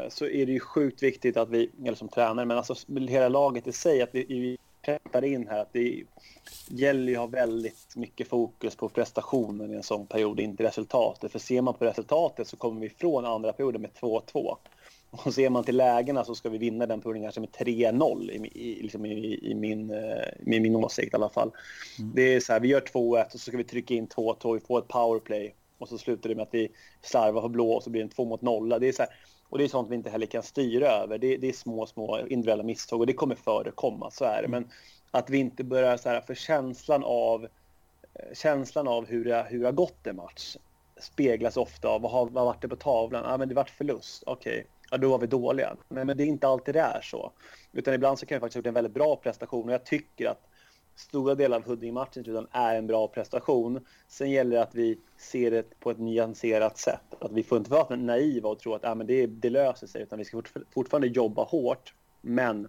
så 0.09 0.27
är 0.27 0.47
det 0.47 0.53
ju 0.53 0.61
sjukt 0.61 1.03
viktigt 1.03 1.37
att 1.37 1.51
vi, 1.51 1.71
eller 1.85 1.95
som 1.95 2.09
tränare, 2.09 2.47
men 2.47 2.57
alltså 2.57 2.75
hela 3.09 3.29
laget 3.29 3.67
i 3.67 3.73
sig, 3.73 4.03
att 4.03 4.11
vi, 4.13 4.59
peppar 4.83 5.25
in 5.25 5.49
här 5.49 5.59
att 5.59 5.73
det 5.73 6.05
gäller 6.69 7.09
ju 7.09 7.15
att 7.15 7.21
ha 7.21 7.27
väldigt 7.27 7.97
mycket 7.97 8.29
fokus 8.29 8.77
på 8.77 8.89
prestationen 8.89 9.73
i 9.73 9.77
en 9.77 9.83
sån 9.83 10.07
period, 10.07 10.41
inte 10.41 10.63
resultatet. 10.63 11.33
För 11.33 11.39
ser 11.39 11.63
man 11.63 11.75
på 11.75 11.85
resultatet 11.85 12.49
så 12.49 12.57
kommer 12.57 12.81
vi 12.81 12.87
ifrån 12.87 13.25
andra 13.25 13.53
perioden 13.53 13.83
med 13.83 13.91
2-2. 14.01 14.57
Och 15.11 15.35
ser 15.35 15.51
man 15.51 15.65
till 15.65 15.77
lägena 15.77 16.25
så 16.25 16.35
ska 16.35 16.49
vi 16.49 16.59
vinna 16.59 16.87
den 16.87 17.01
perioden 17.01 17.23
kanske 17.23 17.41
med 17.41 17.51
3-0 17.51 18.31
i, 18.31 18.61
i, 18.61 18.83
liksom 18.83 19.07
i, 19.07 19.39
i, 19.43 19.55
min, 19.55 19.91
i 19.91 20.57
eh, 20.57 20.61
min 20.63 20.77
åsikt 20.77 21.13
i 21.13 21.17
alla 21.17 21.29
fall. 21.29 21.51
Mm. 21.99 22.13
Det 22.15 22.23
är 22.23 22.41
så 22.41 22.53
här, 22.53 22.61
vi 22.61 22.69
gör 22.69 22.81
2-1 22.81 23.25
och 23.25 23.33
så 23.33 23.39
ska 23.39 23.57
vi 23.57 23.65
trycka 23.65 23.95
in 23.95 24.09
2-2, 24.09 24.55
vi 24.55 24.61
får 24.61 24.79
ett 24.79 24.89
powerplay 24.89 25.55
och 25.79 25.89
så 25.89 25.99
slutar 25.99 26.29
det 26.29 26.35
med 26.35 26.43
att 26.43 26.55
vi 26.55 26.69
slarvar 27.03 27.43
på 27.43 27.49
blå 27.49 27.73
och 27.73 27.83
så 27.83 27.91
blir 27.91 28.01
det 28.01 28.07
en 28.07 28.11
2 28.11 28.25
mot 28.25 28.43
0. 28.43 28.69
Det 28.69 28.89
är 28.89 28.93
så 28.93 29.03
här, 29.03 29.13
och 29.49 29.59
det 29.59 29.65
är 29.65 29.69
sånt 29.69 29.91
vi 29.91 29.95
inte 29.95 30.11
heller 30.11 30.27
kan 30.27 30.43
styra 30.43 30.89
över. 30.89 31.19
Det, 31.19 31.37
det 31.37 31.49
är 31.49 31.53
små, 31.53 31.87
små 31.87 32.19
individuella 32.19 32.63
misstag 32.63 33.01
och 33.01 33.07
det 33.07 33.13
kommer 33.13 33.35
förekomma, 33.35 34.11
så 34.11 34.25
är 34.25 34.43
det. 34.43 34.49
Men 34.49 34.69
att 35.11 35.31
vi 35.31 35.39
inte 35.39 35.65
börjar 35.65 35.97
så 35.97 36.09
här, 36.09 36.21
för 36.21 36.35
känslan 36.35 37.05
av, 37.05 37.45
eh, 38.15 38.35
känslan 38.35 38.89
av 38.89 39.07
hur 39.07 39.25
det, 39.25 39.47
hur 39.51 39.61
det 39.61 39.67
har 39.67 39.73
gått 39.73 40.07
en 40.07 40.17
match 40.17 40.57
speglas 41.01 41.57
ofta 41.57 41.89
av 41.89 42.03
vad 42.03 42.13
har 42.13 42.27
vad 42.27 42.45
varit 42.45 42.63
det 42.63 42.69
på 42.69 42.77
tavlan? 42.77 43.25
Ja, 43.25 43.37
men 43.37 43.49
det 43.49 43.55
vart 43.55 43.71
förlust. 43.71 44.23
Okej, 44.27 44.53
okay. 44.53 44.65
ja, 44.91 44.97
då 44.97 45.11
var 45.11 45.19
vi 45.19 45.27
dåliga. 45.27 45.77
Men, 45.89 46.07
men 46.07 46.17
det 46.17 46.23
är 46.23 46.27
inte 46.27 46.49
alltid 46.49 46.75
det 46.75 46.81
är 46.81 47.01
så. 47.01 47.33
Utan 47.73 47.95
ibland 47.95 48.19
så 48.19 48.27
kan 48.27 48.37
vi 48.37 48.41
faktiskt 48.41 48.55
ha 48.55 48.59
gjort 48.59 48.67
en 48.67 48.75
väldigt 48.75 48.95
bra 48.95 49.17
prestation 49.17 49.69
och 49.69 49.75
jag 49.75 49.85
tycker 49.85 50.27
att 50.27 50.49
stora 50.99 51.35
delar 51.35 51.57
av 51.57 51.65
Huddinge-matchen 51.65 52.47
är 52.53 52.75
en 52.75 52.87
bra 52.87 53.09
prestation. 53.09 53.81
Sen 54.09 54.31
gäller 54.31 54.57
det 54.57 54.63
att 54.63 54.75
vi 54.75 54.99
ser 55.17 55.51
det 55.51 55.81
på 55.81 55.91
ett 55.91 55.99
nyanserat 55.99 56.79
sätt. 56.79 57.15
Att 57.21 57.33
vi 57.33 57.43
får 57.43 57.59
inte 57.59 57.71
vara 57.71 57.97
naiva 57.97 58.49
och 58.49 58.59
tro 58.59 58.75
att 58.75 58.85
ah, 58.85 58.95
men 58.95 59.07
det, 59.07 59.27
det 59.27 59.51
löser 59.51 59.87
sig, 59.87 60.03
utan 60.03 60.19
vi 60.19 60.25
ska 60.25 60.43
fortfarande 60.75 61.09
jobba 61.09 61.45
hårt. 61.45 61.95
Men 62.21 62.69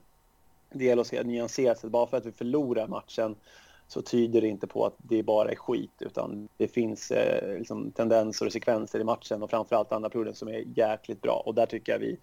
det 0.72 0.86
gäller 0.86 1.02
att 1.02 1.08
se 1.08 1.24
nyanserat 1.24 1.80
sätt. 1.80 1.92
Bara 1.92 2.08
för 2.08 2.18
att 2.18 2.26
vi 2.26 2.32
förlorar 2.32 2.88
matchen 2.88 3.36
så 3.88 4.02
tyder 4.02 4.42
det 4.42 4.48
inte 4.48 4.68
på 4.68 4.86
att 4.86 4.96
det 4.98 5.24
bara 5.24 5.52
är 5.52 5.56
skit, 5.56 6.02
utan 6.02 6.50
det 6.58 6.68
finns 6.68 7.12
eh, 7.12 7.58
liksom, 7.58 7.92
tendenser 7.92 8.46
och 8.46 8.52
sekvenser 8.52 9.00
i 9.00 9.04
matchen 9.04 9.44
och 9.44 9.50
framförallt 9.50 9.92
andra 9.92 10.10
perioden 10.10 10.36
som 10.36 10.48
är 10.48 10.64
jäkligt 10.76 11.22
bra. 11.22 11.44
Och 11.46 11.56
där 11.56 11.66
tycker 11.66 11.92
jag 11.92 12.00
vi 12.00 12.18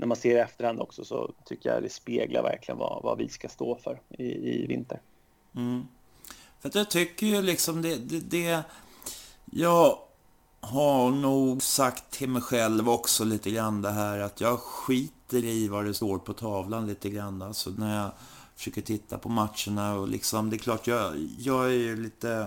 när 0.00 0.06
man 0.06 0.16
ser 0.16 0.36
i 0.36 0.38
efterhand 0.38 0.80
också 0.80 1.04
så 1.04 1.32
tycker 1.44 1.72
jag 1.72 1.82
det 1.82 1.88
speglar 1.88 2.42
verkligen 2.42 2.78
vad, 2.78 3.02
vad 3.02 3.18
vi 3.18 3.28
ska 3.28 3.48
stå 3.48 3.76
för 3.76 4.00
i, 4.08 4.24
i 4.24 4.66
vinter. 4.66 5.00
Mm. 5.56 5.86
För 6.60 6.68
att 6.68 6.74
jag 6.74 6.90
tycker 6.90 7.26
ju 7.26 7.42
liksom 7.42 7.82
det, 7.82 7.96
det, 7.96 8.20
det... 8.20 8.62
Jag 9.44 9.98
har 10.60 11.10
nog 11.10 11.62
sagt 11.62 12.10
till 12.10 12.28
mig 12.28 12.42
själv 12.42 12.88
också 12.88 13.24
lite 13.24 13.50
grann 13.50 13.82
det 13.82 13.90
här 13.90 14.18
att 14.18 14.40
jag 14.40 14.58
skiter 14.58 15.44
i 15.44 15.68
vad 15.68 15.84
det 15.84 15.94
står 15.94 16.18
på 16.18 16.32
tavlan 16.32 16.86
lite 16.86 17.10
grann. 17.10 17.42
Alltså 17.42 17.70
när 17.70 18.02
jag 18.02 18.10
försöker 18.56 18.82
titta 18.82 19.18
på 19.18 19.28
matcherna 19.28 19.94
och 19.94 20.08
liksom, 20.08 20.50
det 20.50 20.56
är 20.56 20.58
klart 20.58 20.86
jag, 20.86 21.28
jag 21.38 21.64
är 21.64 21.78
ju 21.78 22.02
lite 22.02 22.46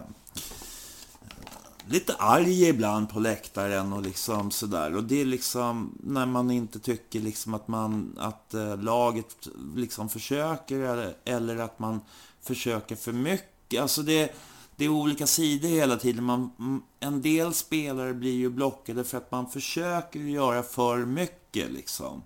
lite 1.88 2.16
arg 2.16 2.68
ibland 2.68 3.10
på 3.10 3.20
läktaren 3.20 3.94
och 3.94 4.02
liksom 4.02 4.52
sådär. 4.52 4.96
Och 4.96 5.04
det 5.04 5.22
är 5.22 5.26
liksom 5.26 5.98
när 6.04 6.26
man 6.26 6.52
inte 6.52 6.80
tycker 6.80 7.20
liksom 7.20 7.54
att 7.54 7.68
man, 7.68 8.18
att 8.20 8.54
eh, 8.54 8.78
laget 8.78 9.48
liksom 9.76 10.10
försöker 10.10 10.80
eller, 10.80 11.16
eller 11.26 11.58
att 11.58 11.80
man 11.80 12.02
försöker 12.42 12.96
för 12.96 13.12
mycket. 13.12 13.82
Alltså 13.82 14.02
det, 14.02 14.36
det 14.76 14.86
är 14.86 14.90
olika 14.90 15.28
sidor 15.28 15.70
hela 15.70 15.98
tiden. 15.98 16.24
Man, 16.24 16.52
en 17.00 17.22
del 17.22 17.54
spelare 17.54 18.14
blir 18.14 18.34
ju 18.34 18.50
blockade 18.50 19.04
för 19.04 19.18
att 19.18 19.32
man 19.32 19.50
försöker 19.50 20.20
göra 20.20 20.64
för 20.64 20.98
mycket 20.98 21.72
liksom. 21.72 22.24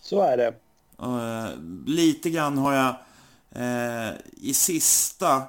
Så 0.00 0.22
är 0.22 0.36
det. 0.36 0.54
Uh, 1.02 1.48
lite 1.86 2.30
grann 2.30 2.58
har 2.58 2.72
jag 2.72 2.94
uh, 3.56 4.18
i 4.32 4.54
sista 4.54 5.42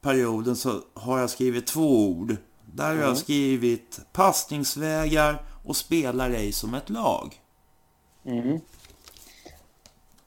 perioden 0.00 0.56
så 0.56 0.80
har 0.94 1.18
jag 1.18 1.30
skrivit 1.30 1.66
två 1.66 2.08
ord. 2.08 2.36
Där 2.76 2.84
har 2.84 2.94
jag 2.94 3.04
mm. 3.04 3.16
skrivit 3.16 4.00
passningsvägar 4.12 5.42
och 5.64 5.76
spelar 5.76 6.30
ej 6.30 6.52
som 6.52 6.74
ett 6.74 6.90
lag. 6.90 7.40
Mm. 8.24 8.60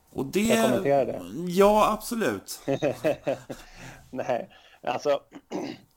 Och 0.09 0.25
det... 0.25 0.39
Jag 0.41 0.69
kommentera 0.69 1.05
det? 1.05 1.21
Ja, 1.47 1.91
absolut. 1.91 2.61
Nej, 4.11 4.49
alltså... 4.83 5.19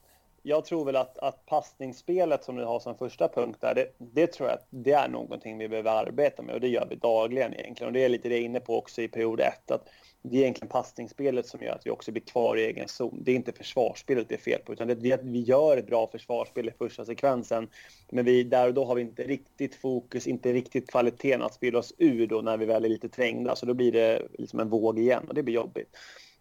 jag 0.42 0.64
tror 0.64 0.84
väl 0.84 0.96
att, 0.96 1.18
att 1.18 1.46
passningsspelet 1.46 2.44
som 2.44 2.56
du 2.56 2.64
har 2.64 2.80
som 2.80 2.94
första 2.94 3.28
punkt 3.28 3.58
där, 3.60 3.74
det, 3.74 3.86
det, 3.98 4.26
tror 4.26 4.48
jag 4.48 4.58
att 4.58 4.66
det 4.70 4.92
är 4.92 5.08
någonting 5.08 5.58
vi 5.58 5.68
behöver 5.68 5.90
arbeta 5.90 6.42
med 6.42 6.54
och 6.54 6.60
det 6.60 6.68
gör 6.68 6.86
vi 6.90 6.96
dagligen 6.96 7.54
egentligen. 7.54 7.88
Och 7.88 7.92
det 7.92 8.04
är 8.04 8.08
lite 8.08 8.28
det 8.28 8.40
inne 8.40 8.60
på 8.60 8.78
också 8.78 9.02
i 9.02 9.08
period 9.08 9.40
ett, 9.40 9.70
att 9.70 9.88
det 10.22 10.36
är 10.36 10.40
egentligen 10.40 10.68
passningsspelet 10.68 11.46
som 11.46 11.62
gör 11.62 11.72
att 11.72 11.86
vi 11.86 11.90
också 11.90 12.12
blir 12.12 12.22
kvar 12.22 12.56
i 12.56 12.64
egen 12.64 12.88
zon. 12.88 13.22
Det 13.24 13.32
är 13.32 13.36
inte 13.36 13.52
försvarsspelet 13.52 14.28
det 14.28 14.34
är 14.34 14.38
fel 14.38 14.60
på, 14.66 14.72
utan 14.72 14.88
det 14.88 15.10
är 15.10 15.14
att 15.14 15.24
vi 15.24 15.40
gör 15.40 15.76
ett 15.76 15.86
bra 15.86 16.06
försvarsspel 16.06 16.68
i 16.68 16.72
första 16.78 17.04
sekvensen. 17.04 17.68
Men 18.10 18.24
vi, 18.24 18.44
där 18.44 18.68
och 18.68 18.74
då 18.74 18.84
har 18.84 18.94
vi 18.94 19.02
inte 19.02 19.22
riktigt 19.22 19.74
fokus, 19.74 20.26
inte 20.26 20.52
riktigt 20.52 20.90
kvaliteten 20.90 21.42
att 21.42 21.54
spela 21.54 21.78
oss 21.78 21.94
ur 21.98 22.26
då 22.26 22.40
när 22.40 22.56
vi 22.56 22.66
väl 22.66 22.84
är 22.84 22.88
lite 22.88 23.08
trängda. 23.08 23.56
Så 23.56 23.66
då 23.66 23.74
blir 23.74 23.92
det 23.92 24.22
liksom 24.38 24.60
en 24.60 24.68
våg 24.68 24.98
igen 24.98 25.24
och 25.28 25.34
det 25.34 25.42
blir 25.42 25.54
jobbigt. 25.54 25.96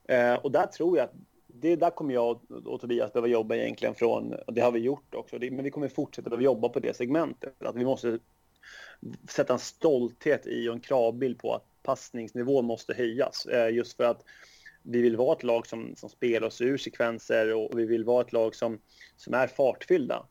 Eh, 0.07 0.33
och 0.33 0.51
där 0.51 0.65
tror 0.65 0.97
jag 0.97 1.03
att 1.03 1.13
det 1.61 1.75
där 1.75 1.89
kommer 1.89 2.13
jag 2.13 2.39
och 2.65 2.81
Tobias 2.81 3.13
behöva 3.13 3.27
jobba 3.27 3.55
egentligen 3.55 3.95
från, 3.95 4.33
och 4.33 4.53
det 4.53 4.61
har 4.61 4.71
vi 4.71 4.79
gjort 4.79 5.15
också, 5.15 5.37
men 5.39 5.63
vi 5.63 5.71
kommer 5.71 5.87
fortsätta 5.87 6.29
behöva 6.29 6.43
jobba 6.43 6.69
på 6.69 6.79
det 6.79 6.95
segmentet. 6.95 7.63
Att 7.63 7.75
vi 7.75 7.85
måste 7.85 8.19
sätta 9.29 9.53
en 9.53 9.59
stolthet 9.59 10.47
i 10.47 10.69
och 10.69 10.73
en 10.73 10.79
kravbild 10.79 11.39
på 11.39 11.53
att 11.53 11.65
passningsnivån 11.83 12.65
måste 12.65 12.93
höjas. 12.93 13.45
Eh, 13.45 13.69
just 13.69 13.97
för 13.97 14.03
att 14.03 14.23
vi 14.83 15.01
vill 15.01 15.17
vara 15.17 15.35
ett 15.35 15.43
lag 15.43 15.67
som, 15.67 15.95
som 15.95 16.09
spelar 16.09 16.47
oss 16.47 16.61
ur 16.61 16.77
sekvenser 16.77 17.53
och 17.53 17.79
vi 17.79 17.85
vill 17.85 18.03
vara 18.03 18.21
ett 18.21 18.33
lag 18.33 18.55
som, 18.55 18.79
som 19.17 19.33
är 19.33 19.47
fartfyllda. 19.47 20.25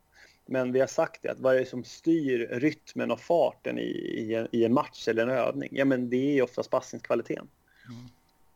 Men 0.47 0.73
vi 0.73 0.81
har 0.81 0.87
sagt 0.87 1.23
det, 1.23 1.31
att 1.31 1.40
vad 1.40 1.55
är 1.55 1.59
det 1.59 1.66
som 1.66 1.85
styr 1.85 2.49
rytmen 2.53 3.11
och 3.11 3.21
farten 3.21 3.79
i, 3.79 3.83
i, 3.83 4.35
en, 4.35 4.49
i 4.53 4.64
en 4.64 4.73
match 4.73 5.09
eller 5.09 5.23
en 5.23 5.31
övning? 5.31 5.69
Ja, 5.73 5.85
men 5.85 6.11
det 6.11 6.38
är 6.38 6.43
oftast 6.43 6.71
passningskvaliteten. 6.71 7.49
Mm. 7.88 8.09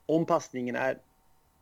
Om 0.07 0.27
passningen 0.27 0.77
är 0.77 0.99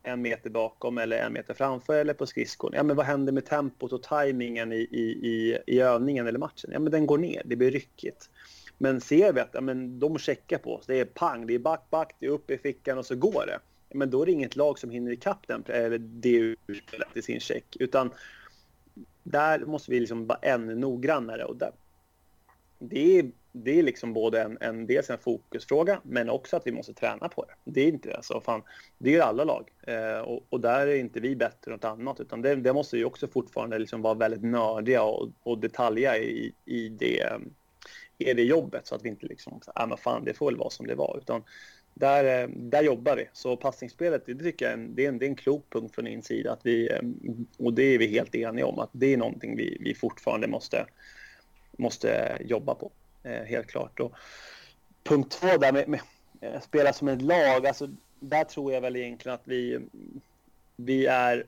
en 0.03 0.23
meter 0.23 0.51
bakom 0.51 0.99
eller 0.99 1.19
en 1.19 1.33
meter 1.33 1.55
framför 1.55 1.95
eller 1.95 2.15
på 2.15 2.27
skridskon. 2.27 2.73
Ja, 2.75 2.83
men 2.83 2.97
vad 2.97 3.07
händer 3.07 3.33
med 3.33 3.47
tempot 3.47 3.93
och 3.93 4.03
tajmingen 4.03 4.73
i, 4.73 4.77
i, 4.77 5.03
i, 5.03 5.59
i 5.67 5.81
övningen 5.81 6.27
eller 6.27 6.39
matchen? 6.39 6.71
Ja, 6.73 6.79
men 6.79 6.93
den 6.93 7.07
går 7.07 7.19
ner, 7.19 7.43
det 7.45 7.57
blir 7.57 7.71
ryckigt. 7.71 8.31
Men 8.79 9.01
ser 9.01 9.33
vi 9.33 9.41
att 9.41 9.51
ja, 9.53 9.61
men 9.61 9.99
de 9.99 10.19
checkar 10.19 10.59
på 10.59 10.75
oss, 10.75 10.87
det 10.87 11.01
är 11.01 11.05
pang, 11.05 11.47
det 11.47 11.55
är 11.55 11.59
back, 11.59 11.91
back, 11.91 12.17
det 12.19 12.27
är 12.27 12.31
upp 12.31 12.51
i 12.51 12.59
fickan 12.59 12.99
och 12.99 13.07
så 13.07 13.17
går 13.17 13.47
det. 13.47 13.59
Ja, 13.89 13.99
men 13.99 14.11
då 14.11 14.23
är 14.23 14.27
det 14.27 14.33
inget 14.33 14.57
lag 14.57 14.79
som 14.79 14.91
hinner 14.91 15.13
ikapp 15.13 15.47
den, 15.47 15.65
eller 15.67 15.99
det 15.99 16.57
urspelet 16.67 17.17
i 17.17 17.23
sin 17.23 17.41
check. 17.41 17.77
Utan 17.81 18.11
där 19.23 19.61
måste 19.61 19.91
vi 19.91 20.01
liksom 20.01 20.27
vara 20.27 20.39
ännu 20.43 20.75
noggrannare. 20.75 21.45
Och 21.45 21.57
där, 21.57 21.73
det 22.79 23.19
är 23.19 23.31
det 23.53 23.79
är 23.79 23.83
liksom 23.83 24.13
både 24.13 24.43
en, 24.43 24.59
en, 24.61 24.87
dels 24.87 25.11
en 25.11 25.19
fokusfråga, 25.19 26.01
men 26.05 26.31
också 26.31 26.57
att 26.57 26.67
vi 26.67 26.73
måste 26.73 26.95
träna 26.95 27.29
på 27.29 27.45
det. 27.45 27.71
Det 27.73 27.81
är 27.81 27.89
inte 27.89 28.17
alltså, 28.17 28.41
fan, 28.41 28.63
det 28.99 29.15
är 29.15 29.21
alla 29.21 29.45
lag 29.45 29.71
eh, 29.87 30.19
och, 30.19 30.47
och, 30.49 30.61
där 30.61 30.87
är 30.87 30.97
inte 30.97 31.21
vi 31.21 31.37
bättre 31.37 31.71
än 31.71 31.73
något 31.73 31.85
annat, 31.85 32.21
utan 32.21 32.43
det, 32.43 32.55
det 32.55 32.73
måste 32.73 32.97
ju 32.97 33.05
också 33.05 33.29
fortfarande 33.29 33.79
liksom 33.79 34.03
vara 34.03 34.15
väldigt 34.15 34.43
nördiga 34.43 35.03
och, 35.03 35.31
och 35.43 35.59
detalja 35.59 36.19
i, 36.19 36.55
i 36.65 36.89
det, 36.89 37.21
eh, 37.21 37.39
i 38.19 38.35
det 38.35 38.43
jobbet 38.43 38.87
så 38.87 38.95
att 38.95 39.05
vi 39.05 39.09
inte 39.09 39.27
liksom, 39.27 39.61
ja 39.67 39.73
ah, 39.75 39.87
men 39.87 39.99
fan, 39.99 40.25
det 40.25 40.35
får 40.35 40.47
väl 40.47 40.59
vara 40.59 40.71
som 40.71 40.87
det 40.87 40.95
var, 40.95 41.19
utan 41.23 41.45
där, 41.95 42.43
eh, 42.43 42.49
där 42.49 42.83
jobbar 42.83 43.17
vi. 43.17 43.29
Så 43.33 43.57
passningsspelet, 43.57 44.27
det 44.27 44.35
tycker 44.35 44.65
jag 44.65 44.73
är 44.73 44.79
en, 44.79 44.95
det 44.95 45.05
är 45.05 45.09
en, 45.09 45.19
det 45.19 45.27
är 45.27 45.29
en 45.29 45.37
klok 45.37 45.67
punkt 45.71 45.95
från 45.95 46.05
din 46.05 46.23
sida, 46.23 46.53
att 46.53 46.67
vi, 46.67 46.91
eh, 46.91 47.01
och 47.59 47.75
det 47.75 47.83
är 47.83 47.99
vi 47.99 48.07
helt 48.07 48.35
eniga 48.35 48.67
om, 48.67 48.79
att 48.79 48.91
det 48.93 49.13
är 49.13 49.17
någonting 49.17 49.57
vi, 49.57 49.77
vi 49.81 49.95
fortfarande 49.95 50.49
måste, 50.49 50.87
måste 51.79 52.39
jobba 52.41 52.75
på. 52.75 52.93
Eh, 53.23 53.43
helt 53.43 53.67
klart. 53.67 54.01
Och 54.01 54.13
punkt 55.05 55.33
två 55.41 55.57
där 55.57 55.73
med, 55.73 55.89
med 55.89 56.01
eh, 56.41 56.61
spela 56.61 56.93
som 56.93 57.09
ett 57.09 57.23
lag, 57.23 57.67
alltså 57.67 57.89
där 58.21 58.45
tror 58.45 58.73
jag 58.73 58.81
väl 58.81 58.97
egentligen 58.97 59.35
att 59.35 59.49
vi, 59.49 59.81
vi 60.77 61.07
är 61.07 61.47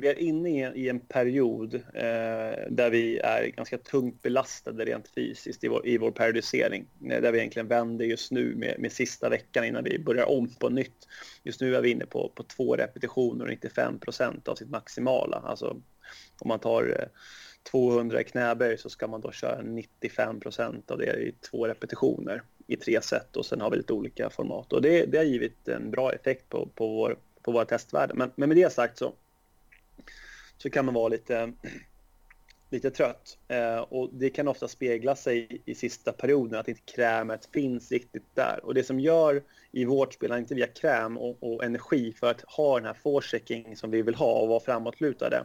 vi 0.00 0.08
är 0.08 0.18
inne 0.18 0.50
i 0.50 0.62
en, 0.62 0.76
i 0.76 0.88
en 0.88 1.00
period 1.00 1.74
eh, 1.74 2.70
där 2.70 2.90
vi 2.90 3.18
är 3.18 3.46
ganska 3.46 3.78
tungt 3.78 4.22
belastade 4.22 4.84
rent 4.84 5.08
fysiskt 5.08 5.64
i 5.64 5.68
vår, 5.68 5.86
i 5.86 5.98
vår 5.98 6.10
periodisering. 6.10 6.86
Eh, 7.10 7.20
där 7.22 7.32
vi 7.32 7.38
egentligen 7.38 7.68
vänder 7.68 8.04
just 8.04 8.30
nu 8.30 8.54
med, 8.54 8.74
med 8.78 8.92
sista 8.92 9.28
veckan 9.28 9.64
innan 9.64 9.84
vi 9.84 9.98
börjar 9.98 10.30
om 10.30 10.54
på 10.60 10.68
nytt. 10.68 11.08
Just 11.42 11.60
nu 11.60 11.76
är 11.76 11.80
vi 11.80 11.90
inne 11.90 12.06
på, 12.06 12.32
på 12.34 12.42
två 12.42 12.76
repetitioner 12.76 13.44
och 13.44 13.50
95 13.50 13.98
procent 13.98 14.48
av 14.48 14.54
sitt 14.54 14.70
maximala. 14.70 15.36
Alltså 15.36 15.76
om 16.38 16.48
man 16.48 16.58
tar 16.58 16.98
eh, 17.00 17.08
200 17.62 18.22
knäböj 18.22 18.78
så 18.78 18.90
ska 18.90 19.06
man 19.06 19.20
då 19.20 19.32
köra 19.32 19.62
95 19.62 20.40
procent 20.40 20.90
av 20.90 20.98
det 20.98 21.12
i 21.12 21.34
två 21.50 21.66
repetitioner 21.66 22.42
i 22.66 22.76
tre 22.76 23.02
set 23.02 23.36
och 23.36 23.46
sen 23.46 23.60
har 23.60 23.70
vi 23.70 23.76
lite 23.76 23.92
olika 23.92 24.30
format. 24.30 24.72
Och 24.72 24.82
det, 24.82 25.06
det 25.06 25.18
har 25.18 25.24
givit 25.24 25.68
en 25.68 25.90
bra 25.90 26.12
effekt 26.12 26.48
på, 26.48 26.68
på, 26.74 26.88
vår, 26.88 27.18
på 27.42 27.52
våra 27.52 27.64
testvärden. 27.64 28.18
Men, 28.18 28.30
men 28.34 28.48
med 28.48 28.56
det 28.56 28.72
sagt 28.72 28.98
så, 28.98 29.12
så 30.58 30.70
kan 30.70 30.84
man 30.84 30.94
vara 30.94 31.08
lite, 31.08 31.52
lite 32.70 32.90
trött. 32.90 33.38
Eh, 33.48 33.78
och 33.78 34.10
det 34.12 34.30
kan 34.30 34.48
ofta 34.48 34.68
spegla 34.68 35.16
sig 35.16 35.62
i 35.64 35.74
sista 35.74 36.12
perioden 36.12 36.60
att 36.60 36.68
inte 36.68 36.80
krämet 36.80 37.48
finns 37.52 37.92
riktigt 37.92 38.34
där. 38.34 38.60
Och 38.62 38.74
det 38.74 38.84
som 38.84 39.00
gör 39.00 39.42
i 39.72 39.84
vårt 39.84 40.14
spel, 40.14 40.32
inte 40.32 40.54
via 40.54 40.66
kräm 40.66 41.18
och, 41.18 41.36
och 41.40 41.64
energi 41.64 42.12
för 42.12 42.30
att 42.30 42.40
ha 42.40 42.76
den 42.76 42.86
här 42.86 42.94
forechecking 43.02 43.76
som 43.76 43.90
vi 43.90 44.02
vill 44.02 44.14
ha 44.14 44.40
och 44.40 44.48
vara 44.48 44.60
framåtlutade, 44.60 45.44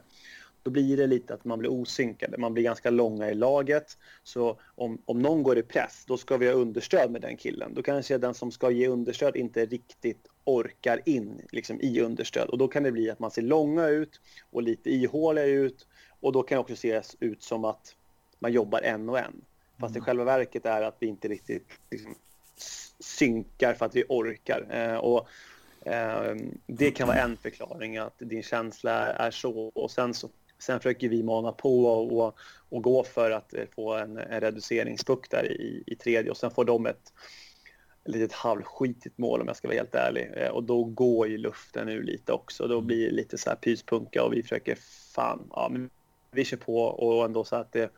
då 0.63 0.71
blir 0.71 0.97
det 0.97 1.07
lite 1.07 1.33
att 1.33 1.45
man 1.45 1.59
blir 1.59 1.71
osynkade. 1.71 2.37
Man 2.37 2.53
blir 2.53 2.63
ganska 2.63 2.89
långa 2.89 3.29
i 3.29 3.35
laget. 3.35 3.97
Så 4.23 4.59
om, 4.75 5.01
om 5.05 5.21
någon 5.21 5.43
går 5.43 5.57
i 5.57 5.63
press, 5.63 6.03
då 6.07 6.17
ska 6.17 6.37
vi 6.37 6.47
ha 6.47 6.53
understöd 6.53 7.11
med 7.11 7.21
den 7.21 7.37
killen. 7.37 7.73
Då 7.73 7.83
kanske 7.83 8.17
den 8.17 8.33
som 8.33 8.51
ska 8.51 8.71
ge 8.71 8.87
understöd 8.87 9.35
inte 9.35 9.65
riktigt 9.65 10.27
orkar 10.43 11.01
in 11.05 11.41
liksom, 11.51 11.81
i 11.81 12.01
understöd. 12.01 12.49
Och 12.49 12.57
då 12.57 12.67
kan 12.67 12.83
det 12.83 12.91
bli 12.91 13.09
att 13.09 13.19
man 13.19 13.31
ser 13.31 13.41
långa 13.41 13.87
ut 13.87 14.21
och 14.51 14.63
lite 14.63 14.89
ihåliga 14.89 15.45
ut. 15.45 15.87
Och 16.19 16.31
då 16.31 16.43
kan 16.43 16.55
det 16.55 16.59
också 16.59 16.75
se 16.75 17.01
ut 17.19 17.43
som 17.43 17.65
att 17.65 17.95
man 18.39 18.53
jobbar 18.53 18.81
en 18.81 19.09
och 19.09 19.19
en. 19.19 19.41
Fast 19.79 19.95
mm. 19.95 20.03
i 20.03 20.05
själva 20.05 20.23
verket 20.23 20.65
är 20.65 20.81
att 20.81 20.95
vi 20.99 21.07
inte 21.07 21.27
riktigt 21.27 21.67
liksom, 21.91 22.15
synkar 22.99 23.73
för 23.73 23.85
att 23.85 23.95
vi 23.95 24.03
orkar. 24.09 24.65
Eh, 24.69 24.95
och 24.95 25.27
eh, 25.85 26.35
det 26.67 26.91
kan 26.91 27.07
vara 27.07 27.17
en 27.17 27.37
förklaring 27.37 27.97
att 27.97 28.15
din 28.17 28.43
känsla 28.43 29.13
är 29.13 29.31
så. 29.31 29.71
Och 29.75 29.91
sen 29.91 30.13
så 30.13 30.29
Sen 30.65 30.79
försöker 30.79 31.09
vi 31.09 31.23
mana 31.23 31.51
på 31.51 31.85
och, 31.85 32.19
och, 32.19 32.35
och 32.69 32.83
gå 32.83 33.03
för 33.03 33.31
att 33.31 33.53
eh, 33.53 33.65
få 33.75 33.93
en, 33.93 34.17
en 34.17 34.41
reduceringspuck 34.41 35.29
där 35.29 35.51
i, 35.51 35.83
i 35.85 35.95
tredje 35.95 36.31
och 36.31 36.37
sen 36.37 36.51
får 36.51 36.65
de 36.65 36.85
ett 36.85 37.13
litet 38.05 38.33
halvskitigt 38.33 39.17
mål 39.17 39.41
om 39.41 39.47
jag 39.47 39.55
ska 39.55 39.67
vara 39.67 39.77
helt 39.77 39.95
ärlig. 39.95 40.31
Eh, 40.35 40.49
och 40.49 40.63
då 40.63 40.83
går 40.83 41.27
ju 41.27 41.37
luften 41.37 41.89
ur 41.89 42.03
lite 42.03 42.31
också. 42.31 42.67
Då 42.67 42.81
blir 42.81 43.09
det 43.09 43.15
lite 43.15 43.37
så 43.37 43.49
här 43.49 43.57
pyspunka 43.57 44.23
och 44.23 44.33
vi 44.33 44.41
försöker 44.41 44.77
fan, 45.15 45.47
ja 45.49 45.69
men 45.71 45.89
vi 46.31 46.45
kör 46.45 46.57
på 46.57 46.77
och 46.77 47.25
ändå 47.25 47.43
så 47.43 47.55
att 47.55 47.71
det 47.71 47.91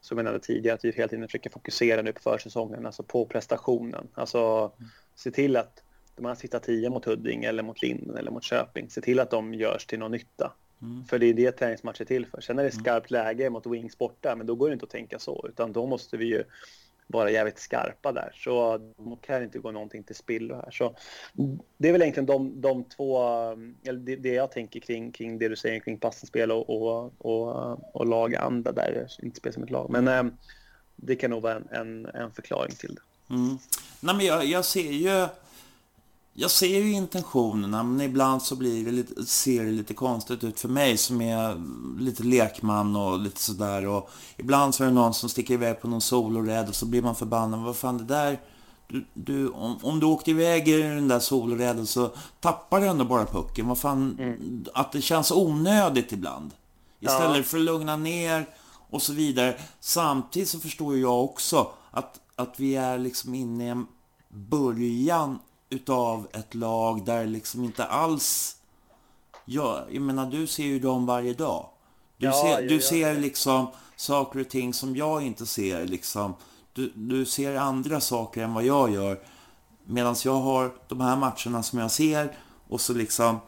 som 0.00 0.18
jag 0.18 0.24
nämnde 0.24 0.40
tidigare 0.40 0.74
att 0.74 0.84
vi 0.84 0.92
hela 0.92 1.08
tiden 1.08 1.28
försöker 1.28 1.50
fokusera 1.50 2.02
nu 2.02 2.12
på 2.12 2.20
försäsongen, 2.20 2.86
alltså 2.86 3.02
på 3.02 3.26
prestationen. 3.26 4.08
Alltså 4.14 4.72
se 5.14 5.30
till 5.30 5.56
att 5.56 5.82
de 6.16 6.24
här 6.24 6.34
sista 6.34 6.58
tio 6.58 6.90
mot 6.90 7.04
Huddinge 7.04 7.48
eller 7.48 7.62
mot 7.62 7.82
Linden 7.82 8.16
eller 8.16 8.30
mot 8.30 8.44
Köping, 8.44 8.90
se 8.90 9.00
till 9.00 9.20
att 9.20 9.30
de 9.30 9.54
görs 9.54 9.86
till 9.86 9.98
någon 9.98 10.12
nytta. 10.12 10.52
Mm. 10.82 11.04
För 11.04 11.18
det 11.18 11.26
är 11.26 11.34
det 11.34 11.52
träningsmatcher 11.52 12.02
är 12.02 12.04
till 12.04 12.26
för. 12.26 12.40
Sen 12.40 12.58
är 12.58 12.62
det 12.62 12.74
mm. 12.74 12.84
skarpt 12.84 13.10
läge 13.10 13.50
mot 13.50 13.66
Wings 13.66 13.98
borta, 13.98 14.36
men 14.36 14.46
då 14.46 14.54
går 14.54 14.68
det 14.68 14.72
inte 14.72 14.84
att 14.84 14.90
tänka 14.90 15.18
så, 15.18 15.46
utan 15.48 15.72
då 15.72 15.86
måste 15.86 16.16
vi 16.16 16.24
ju 16.24 16.44
vara 17.06 17.30
jävligt 17.30 17.58
skarpa 17.58 18.12
där. 18.12 18.32
Så 18.34 18.78
då 18.96 19.18
kan 19.22 19.42
inte 19.42 19.58
gå 19.58 19.70
någonting 19.70 20.02
till 20.02 20.16
spillo 20.16 20.54
här. 20.54 20.70
Så 20.70 20.96
det 21.78 21.88
är 21.88 21.92
väl 21.92 22.02
egentligen 22.02 22.26
de, 22.26 22.60
de 22.60 22.84
två, 22.84 23.22
eller 23.84 23.98
det, 24.00 24.16
det, 24.16 24.34
jag 24.34 24.50
tänker 24.50 24.80
kring, 24.80 25.12
kring 25.12 25.38
det 25.38 25.48
du 25.48 25.56
säger 25.56 25.80
kring 25.80 25.98
passningsspel 25.98 26.52
och, 26.52 26.70
och, 26.70 27.12
och, 27.18 27.96
och 27.96 28.06
laganda 28.06 28.72
där, 28.72 29.06
inte 29.22 29.36
spel 29.36 29.52
som 29.52 29.62
ett 29.62 29.70
lag. 29.70 29.90
Men 29.90 30.08
eh, 30.08 30.32
det 30.96 31.16
kan 31.16 31.30
nog 31.30 31.42
vara 31.42 31.54
en, 31.54 31.68
en, 31.70 32.06
en 32.06 32.32
förklaring 32.32 32.74
till 32.74 32.94
det. 32.94 33.34
Mm. 33.34 33.58
Nej, 34.00 34.14
men 34.14 34.26
jag, 34.26 34.44
jag 34.44 34.64
ser 34.64 34.92
ju 34.92 35.26
jag 36.40 36.50
ser 36.50 36.78
ju 36.78 36.92
intentionerna, 36.92 37.82
men 37.82 38.00
ibland 38.00 38.42
så 38.42 38.56
blir 38.56 38.84
det 38.84 38.90
lite, 38.90 39.26
ser 39.26 39.64
det 39.64 39.70
lite 39.70 39.94
konstigt 39.94 40.44
ut 40.44 40.60
för 40.60 40.68
mig 40.68 40.96
som 40.96 41.20
är 41.20 41.62
lite 42.00 42.22
lekman 42.22 42.96
och 42.96 43.18
lite 43.18 43.40
sådär. 43.40 43.86
Och 43.86 44.10
ibland 44.36 44.74
så 44.74 44.82
är 44.82 44.88
det 44.88 44.94
någon 44.94 45.14
som 45.14 45.28
sticker 45.28 45.54
iväg 45.54 45.80
på 45.80 45.88
någon 45.88 46.00
solorädd 46.00 46.68
och 46.68 46.74
så 46.74 46.86
blir 46.86 47.02
man 47.02 47.14
förbannad. 47.14 47.60
Vad 47.60 47.76
fan 47.76 47.98
det 47.98 48.04
där... 48.04 48.40
Du, 48.88 49.04
du, 49.14 49.48
om, 49.48 49.78
om 49.82 50.00
du 50.00 50.06
åkte 50.06 50.30
iväg 50.30 50.68
i 50.68 50.82
den 50.82 51.08
där 51.08 51.18
soloräden 51.18 51.86
så 51.86 52.10
tappar 52.40 52.80
du 52.80 52.86
ändå 52.86 53.04
bara 53.04 53.26
pucken. 53.26 53.68
Vad 53.68 53.78
fan, 53.78 54.16
mm. 54.18 54.64
Att 54.74 54.92
det 54.92 55.02
känns 55.02 55.30
onödigt 55.30 56.12
ibland. 56.12 56.50
Istället 57.00 57.36
ja. 57.36 57.42
för 57.42 57.58
att 57.58 57.64
lugna 57.64 57.96
ner 57.96 58.46
och 58.90 59.02
så 59.02 59.12
vidare. 59.12 59.56
Samtidigt 59.80 60.48
så 60.48 60.60
förstår 60.60 60.98
jag 60.98 61.24
också 61.24 61.70
att, 61.90 62.20
att 62.36 62.60
vi 62.60 62.76
är 62.76 62.98
liksom 62.98 63.34
inne 63.34 63.64
i 63.64 63.68
en 63.68 63.86
början 64.28 65.38
utav 65.70 66.28
ett 66.32 66.54
lag 66.54 67.04
där 67.04 67.26
liksom 67.26 67.64
inte 67.64 67.84
alls... 67.84 68.56
Ja, 69.44 69.84
jag 69.90 70.02
menar, 70.02 70.26
du 70.26 70.46
ser 70.46 70.64
ju 70.64 70.78
dem 70.78 71.06
varje 71.06 71.34
dag. 71.34 71.66
Du 72.16 72.26
ja, 72.26 72.32
ser, 72.32 72.68
du 72.68 72.80
ser 72.80 73.14
liksom 73.14 73.66
saker 73.96 74.40
och 74.40 74.48
ting 74.48 74.74
som 74.74 74.96
jag 74.96 75.22
inte 75.22 75.46
ser. 75.46 75.86
Liksom. 75.86 76.34
Du, 76.72 76.92
du 76.94 77.24
ser 77.24 77.54
andra 77.54 78.00
saker 78.00 78.42
än 78.42 78.54
vad 78.54 78.64
jag 78.64 78.92
gör. 78.92 79.20
Medan 79.84 80.16
jag 80.24 80.36
har 80.36 80.72
de 80.88 81.00
här 81.00 81.16
matcherna 81.16 81.62
som 81.62 81.78
jag 81.78 81.90
ser 81.90 82.36
och 82.68 82.80
så 82.80 82.94
liksom 82.94 83.38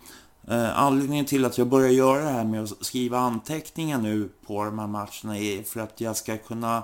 Eh, 0.48 0.78
anledningen 0.78 1.24
till 1.24 1.44
att 1.44 1.58
jag 1.58 1.68
börjar 1.68 1.88
göra 1.88 2.24
det 2.24 2.30
här 2.30 2.44
med 2.44 2.62
att 2.62 2.84
skriva 2.84 3.18
anteckningar 3.18 3.98
nu 3.98 4.28
på 4.46 4.64
de 4.64 4.78
här 4.78 4.86
matcherna 4.86 5.38
är 5.38 5.62
för 5.62 5.80
att 5.80 6.00
jag 6.00 6.16
ska 6.16 6.38
kunna 6.38 6.82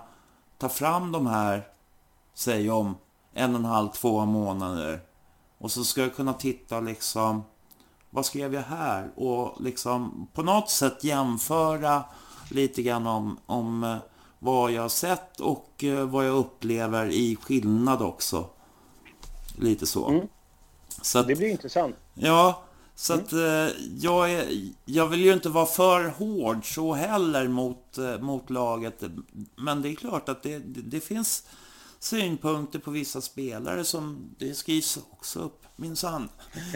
ta 0.59 0.69
fram 0.69 1.13
de 1.13 1.27
här, 1.27 1.67
säg 2.35 2.71
om 2.71 2.97
en 3.33 3.55
och 3.55 3.59
en 3.59 3.65
halv, 3.65 3.89
två 3.89 4.25
månader. 4.25 5.01
Och 5.59 5.71
så 5.71 5.85
ska 5.85 6.01
jag 6.01 6.17
kunna 6.17 6.33
titta 6.33 6.81
liksom, 6.81 7.43
vad 8.11 8.27
skrev 8.27 8.55
jag 8.55 8.63
här? 8.63 9.11
Och 9.17 9.61
liksom 9.61 10.27
på 10.33 10.43
något 10.43 10.71
sätt 10.71 11.05
jämföra 11.05 12.05
lite 12.51 12.83
grann 12.83 13.07
om, 13.07 13.39
om 13.47 13.85
eh, 13.85 13.97
vad 14.39 14.73
jag 14.73 14.83
har 14.83 14.89
sett 14.89 15.41
och 15.41 15.85
eh, 15.85 16.09
vad 16.09 16.27
jag 16.27 16.37
upplever 16.37 17.07
i 17.11 17.37
skillnad 17.37 18.03
också. 18.03 18.47
Lite 19.59 19.87
så. 19.87 20.09
Mm. 20.09 20.27
så 21.03 21.19
att, 21.19 21.27
det 21.27 21.35
blir 21.35 21.49
intressant. 21.49 21.97
Ja, 22.15 22.63
så 22.95 23.13
mm. 23.13 23.25
att 23.25 23.33
eh, 23.33 23.77
jag, 23.99 24.33
är, 24.33 24.47
jag 24.85 25.07
vill 25.07 25.21
ju 25.21 25.33
inte 25.33 25.49
vara 25.49 25.67
för 25.67 26.09
hård 26.09 26.75
så 26.75 26.95
heller 26.95 27.49
mot, 27.49 27.99
mot 28.21 28.51
laget. 28.51 29.03
Men 29.57 29.83
det 29.83 29.89
är 29.89 29.95
klart 29.95 30.29
att 30.29 30.43
det, 30.43 30.59
det, 30.59 30.81
det 30.81 31.01
finns 31.01 31.45
synpunkter 31.99 32.79
på 32.79 32.91
vissa 32.91 33.21
spelare 33.21 33.85
som 33.85 34.35
det 34.39 34.55
skrivs 34.55 34.99
också 35.11 35.41
upp, 35.41 35.67
minsann. 35.77 36.29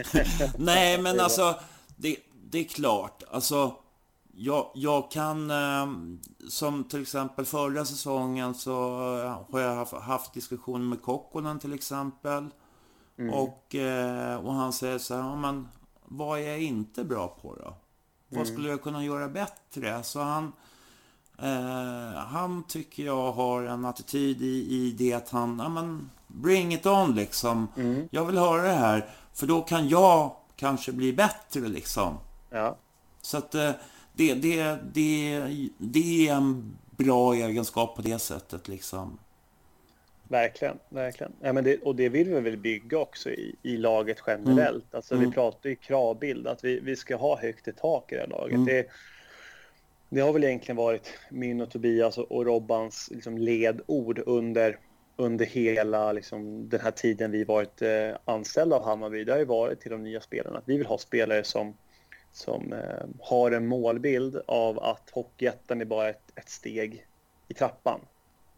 Nej, 0.58 1.02
men 1.02 1.20
alltså, 1.20 1.54
det, 1.96 2.16
det 2.50 2.58
är 2.58 2.64
klart. 2.64 3.22
Alltså, 3.30 3.74
jag, 4.34 4.70
jag 4.74 5.10
kan, 5.10 5.50
eh, 5.50 5.86
som 6.48 6.84
till 6.84 7.02
exempel 7.02 7.44
förra 7.44 7.84
säsongen 7.84 8.54
så 8.54 8.72
har 9.50 9.60
jag 9.60 9.74
haft, 9.74 9.92
haft 9.92 10.34
diskussioner 10.34 10.84
med 10.84 11.02
Kokkonen 11.02 11.58
till 11.58 11.72
exempel. 11.72 12.48
Mm. 13.18 13.34
Och, 13.34 13.74
eh, 13.74 14.36
och 14.36 14.52
han 14.52 14.72
säger 14.72 14.98
så 14.98 15.14
här, 15.14 15.20
ja, 15.20 15.36
men 15.36 15.68
vad 16.04 16.40
är 16.40 16.48
jag 16.48 16.60
inte 16.60 17.04
bra 17.04 17.28
på 17.42 17.54
då? 17.54 17.76
Vad 18.28 18.42
mm. 18.42 18.46
skulle 18.46 18.68
jag 18.68 18.82
kunna 18.82 19.04
göra 19.04 19.28
bättre? 19.28 20.02
Så 20.02 20.20
han, 20.20 20.52
eh, 21.38 22.18
han 22.18 22.64
tycker 22.68 23.02
jag 23.02 23.32
har 23.32 23.62
en 23.62 23.84
attityd 23.84 24.42
i, 24.42 24.66
i 24.70 24.94
det 24.98 25.12
att 25.12 25.30
han, 25.30 25.58
ja 25.58 25.68
men 25.68 26.10
bring 26.26 26.74
it 26.74 26.86
on 26.86 27.14
liksom. 27.14 27.68
Mm. 27.76 28.08
Jag 28.10 28.24
vill 28.24 28.38
höra 28.38 28.62
det 28.62 28.68
här, 28.68 29.08
för 29.34 29.46
då 29.46 29.60
kan 29.60 29.88
jag 29.88 30.36
kanske 30.56 30.92
bli 30.92 31.12
bättre 31.12 31.60
liksom. 31.60 32.18
Ja. 32.50 32.76
Så 33.20 33.38
att 33.38 33.54
eh, 33.54 33.70
det, 34.12 34.34
det, 34.34 34.78
det, 34.92 35.44
det 35.78 36.28
är 36.28 36.34
en 36.34 36.76
bra 36.90 37.34
egenskap 37.34 37.96
på 37.96 38.02
det 38.02 38.18
sättet 38.18 38.68
liksom. 38.68 39.18
Verkligen, 40.28 40.78
verkligen. 40.88 41.32
Ja, 41.40 41.52
men 41.52 41.64
det, 41.64 41.82
och 41.82 41.96
det 41.96 42.08
vill 42.08 42.28
vi 42.28 42.40
väl 42.40 42.56
bygga 42.56 42.98
också 42.98 43.30
i, 43.30 43.56
i 43.62 43.76
laget 43.76 44.18
generellt. 44.26 44.84
Mm. 44.84 44.96
Alltså, 44.96 45.14
mm. 45.14 45.26
Vi 45.26 45.34
pratar 45.34 45.70
ju 45.70 45.76
kravbild, 45.76 46.46
att 46.46 46.64
vi, 46.64 46.80
vi 46.80 46.96
ska 46.96 47.16
ha 47.16 47.40
högt 47.40 47.68
i 47.68 47.72
tak 47.72 48.12
i 48.12 48.14
det 48.14 48.20
här 48.20 48.28
laget. 48.28 48.54
Mm. 48.54 48.64
Det, 48.64 48.86
det 50.14 50.20
har 50.20 50.32
väl 50.32 50.44
egentligen 50.44 50.76
varit 50.76 51.18
min 51.30 51.60
och 51.60 51.70
Tobias 51.70 52.18
och, 52.18 52.32
och 52.32 52.46
Robbans 52.46 53.08
liksom, 53.10 53.38
ledord 53.38 54.22
under, 54.26 54.78
under 55.16 55.46
hela 55.46 56.12
liksom, 56.12 56.68
den 56.68 56.80
här 56.80 56.90
tiden 56.90 57.30
vi 57.30 57.44
varit 57.44 57.82
eh, 57.82 58.10
anställda 58.24 58.76
av 58.76 58.84
Hammarby. 58.84 59.24
Det 59.24 59.32
har 59.32 59.38
ju 59.38 59.44
varit 59.44 59.80
till 59.80 59.90
de 59.90 60.02
nya 60.02 60.20
spelarna 60.20 60.58
att 60.58 60.68
vi 60.68 60.76
vill 60.76 60.86
ha 60.86 60.98
spelare 60.98 61.44
som, 61.44 61.76
som 62.32 62.72
eh, 62.72 63.06
har 63.20 63.50
en 63.50 63.66
målbild 63.66 64.40
av 64.46 64.78
att 64.78 65.10
Hockeyettan 65.10 65.80
är 65.80 65.84
bara 65.84 66.08
ett, 66.08 66.32
ett 66.34 66.48
steg 66.48 67.06
i 67.48 67.54
trappan. 67.54 68.00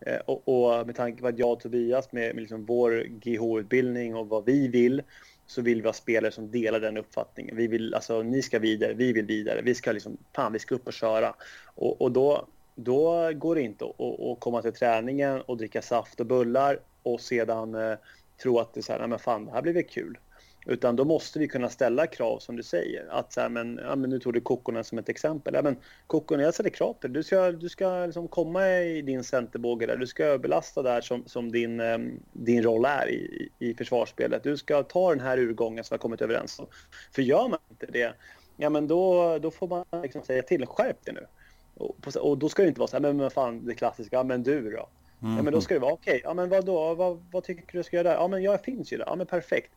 Eh, 0.01 0.19
och, 0.27 0.49
och, 0.49 0.87
med 0.87 0.97
tanke 0.97 1.23
på 1.23 1.29
att 1.29 1.38
jag 1.38 1.53
och 1.53 1.61
Tobias 1.61 2.12
med, 2.12 2.35
med 2.35 2.43
liksom 2.43 2.64
vår 2.64 3.07
GH-utbildning 3.09 4.17
och 4.17 4.29
vad 4.29 4.45
vi 4.45 4.69
vill 4.69 5.03
så 5.47 5.63
vill 5.63 5.83
vi 5.83 5.89
ha 5.89 5.93
spelare 5.93 6.33
som 6.33 6.51
delar 6.51 6.81
den 6.81 6.97
uppfattningen. 6.97 7.57
Vi 7.57 7.67
vill, 7.67 7.95
alltså, 7.95 8.23
ni 8.23 8.43
ska 8.43 8.59
vidare, 8.59 8.95
vi 8.95 9.13
vill 9.13 9.27
vidare, 9.27 9.63
vi 9.63 9.75
ska 9.75 9.93
liksom, 9.93 10.17
fan, 10.37 10.53
vi 10.53 10.59
ska 10.59 10.75
upp 10.75 10.87
och 10.87 10.93
köra. 10.93 11.35
Och, 11.65 12.03
och 12.03 12.13
då, 12.13 12.47
då 12.75 13.33
går 13.33 13.55
det 13.55 13.63
inte 13.63 13.85
att, 13.85 14.21
att 14.21 14.41
komma 14.41 14.63
till 14.63 14.73
träningen 14.73 15.41
och 15.41 15.57
dricka 15.57 15.83
saft 15.83 16.21
och 16.21 16.27
bullar 16.27 16.79
och 17.03 17.21
sedan 17.21 17.75
eh, 17.75 17.99
tro 18.43 18.59
att 18.59 18.75
det 18.75 18.81
är 18.81 18.83
så 18.83 18.93
här, 18.93 18.99
nej 18.99 19.09
men 19.09 19.19
fan, 19.19 19.45
det 19.45 19.53
här 19.53 19.63
blir 19.63 19.73
väl 19.73 19.83
kul. 19.83 20.19
Utan 20.66 20.96
då 20.96 21.05
måste 21.05 21.38
vi 21.38 21.48
kunna 21.48 21.68
ställa 21.68 22.07
krav 22.07 22.38
som 22.38 22.57
du 22.57 22.62
säger. 22.62 23.07
Att 23.11 23.33
så 23.33 23.40
här, 23.40 23.48
men, 23.48 23.81
ja, 23.83 23.96
men 23.96 24.11
nu 24.11 24.18
tog 24.18 24.35
du 24.35 24.40
Kokkonen 24.40 24.85
som 24.85 24.98
ett 24.98 25.09
exempel. 25.09 25.55
Ja, 25.55 25.62
men 25.62 25.77
Kokkonen, 26.07 26.44
jag 26.44 26.55
ställer 26.55 26.70
krav 26.70 26.92
på 26.92 27.07
dig. 27.07 27.14
Du 27.14 27.22
ska, 27.22 27.53
du 27.53 27.68
ska 27.68 28.07
liksom 28.07 28.29
komma 28.29 28.68
i 28.68 29.03
din 29.03 29.24
centerbåge 29.24 29.87
där. 29.87 29.96
Du 29.96 30.07
ska 30.07 30.38
belasta 30.38 30.83
där 30.83 31.00
som, 31.00 31.22
som 31.27 31.53
din, 31.53 31.81
um, 31.81 32.20
din 32.33 32.62
roll 32.62 32.85
är 32.85 33.11
i, 33.11 33.48
i 33.59 33.74
försvarsspelet. 33.74 34.42
Du 34.42 34.57
ska 34.57 34.83
ta 34.83 35.11
den 35.11 35.20
här 35.20 35.38
urgången 35.38 35.85
som 35.85 35.94
vi 35.94 35.96
har 35.96 36.03
kommit 36.03 36.22
överens 36.22 36.59
om. 36.59 36.66
För 37.14 37.22
gör 37.22 37.48
man 37.48 37.59
inte 37.70 37.87
det, 37.87 38.14
ja 38.57 38.70
men 38.70 38.88
då, 38.88 39.38
då 39.38 39.50
får 39.50 39.68
man 39.68 39.85
liksom 40.03 40.22
säga 40.22 40.42
till. 40.42 40.66
Skärp 40.66 41.05
dig 41.05 41.14
nu. 41.14 41.27
Och, 41.74 42.16
och, 42.16 42.38
då 42.38 42.48
ska 42.48 42.62
det 42.62 42.68
inte 42.68 42.81
vara 42.81 42.88
så 42.88 42.96
här, 42.96 43.00
men, 43.00 43.16
men 43.16 43.31
fan 43.31 43.66
det 43.66 43.74
klassiska, 43.74 44.24
men 44.24 44.42
du 44.42 44.70
då? 44.70 44.88
Mm. 45.22 45.37
Ja 45.37 45.42
men 45.42 45.53
då 45.53 45.61
ska 45.61 45.74
det 45.74 45.81
vara 45.81 45.92
okej, 45.92 46.12
okay, 46.12 46.20
ja 46.24 46.35
men 46.35 46.48
vad 46.48 46.64
då, 46.64 46.94
vad, 46.94 47.24
vad 47.33 47.44
tycker 47.44 47.79
du 47.79 47.83
ska 47.83 47.96
göra 47.96 48.09
där? 48.09 48.14
Ja 48.16 48.29
men 48.29 48.42
jag 48.42 48.64
finns 48.64 48.92
ju 48.92 48.96
där, 48.96 49.05
ja 49.07 49.16
men 49.16 49.27
perfekt. 49.27 49.72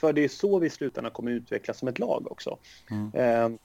För 0.00 0.12
det 0.12 0.24
är 0.24 0.28
så 0.28 0.58
vi 0.58 0.66
i 0.66 0.70
slutändan 0.70 1.12
kommer 1.12 1.30
utvecklas 1.30 1.78
som 1.78 1.88
ett 1.88 1.98
lag 1.98 2.26
också. 2.30 2.58
Mm. 2.90 3.10
Eh, 3.14 3.58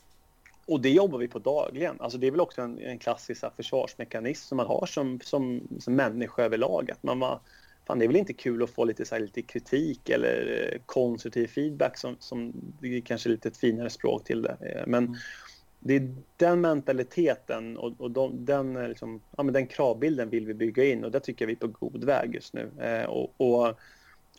och 0.66 0.82
det 0.82 0.90
jobbar 0.90 1.18
vi 1.18 1.28
på 1.28 1.40
dagligen. 1.40 2.02
Alltså 2.02 2.18
det 2.18 2.28
är 2.28 2.32
väl 2.32 2.42
också 2.42 2.62
en, 2.62 2.80
en 2.80 3.00
klassisk 3.00 3.44
försvarsmekanism 3.56 4.48
som 4.48 4.58
man 4.58 4.66
har 4.66 4.86
som, 4.86 5.20
som, 5.24 5.62
som 5.80 5.96
människa 5.96 6.44
överlag. 6.44 6.92
Att 6.92 7.04
man 7.04 7.20
var, 7.20 7.40
fan, 7.88 8.00
det 8.00 8.06
är 8.06 8.08
väl 8.08 8.18
inte 8.18 8.34
kul 8.34 8.64
att 8.64 8.70
få 8.70 8.86
lite, 8.86 9.06
så 9.06 9.16
här, 9.16 9.22
lite 9.22 9.42
kritik 9.42 10.10
eller 10.10 10.70
eh, 10.74 10.82
konstruktiv 10.86 11.48
feedback 11.48 11.98
som, 11.98 12.16
som 12.20 12.54
det 12.80 12.98
är 12.98 13.02
kanske 13.02 13.30
lite 13.30 13.48
ett 13.48 13.58
finare 13.58 13.90
språk 13.90 14.24
till 14.24 14.42
det. 14.42 14.58
Eh, 14.62 14.88
men 14.88 15.04
mm. 15.04 15.18
det 15.80 15.96
är 15.96 16.16
den 16.38 16.62
mentaliteten 16.62 17.78
och, 17.78 17.94
och 17.98 18.12
de, 18.12 18.46
den, 18.46 18.78
eh, 18.78 18.90
liksom, 18.90 19.22
ja, 19.38 19.44
men 19.44 19.54
den 19.54 19.68
kravbilden 19.68 20.30
vill 20.30 20.46
vi 20.46 20.54
bygga 20.54 20.86
in 20.86 21.04
och 21.04 21.12
det 21.12 21.20
tycker 21.20 21.46
jag 21.46 21.48
vi 21.48 21.54
är 21.54 21.68
på 21.68 21.88
god 21.88 22.04
väg 22.04 22.36
just 22.36 22.54
nu. 22.54 22.70
Eh, 22.80 23.06
och, 23.06 23.34
och 23.38 23.80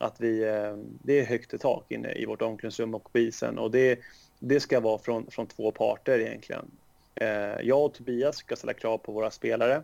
att 0.03 0.21
vi, 0.21 0.43
eh, 0.43 0.77
det 1.03 1.21
är 1.21 1.25
högt 1.25 1.55
i 1.55 1.59
tak 1.59 1.85
inne 1.89 2.13
i 2.13 2.27
vårt 2.27 2.43
omklädningsrum 2.43 2.95
och 2.95 3.13
på 3.13 3.19
isen 3.19 3.59
och 3.59 3.71
det, 3.71 3.99
det 4.39 4.61
ska 4.61 4.81
vara 4.81 4.99
från, 4.99 5.27
från 5.31 5.47
två 5.47 5.71
parter 5.71 6.19
egentligen. 6.19 6.71
Eh, 7.15 7.61
jag 7.63 7.85
och 7.85 7.95
Tobias 7.95 8.37
ska 8.37 8.57
ställa 8.57 8.75
krav 8.75 8.99
på 8.99 9.13
våra 9.13 9.31
spelare. 9.31 9.83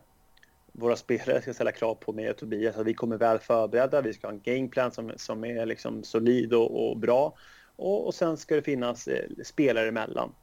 Våra 0.72 0.96
spelare 0.96 1.42
ska 1.42 1.54
ställa 1.54 1.72
krav 1.72 1.94
på 1.94 2.12
mig 2.12 2.30
och 2.30 2.36
Tobias 2.36 2.76
att 2.76 2.86
vi 2.86 2.94
kommer 2.94 3.16
väl 3.16 3.38
förberedda. 3.38 4.00
Vi 4.00 4.12
ska 4.12 4.26
ha 4.26 4.34
en 4.34 4.40
gameplan 4.40 4.90
som, 4.90 5.12
som 5.16 5.44
är 5.44 5.66
liksom 5.66 6.04
solid 6.04 6.54
och, 6.54 6.88
och 6.88 6.96
bra. 6.96 7.34
Och, 7.76 8.06
och, 8.06 8.14
sen 8.14 8.36
ska 8.36 8.54
det 8.54 8.62
finnas 8.62 9.08
eh, 9.08 9.24
spelare 9.44 9.88
emellan. 9.88 10.34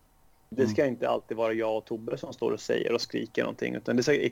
Det 0.50 0.62
mm. 0.62 0.74
ska 0.74 0.86
inte 0.86 1.10
alltid 1.10 1.38
vara 1.38 1.54
jag 1.54 1.78
och 1.78 1.86
Tobbe 1.86 2.18
som 2.18 2.34
står 2.34 2.52
och 2.52 2.60
säger 2.60 2.94
och 2.94 3.02
skriker 3.02 3.44
någonting 3.44 3.76
utan 3.76 3.96
det 3.96 4.04
ska, 4.04 4.30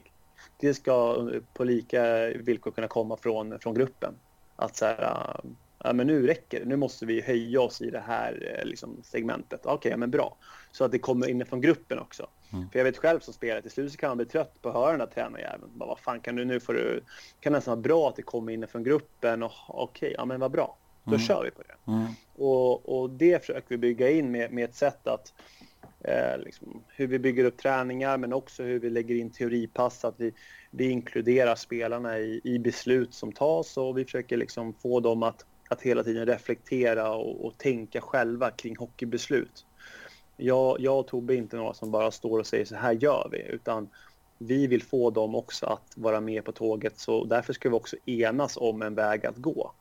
det 0.60 0.74
ska 0.74 1.28
på 1.54 1.64
lika 1.64 2.28
villkor 2.28 2.72
kunna 2.72 2.88
komma 2.88 3.18
från, 3.18 3.60
från 3.60 3.74
gruppen 3.74 4.14
att 4.56 4.76
så 4.76 4.86
här, 4.86 5.40
ja, 5.84 5.94
men 5.94 6.08
nu 6.08 6.28
räcker 6.28 6.60
det. 6.60 6.66
Nu 6.66 6.76
måste 6.76 7.06
vi 7.06 7.22
höja 7.22 7.62
oss 7.62 7.82
i 7.82 7.90
det 7.90 8.04
här 8.08 8.58
eh, 8.58 8.66
liksom, 8.66 8.98
segmentet. 9.04 9.66
Okej, 9.66 9.76
okay, 9.90 9.98
men 9.98 10.12
bra. 10.12 10.36
Så 10.72 10.84
att 10.84 10.92
det 10.92 11.00
kommer 11.00 11.30
inifrån 11.30 11.62
gruppen 11.62 12.00
också. 12.00 12.28
Mm. 12.54 12.70
För 12.70 12.80
jag 12.80 12.84
vet 12.84 12.98
själv 12.98 13.20
som 13.20 13.34
spelare, 13.34 13.62
till 13.62 13.72
slut 13.72 13.92
så 13.92 13.98
kan 13.98 14.10
man 14.10 14.18
bli 14.18 14.26
trött 14.26 14.62
på 14.62 14.70
att 14.70 14.76
höra 14.76 14.92
den 14.92 15.00
där 15.00 15.06
tränarjäveln. 15.06 15.72
Bara, 15.74 15.90
vad 15.90 16.00
fan 16.00 16.20
kan 16.20 16.36
du 16.36 16.46
nu 16.46 16.60
får 16.60 16.74
du... 16.74 17.04
kan 17.40 17.54
nästan 17.54 17.72
vara 17.72 17.82
bra 17.82 18.10
att 18.10 18.16
det 18.16 18.22
kommer 18.22 18.52
inifrån 18.54 18.84
gruppen 18.84 19.44
och 19.44 19.52
okej, 19.68 20.08
okay, 20.08 20.16
ja 20.18 20.26
men 20.26 20.40
vad 20.40 20.52
bra. 20.52 20.78
Då 21.04 21.12
mm. 21.12 21.20
kör 21.20 21.44
vi 21.44 21.52
på 21.52 21.62
det. 21.62 21.92
Mm. 21.92 22.06
Och, 22.36 23.00
och 23.00 23.10
det 23.10 23.40
försöker 23.40 23.70
vi 23.70 23.78
bygga 23.78 24.10
in 24.10 24.32
med, 24.32 24.52
med 24.52 24.64
ett 24.66 24.76
sätt 24.76 25.08
att 25.08 25.34
eh, 26.04 26.38
liksom, 26.38 26.84
hur 26.88 27.08
vi 27.08 27.20
bygger 27.20 27.46
upp 27.46 27.58
träningar 27.58 28.18
men 28.18 28.34
också 28.34 28.64
hur 28.64 28.80
vi 28.80 28.90
lägger 28.90 29.16
in 29.16 29.32
teoripass. 29.32 30.06
Att 30.06 30.16
vi, 30.18 30.34
vi 30.72 30.90
inkluderar 30.90 31.56
spelarna 31.56 32.20
i, 32.20 32.42
i 32.44 32.60
beslut 32.60 33.14
som 33.14 33.32
tas 33.32 33.78
och 33.78 33.98
vi 33.98 34.06
försöker 34.06 34.38
liksom 34.38 34.74
få 34.74 35.00
dem 35.00 35.24
att, 35.24 35.46
att 35.70 35.82
hela 35.82 36.04
tiden 36.04 36.26
reflektera 36.26 37.14
och, 37.14 37.46
och 37.46 37.58
tänka 37.58 38.02
själva 38.02 38.52
kring 38.52 38.78
hockeybeslut. 38.78 39.66
Jag, 40.38 40.80
jag 40.80 41.00
och 41.00 41.08
Tobbe 41.08 41.34
är 41.34 41.38
inte 41.38 41.58
några 41.58 41.74
som 41.74 41.92
bara 41.92 42.12
står 42.12 42.40
och 42.40 42.48
säger 42.48 42.66
så 42.66 42.76
här 42.76 42.92
gör 42.94 43.30
vi 43.32 43.42
utan 43.42 43.90
vi 44.38 44.68
vill 44.68 44.84
få 44.84 45.10
dem 45.10 45.36
också 45.36 45.66
att 45.66 45.94
vara 45.96 46.22
med 46.22 46.46
på 46.46 46.52
tåget 46.52 47.00
så 47.00 47.26
därför 47.26 47.54
ska 47.54 47.70
vi 47.70 47.76
också 47.76 47.96
enas 48.06 48.58
om 48.58 48.82
en 48.82 48.96
väg 48.96 49.26
att 49.26 49.38
gå. 49.38 49.74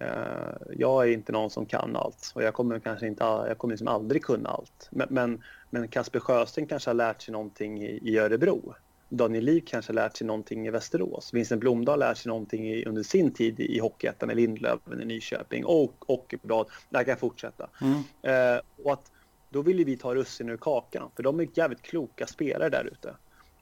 Eh, 0.00 0.52
jag 0.76 1.08
är 1.08 1.12
inte 1.12 1.32
någon 1.32 1.50
som 1.50 1.66
kan 1.66 1.96
allt 1.96 2.32
och 2.34 2.42
jag 2.42 2.54
kommer 2.54 2.78
kanske 2.78 3.06
inte, 3.06 3.24
jag 3.24 3.58
kommer 3.58 3.72
liksom 3.72 3.88
aldrig 3.88 4.24
kunna 4.24 4.48
allt. 4.48 4.88
Men, 4.90 5.06
men, 5.10 5.42
men 5.70 5.88
Kasper 5.88 6.20
Sjösten 6.20 6.66
kanske 6.66 6.90
har 6.90 6.94
lärt 6.94 7.22
sig 7.22 7.32
någonting 7.32 7.82
i, 7.82 8.18
Örebro. 8.18 8.74
Daniel 9.08 9.44
Liv 9.44 9.62
kanske 9.66 9.90
har 9.90 9.94
lärt 9.94 10.16
sig 10.16 10.26
någonting 10.26 10.66
i 10.66 10.70
Västerås. 10.70 11.34
Vincent 11.34 11.60
Blomdahl 11.60 12.02
har 12.02 12.08
lärt 12.08 12.18
sig 12.18 12.28
någonting 12.28 12.86
under 12.86 13.02
sin 13.02 13.32
tid 13.32 13.60
i, 13.60 13.78
Hockeyettan 13.78 14.30
i 14.30 14.34
Lindlöven 14.34 15.02
i 15.02 15.04
Nyköping 15.04 15.64
och 15.64 16.04
Hockeyblad. 16.06 16.66
Där 16.88 17.04
kan 17.04 17.10
jag 17.10 17.18
fortsätta. 17.18 17.68
Mm. 17.80 18.02
Eh, 18.22 18.60
och 18.84 18.92
att 18.92 19.12
då 19.48 19.62
vill 19.62 19.84
vi 19.84 19.96
ta 19.96 20.14
russinen 20.14 20.52
ur 20.52 20.56
kakan 20.56 21.10
för 21.16 21.22
de 21.22 21.40
är 21.40 21.48
jävligt 21.54 21.82
kloka 21.82 22.26
spelare 22.26 22.68
där 22.68 22.84
ute. 22.92 23.14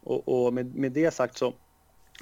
Och, 0.03 0.47
och 0.47 0.55
med, 0.55 0.75
med 0.75 0.93
det 0.93 1.11
sagt 1.11 1.39
så 1.39 1.53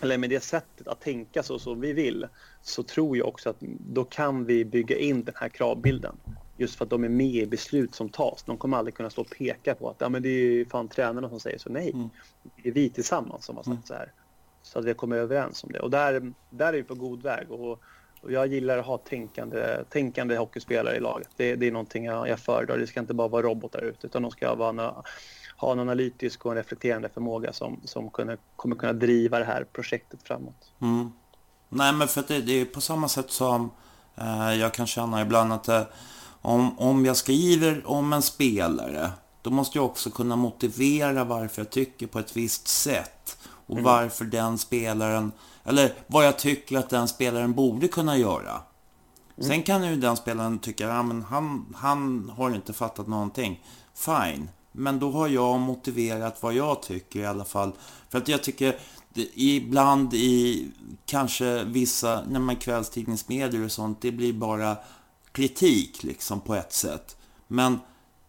eller 0.03 0.19
med 0.19 0.31
det 0.31 0.41
sättet 0.41 0.89
att 0.89 1.01
tänka 1.01 1.43
så 1.43 1.59
som 1.59 1.81
vi 1.81 1.93
vill 1.93 2.27
så 2.63 2.83
tror 2.83 3.17
jag 3.17 3.29
också 3.29 3.51
att 3.51 3.57
då 3.79 4.05
kan 4.05 4.45
vi 4.45 4.65
bygga 4.65 4.99
in 4.99 5.25
den 5.25 5.35
här 5.37 5.49
kravbilden. 5.49 6.17
Just 6.57 6.77
för 6.77 6.85
att 6.85 6.91
de 6.91 7.05
är 7.05 7.09
med 7.09 7.27
i 7.27 7.47
beslut 7.47 7.95
som 7.95 8.09
tas. 8.09 8.43
De 8.43 8.59
kommer 8.59 8.77
aldrig 8.77 8.95
kunna 8.95 9.11
stå 9.11 9.21
och 9.21 9.31
peka 9.31 9.75
på 9.75 9.91
att 9.91 9.97
ja, 9.99 10.09
men 10.09 10.23
det 10.23 10.29
är 10.29 10.65
fan 10.65 10.89
tränarna 10.89 11.29
som 11.29 11.41
säger 11.41 11.59
så. 11.59 11.71
Nej, 11.71 11.91
mm. 11.91 12.09
det 12.63 12.69
är 12.69 12.73
vi 12.73 12.91
tillsammans 12.91 13.45
som 13.45 13.57
har 13.57 13.63
sagt 13.63 13.73
mm. 13.73 13.83
så 13.83 13.95
här. 13.95 14.13
Så 14.63 14.79
att 14.79 14.85
vi 14.85 14.89
har 14.89 14.95
kommit 14.95 15.17
överens 15.17 15.65
om 15.65 15.73
det. 15.73 15.81
Och 15.81 15.91
där, 15.91 16.33
där 16.51 16.67
är 16.67 16.73
vi 16.73 16.83
på 16.83 16.95
god 16.95 17.23
väg. 17.23 17.51
Och, 17.51 17.81
och 18.21 18.33
jag 18.33 18.47
gillar 18.47 18.79
att 18.79 18.87
ha 18.87 18.99
tänkande, 18.99 19.85
tänkande 19.91 20.37
hockeyspelare 20.37 20.97
i 20.97 21.01
laget. 21.01 21.29
Det, 21.37 21.57
det 21.57 21.67
är 21.67 21.73
någonting 21.73 22.05
jag, 22.05 22.29
jag 22.29 22.41
föredrar. 22.41 22.79
Det 22.79 22.87
ska 22.87 23.01
inte 23.01 23.15
bara 23.15 23.29
vara 23.29 23.43
robotar 23.43 23.85
ute 23.85 24.07
utan 24.07 24.23
de 24.23 24.31
ska 24.31 24.55
vara 24.55 25.05
ha 25.57 25.73
en 25.73 25.81
analytisk 25.81 26.47
och 26.47 26.53
en 26.53 26.57
reflekterande 26.57 27.09
förmåga 27.09 27.53
som, 27.53 27.81
som 27.85 28.11
kunna, 28.11 28.37
kommer 28.57 28.77
kunna 28.77 28.93
driva 28.93 29.39
det 29.39 29.45
här 29.45 29.67
projektet 29.73 30.21
framåt. 30.23 30.73
Mm. 30.81 31.13
Nej, 31.69 31.93
men 31.93 32.09
för 32.09 32.21
att 32.21 32.29
det, 32.29 32.41
det 32.41 32.53
är 32.53 32.65
på 32.65 32.81
samma 32.81 33.09
sätt 33.09 33.31
som 33.31 33.71
eh, 34.15 34.55
jag 34.55 34.75
kan 34.75 34.87
känna 34.87 35.23
ibland 35.23 35.53
att 35.53 35.69
eh, 35.69 35.83
om, 36.43 36.79
om 36.79 37.05
jag 37.05 37.17
skriver 37.17 37.83
om 37.87 38.13
en 38.13 38.23
spelare, 38.23 39.11
då 39.43 39.51
måste 39.51 39.79
jag 39.79 39.85
också 39.85 40.11
kunna 40.11 40.37
motivera 40.37 41.25
varför 41.25 41.63
jag 41.63 41.71
tycker 41.71 42.07
på 42.07 42.19
ett 42.19 42.37
visst 42.37 42.69
sätt. 42.69 43.39
Och 43.67 43.79
mm. 43.79 43.85
varför 43.85 44.25
den 44.25 44.59
spelaren, 44.59 45.33
eller 45.65 45.93
vad 46.07 46.27
jag 46.27 46.39
tycker 46.39 46.79
att 46.79 46.91
den 46.91 47.09
spelaren 47.09 47.55
borde 47.55 47.89
kunna 47.89 48.17
göra. 48.17 48.51
Mm. 48.51 49.49
Sen 49.49 49.63
kan 49.63 49.85
ju 49.85 49.97
den 49.97 50.17
spelaren 50.17 50.59
tycka, 50.59 50.89
ja 50.89 51.03
men 51.03 51.23
han, 51.23 51.75
han 51.77 52.33
har 52.37 52.55
inte 52.55 52.73
fattat 52.73 53.07
någonting. 53.07 53.65
Fine. 53.95 54.49
Men 54.77 54.99
då 54.99 55.11
har 55.11 55.29
jag 55.29 55.61
motiverat 55.61 56.43
vad 56.43 56.55
jag 56.55 56.83
tycker 56.83 57.21
i 57.21 57.27
alla 57.27 57.45
fall. 57.45 57.73
För 58.09 58.19
att 58.19 58.29
jag 58.29 58.43
tycker 58.43 58.79
ibland 59.35 60.15
i 60.15 60.69
kanske 61.07 61.65
vissa, 61.65 62.23
när 62.29 62.41
man 62.41 62.57
kvällstidningsmedier 62.57 63.65
och 63.65 63.73
sånt, 63.73 64.01
det 64.01 64.13
blir 64.13 64.33
bara 64.33 64.77
kritik 65.33 66.03
liksom 66.03 66.41
på 66.41 66.55
ett 66.55 66.73
sätt. 66.73 67.17
Men 67.49 67.79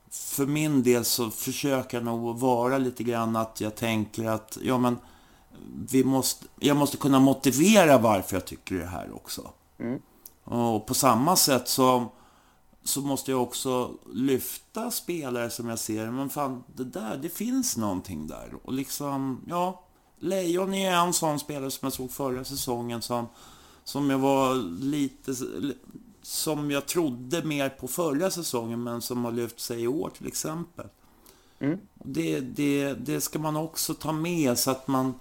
för 0.09 0.45
min 0.45 0.83
del 0.83 1.05
så 1.05 1.29
försöker 1.29 1.97
jag 1.97 2.05
nog 2.05 2.39
vara 2.39 2.77
lite 2.77 3.03
grann 3.03 3.35
att 3.35 3.61
jag 3.61 3.75
tänker 3.75 4.25
att, 4.25 4.57
ja 4.61 4.77
men, 4.77 4.97
vi 5.91 6.03
måste, 6.03 6.45
jag 6.59 6.77
måste 6.77 6.97
kunna 6.97 7.19
motivera 7.19 7.97
varför 7.97 8.35
jag 8.35 8.45
tycker 8.45 8.75
det 8.75 8.85
här 8.85 9.15
också. 9.15 9.51
Mm. 9.79 10.01
Och 10.43 10.85
på 10.85 10.93
samma 10.93 11.35
sätt 11.35 11.67
så 11.67 12.05
så 12.87 13.01
måste 13.01 13.31
jag 13.31 13.41
också 13.41 13.93
lyfta 14.13 14.91
spelare 14.91 15.49
som 15.49 15.69
jag 15.69 15.79
ser, 15.79 16.11
men 16.11 16.29
fan, 16.29 16.63
det 16.75 16.83
där, 16.83 17.17
det 17.17 17.29
finns 17.29 17.77
någonting 17.77 18.27
där. 18.27 18.53
Och 18.63 18.73
liksom, 18.73 19.41
ja, 19.47 19.83
Lejon 20.19 20.73
är 20.73 20.91
en 20.91 21.13
sån 21.13 21.39
spelare 21.39 21.71
som 21.71 21.85
jag 21.85 21.93
såg 21.93 22.11
förra 22.11 22.43
säsongen 22.43 23.01
som, 23.01 23.27
som 23.83 24.09
jag 24.09 24.19
var 24.19 24.55
lite, 24.81 25.35
som 26.21 26.71
jag 26.71 26.85
trodde 26.85 27.43
mer 27.43 27.69
på 27.69 27.87
förra 27.87 28.31
säsongen, 28.31 28.83
men 28.83 29.01
som 29.01 29.25
har 29.25 29.31
lyft 29.31 29.59
sig 29.59 29.81
i 29.81 29.87
år 29.87 30.11
till 30.17 30.27
exempel. 30.27 30.87
Mm. 31.59 31.79
Det, 31.93 32.39
det, 32.39 32.93
det 32.93 33.21
ska 33.21 33.39
man 33.39 33.55
också 33.55 33.93
ta 33.93 34.11
med 34.11 34.59
så 34.59 34.71
att 34.71 34.87
man 34.87 35.13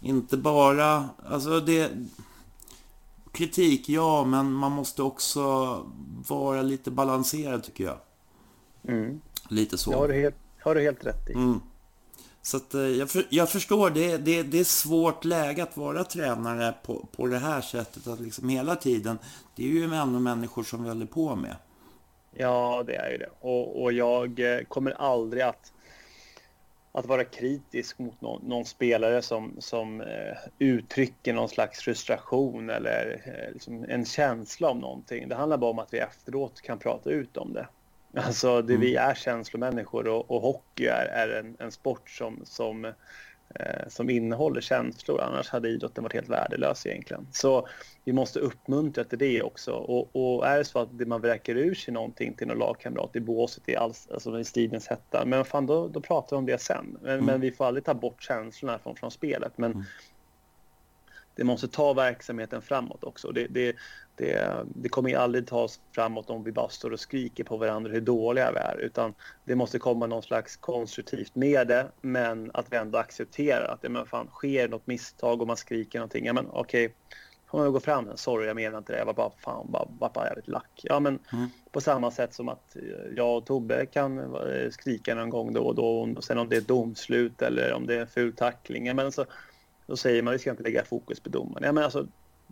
inte 0.00 0.36
bara, 0.36 1.08
alltså 1.30 1.60
det 1.60 1.90
kritik, 3.32 3.88
ja, 3.88 4.24
men 4.24 4.52
man 4.52 4.72
måste 4.72 5.02
också 5.02 5.40
vara 6.28 6.62
lite 6.62 6.90
balanserad 6.90 7.64
tycker 7.64 7.84
jag. 7.84 7.98
Mm. 8.88 9.20
Lite 9.48 9.78
så. 9.78 9.90
Det 9.90 9.96
har 9.96 10.08
du 10.08 10.14
helt, 10.14 10.36
har 10.60 10.74
du 10.74 10.80
helt 10.80 11.06
rätt 11.06 11.30
i. 11.30 11.32
Mm. 11.32 11.60
Så 12.42 12.56
att, 12.56 12.74
eh, 12.74 12.80
jag, 12.80 13.10
för, 13.10 13.26
jag 13.28 13.50
förstår, 13.50 13.90
det, 13.90 14.16
det, 14.16 14.42
det 14.42 14.60
är 14.60 14.64
svårt 14.64 15.24
läge 15.24 15.62
att 15.62 15.76
vara 15.76 16.04
tränare 16.04 16.74
på, 16.82 17.06
på 17.16 17.26
det 17.26 17.38
här 17.38 17.60
sättet. 17.60 18.06
Att 18.06 18.20
liksom 18.20 18.48
hela 18.48 18.76
tiden, 18.76 19.18
det 19.56 19.64
är 19.64 19.68
ju 19.68 19.84
ändå 19.84 20.18
människor 20.18 20.62
som 20.62 20.82
vi 20.82 20.88
håller 20.88 21.06
på 21.06 21.36
med. 21.36 21.56
Ja, 22.34 22.84
det 22.86 22.94
är 22.94 23.10
ju 23.10 23.18
det. 23.18 23.30
Och, 23.40 23.82
och 23.82 23.92
jag 23.92 24.40
eh, 24.40 24.64
kommer 24.64 24.90
aldrig 24.90 25.42
att 25.42 25.72
att 26.92 27.06
vara 27.06 27.24
kritisk 27.24 27.98
mot 27.98 28.20
någon, 28.20 28.42
någon 28.48 28.64
spelare 28.64 29.22
som, 29.22 29.56
som 29.58 30.00
eh, 30.00 30.36
uttrycker 30.58 31.32
någon 31.32 31.48
slags 31.48 31.80
frustration 31.80 32.70
eller 32.70 33.22
eh, 33.24 33.52
liksom 33.52 33.84
en 33.88 34.04
känsla 34.04 34.70
om 34.70 34.78
någonting. 34.78 35.28
Det 35.28 35.34
handlar 35.34 35.56
bara 35.56 35.70
om 35.70 35.78
att 35.78 35.94
vi 35.94 35.98
efteråt 35.98 36.60
kan 36.60 36.78
prata 36.78 37.10
ut 37.10 37.36
om 37.36 37.52
det. 37.52 37.66
Alltså, 38.16 38.62
det, 38.62 38.72
mm. 38.72 38.80
vi 38.80 38.96
är 38.96 39.14
känslomänniskor 39.14 40.08
och, 40.08 40.30
och 40.30 40.40
hockey 40.40 40.86
är, 40.86 41.06
är 41.06 41.40
en, 41.40 41.56
en 41.58 41.72
sport 41.72 42.10
som, 42.10 42.40
som 42.44 42.92
som 43.88 44.10
innehåller 44.10 44.60
känslor. 44.60 45.20
Annars 45.20 45.48
hade 45.48 45.68
idrotten 45.68 46.04
varit 46.04 46.14
helt 46.14 46.28
värdelös 46.28 46.86
egentligen. 46.86 47.26
Så 47.32 47.68
vi 48.04 48.12
måste 48.12 48.40
uppmuntra 48.40 49.04
till 49.04 49.18
det 49.18 49.42
också. 49.42 49.72
Och, 49.72 50.16
och 50.16 50.46
är 50.46 50.58
det 50.58 50.64
så 50.64 50.78
att 50.78 50.92
man 50.92 51.20
vräker 51.20 51.56
ur 51.56 51.74
sig 51.74 51.94
någonting 51.94 52.34
till 52.34 52.46
någon 52.46 52.58
lagkamrat 52.58 53.16
i 53.16 53.20
båset 53.20 53.68
i, 53.68 53.76
alls, 53.76 54.08
alltså 54.12 54.40
i 54.40 54.44
stridens 54.44 54.86
hetta, 54.86 55.24
men 55.24 55.44
fan 55.44 55.66
då, 55.66 55.88
då 55.88 56.00
pratar 56.00 56.36
vi 56.36 56.38
om 56.38 56.46
det 56.46 56.60
sen. 56.60 56.98
Men, 57.02 57.12
mm. 57.12 57.26
men, 57.26 57.40
vi 57.40 57.52
får 57.52 57.64
aldrig 57.64 57.84
ta 57.84 57.94
bort 57.94 58.22
känslorna 58.22 58.78
från, 58.78 58.96
från 58.96 59.10
spelet. 59.10 59.58
Men 59.58 59.72
mm. 59.72 59.84
Det 61.34 61.44
måste 61.44 61.68
ta 61.68 61.92
verksamheten 61.92 62.62
framåt 62.62 63.04
också. 63.04 63.32
Det, 63.32 63.46
det, 63.46 63.76
det, 64.16 64.64
det 64.74 64.88
kommer 64.88 65.16
aldrig 65.16 65.46
ta 65.46 65.62
oss 65.62 65.80
framåt 65.94 66.30
om 66.30 66.44
vi 66.44 66.52
bara 66.52 66.68
står 66.68 66.90
och 66.90 67.00
skriker 67.00 67.44
på 67.44 67.56
varandra 67.56 67.92
hur 67.92 68.00
dåliga 68.00 68.52
vi 68.52 68.58
är. 68.58 68.76
Utan 68.76 69.14
det 69.44 69.54
måste 69.54 69.78
komma 69.78 70.06
någon 70.06 70.22
slags 70.22 70.56
konstruktivt 70.56 71.34
med 71.34 71.68
det, 71.68 71.86
men 72.00 72.50
att 72.54 72.66
vi 72.70 72.76
ändå 72.76 72.98
accepterar 72.98 73.72
att 73.74 73.82
det 73.82 73.88
men 73.88 74.06
fan, 74.06 74.26
sker 74.26 74.68
något 74.68 74.86
misstag 74.86 75.40
och 75.40 75.46
man 75.46 75.56
skriker 75.56 75.98
någonting. 75.98 76.24
Ja, 76.24 76.32
men 76.32 76.46
okej, 76.50 76.86
okay, 76.86 76.96
får 77.52 77.58
man 77.58 77.72
gå 77.72 77.80
fram. 77.80 78.16
Sorry, 78.16 78.46
jag 78.46 78.56
menar 78.56 78.78
inte 78.78 78.92
det. 78.92 78.98
Jag 78.98 79.06
var 79.06 79.14
bara, 79.14 79.30
fan, 79.38 79.66
bara, 79.70 79.86
bara, 79.98 80.10
bara 80.14 80.26
jävligt 80.26 80.48
lack. 80.48 80.80
Ja, 80.82 81.00
men 81.00 81.18
mm. 81.32 81.48
på 81.70 81.80
samma 81.80 82.10
sätt 82.10 82.34
som 82.34 82.48
att 82.48 82.76
jag 83.16 83.36
och 83.36 83.46
Tobbe 83.46 83.86
kan 83.86 84.18
eh, 84.18 84.70
skrika 84.70 85.14
någon 85.14 85.30
gång 85.30 85.52
då 85.52 85.62
och 85.62 85.74
då. 85.74 86.08
Och 86.16 86.24
sen 86.24 86.38
om 86.38 86.48
det 86.48 86.56
är 86.56 86.60
domslut 86.60 87.42
eller 87.42 87.72
om 87.72 87.86
det 87.86 87.94
är 87.94 88.06
ful 88.06 88.32
tackling. 88.32 88.96
Men 88.96 89.12
så, 89.12 89.24
då 89.92 89.96
säger 89.96 90.22
man 90.22 90.32
vi 90.32 90.38
ska 90.38 90.50
inte 90.50 90.62
lägga 90.62 90.84
fokus 90.84 91.20
på 91.20 91.28
domaren. 91.28 91.64
Ja, 91.64 91.72
men 91.72 91.84
alltså, 91.84 92.06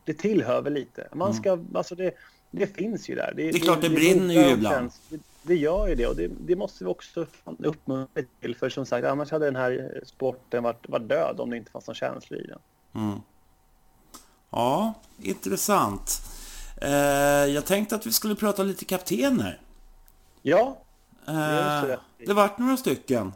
det 0.05 0.14
tillhör 0.14 0.62
väl 0.62 0.72
lite. 0.72 1.09
Man 1.12 1.35
ska, 1.35 1.53
mm. 1.53 1.76
alltså 1.76 1.94
det, 1.94 2.14
det 2.50 2.66
finns 2.66 3.09
ju 3.09 3.14
där. 3.14 3.33
Det, 3.37 3.42
det 3.53 3.59
är 3.59 3.61
klart 3.61 3.81
det, 3.81 3.88
det 3.88 3.94
brinner 3.94 4.35
ju 4.35 4.50
ibland. 4.50 4.90
Det, 5.09 5.20
det, 5.42 5.57
gör 5.57 5.88
ju 5.88 5.94
det 5.94 6.07
och 6.07 6.16
det, 6.16 6.31
det 6.40 6.57
måste 6.57 6.85
vi 6.85 6.90
också 6.90 7.26
uppmuntra 7.59 8.22
till. 8.40 8.57
För 8.57 8.68
som 8.68 8.87
sagt, 8.87 9.07
annars 9.07 9.31
hade 9.31 9.44
den 9.44 9.57
här 9.57 10.00
sporten 10.07 10.62
varit, 10.62 10.88
varit 10.88 11.09
död 11.09 11.40
om 11.40 11.50
det 11.50 11.57
inte 11.57 11.70
fanns 11.70 11.87
någon 11.87 11.94
känsla 11.94 12.37
i 12.37 12.46
den. 12.46 12.59
Mm. 12.94 13.18
Ja, 14.50 14.94
intressant. 15.18 16.22
Eh, 16.83 16.90
jag 17.55 17.66
tänkte 17.66 17.94
att 17.94 18.07
vi 18.07 18.12
skulle 18.12 18.35
prata 18.35 18.62
lite 18.62 18.85
kaptener. 18.85 19.61
Ja, 20.42 20.79
det, 21.26 21.92
eh, 21.92 21.98
det 22.26 22.33
vart 22.33 22.59
några 22.59 22.76
stycken. 22.76 23.33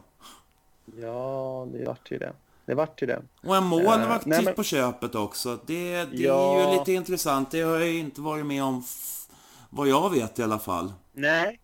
Ja, 1.01 1.67
det 1.71 1.85
vart 1.85 2.11
ju 2.11 2.17
det. 2.17 2.33
Det 2.65 2.75
vart 2.75 3.01
ju 3.01 3.07
det. 3.07 3.21
Och 3.43 3.55
en 3.55 3.63
målvakt 3.63 4.27
uh, 4.27 4.41
men... 4.43 4.55
på 4.55 4.63
köpet 4.63 5.15
också. 5.15 5.59
Det, 5.65 6.05
det 6.05 6.17
ja. 6.17 6.61
är 6.61 6.71
ju 6.71 6.79
lite 6.79 6.93
intressant. 6.93 7.51
Det 7.51 7.61
har 7.61 7.79
jag 7.79 7.93
inte 7.93 8.21
varit 8.21 8.45
med 8.45 8.63
om 8.63 8.83
vad 9.69 9.87
jag 9.87 10.09
vet 10.09 10.39
i 10.39 10.43
alla 10.43 10.59
fall. 10.59 10.93
Nej. 11.13 11.59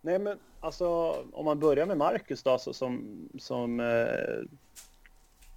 Nej, 0.00 0.18
men 0.18 0.38
alltså 0.60 0.86
om 1.32 1.44
man 1.44 1.60
börjar 1.60 1.86
med 1.86 1.98
Marcus 1.98 2.42
då, 2.42 2.58
så, 2.58 2.72
som, 2.72 3.18
som 3.38 3.80
eh, 3.80 3.86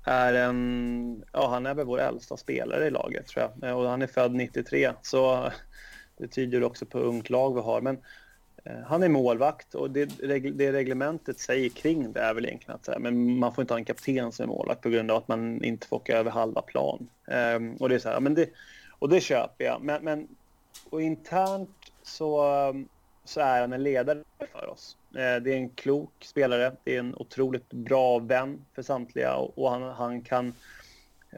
är 0.04 0.34
en, 0.34 1.24
ja 1.34 1.50
han 1.50 1.66
är 1.66 1.74
väl 1.74 1.86
vår 1.86 2.00
äldsta 2.00 2.38
spelare 2.38 2.88
i 2.88 2.90
laget 2.90 3.28
tror 3.28 3.50
jag. 3.62 3.78
Och 3.78 3.90
han 3.90 4.02
är 4.02 4.08
född 4.08 4.36
93, 4.36 4.94
så 5.02 5.52
det 6.18 6.28
tyder 6.28 6.64
också 6.64 6.86
på 6.86 7.00
ungt 7.00 7.30
lag 7.30 7.56
vi 7.56 7.62
har. 7.62 7.82
Men 7.82 7.98
Eh, 7.98 8.04
Eh, 8.70 8.84
han 8.86 9.04
är 9.04 9.10
målvakt 9.10 9.76
och 9.76 9.92
det, 9.92 10.06
det 10.06 10.72
reglementet 10.72 11.40
säger 11.40 11.70
kring 11.70 12.12
det 12.12 12.20
är 12.20 12.34
väl 12.34 12.46
egentligen 12.46 12.80
att 12.84 13.02
men 13.02 13.40
man 13.40 13.54
får 13.54 13.62
inte 13.62 13.74
ha 13.74 13.80
en 13.80 13.86
kapten 13.86 14.32
som 14.32 14.44
är 14.44 14.48
målvakt 14.48 14.82
på 14.82 14.90
grund 14.90 15.12
av 15.12 15.18
att 15.18 15.28
man 15.28 15.64
inte 15.64 15.88
får 15.88 15.96
åka 15.96 16.18
över 16.18 16.32
halva 16.32 16.62
plan. 16.62 17.10
Um, 17.26 17.76
och 17.76 17.90
det 17.90 17.96
är 17.96 18.00
så 18.00 18.10
här, 18.10 18.20
men 18.20 18.34
det, 18.34 18.50
och 19.00 19.10
det 19.10 19.22
köper 19.22 19.66
jag. 19.66 19.82
Men, 19.82 20.04
men 20.04 20.28
och 20.90 21.02
internt 21.02 21.70
så, 22.04 22.42
ehm, 22.42 22.88
så 23.26 23.40
är 23.40 23.62
han 23.62 23.74
en 23.74 23.84
ledare 23.84 24.24
för 24.52 24.70
oss. 24.70 24.98
Uh, 25.16 25.44
det 25.44 25.54
är 25.54 25.58
en 25.58 25.70
klok 25.70 26.12
spelare, 26.20 26.76
det 26.84 26.96
är 26.96 27.00
en 27.00 27.16
otroligt 27.16 27.70
bra 27.70 28.20
vän 28.20 28.66
för 28.74 28.82
samtliga 28.82 29.36
och, 29.36 29.58
och 29.58 29.72
han, 29.72 29.82
han 29.82 30.22
kan 30.22 30.54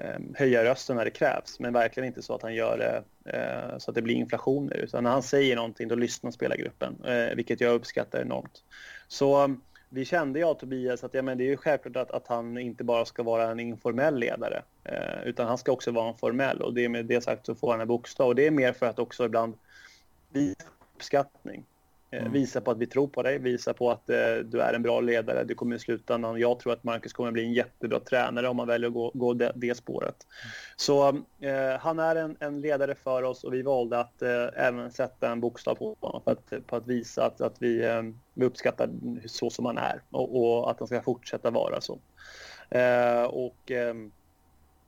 Ehm, 0.01 0.33
höja 0.37 0.63
rösten 0.63 0.95
när 0.95 1.05
det 1.05 1.11
krävs, 1.11 1.59
men 1.59 1.73
verkligen 1.73 2.07
inte 2.07 2.21
så 2.21 2.35
att 2.35 2.41
han 2.41 2.53
gör 2.53 2.77
det 2.77 3.03
eh, 3.37 3.77
så 3.77 3.91
att 3.91 3.95
det 3.95 4.01
blir 4.01 4.15
inflationer. 4.15 4.77
Utan 4.77 5.03
när 5.03 5.11
han 5.11 5.23
säger 5.23 5.55
någonting 5.55 5.87
då 5.87 5.95
lyssnar 5.95 6.31
spelargruppen, 6.31 7.03
eh, 7.05 7.35
vilket 7.35 7.61
jag 7.61 7.73
uppskattar 7.73 8.21
enormt. 8.21 8.63
Så 9.07 9.43
ehm, 9.43 9.61
vi 9.89 10.05
kände 10.05 10.39
jag 10.39 10.51
och 10.51 10.59
Tobias 10.59 11.03
att 11.03 11.13
ja, 11.13 11.21
men 11.21 11.37
det 11.37 11.43
är 11.43 11.49
ju 11.49 11.57
självklart 11.57 11.95
att, 11.95 12.11
att 12.11 12.27
han 12.27 12.57
inte 12.57 12.83
bara 12.83 13.05
ska 13.05 13.23
vara 13.23 13.51
en 13.51 13.59
informell 13.59 14.19
ledare 14.19 14.63
eh, 14.83 15.23
utan 15.23 15.47
han 15.47 15.57
ska 15.57 15.71
också 15.71 15.91
vara 15.91 16.09
en 16.09 16.17
formell 16.17 16.61
och 16.61 16.73
det 16.73 16.85
är 16.85 16.89
med 16.89 17.05
det 17.05 17.21
sagt 17.21 17.45
så 17.45 17.55
får 17.55 17.71
han 17.71 17.81
en 17.81 17.87
bokstav 17.87 18.27
och 18.27 18.35
det 18.35 18.47
är 18.47 18.51
mer 18.51 18.73
för 18.73 18.85
att 18.85 18.99
också 18.99 19.25
ibland 19.25 19.53
visa 20.29 20.63
uppskattning. 20.95 21.65
Eh, 22.11 22.19
mm. 22.21 22.33
Visa 22.33 22.61
på 22.61 22.71
att 22.71 22.77
vi 22.77 22.87
tror 22.87 23.07
på 23.07 23.23
dig, 23.23 23.37
visa 23.37 23.73
på 23.73 23.91
att 23.91 24.09
eh, 24.09 24.35
du 24.45 24.61
är 24.61 24.73
en 24.73 24.83
bra 24.83 25.01
ledare. 25.01 25.43
Du 25.43 25.55
kommer 25.55 25.75
i 25.75 25.79
slutändan, 25.79 26.39
jag 26.39 26.59
tror 26.59 26.73
att 26.73 26.83
Marcus 26.83 27.13
kommer 27.13 27.31
bli 27.31 27.45
en 27.45 27.53
jättebra 27.53 27.99
tränare 27.99 28.47
om 28.47 28.57
man 28.57 28.67
väljer 28.67 28.87
att 28.87 28.93
gå, 28.93 29.11
gå 29.13 29.33
det, 29.33 29.51
det 29.55 29.75
spåret. 29.75 30.27
Mm. 30.29 30.51
Så 30.75 31.07
eh, 31.47 31.79
han 31.79 31.99
är 31.99 32.15
en, 32.15 32.37
en, 32.39 32.61
ledare 32.61 32.95
för 32.95 33.23
oss 33.23 33.43
och 33.43 33.53
vi 33.53 33.61
valde 33.61 33.99
att 33.99 34.21
eh, 34.21 34.47
även 34.55 34.91
sätta 34.91 35.31
en 35.31 35.39
bokstav 35.39 35.75
på 35.75 35.97
honom 35.99 36.21
för 36.23 36.31
att, 36.31 36.67
på 36.67 36.75
att 36.75 36.87
visa 36.87 37.25
att, 37.25 37.41
att 37.41 37.55
vi, 37.59 37.85
eh, 37.85 38.01
vi 38.33 38.45
uppskattar 38.45 38.89
så 39.25 39.49
som 39.49 39.65
han 39.65 39.77
är 39.77 40.01
och, 40.09 40.41
och, 40.41 40.71
att 40.71 40.79
han 40.79 40.87
ska 40.87 41.01
fortsätta 41.01 41.49
vara 41.49 41.81
så. 41.81 41.99
Eh, 42.69 43.23
och 43.23 43.71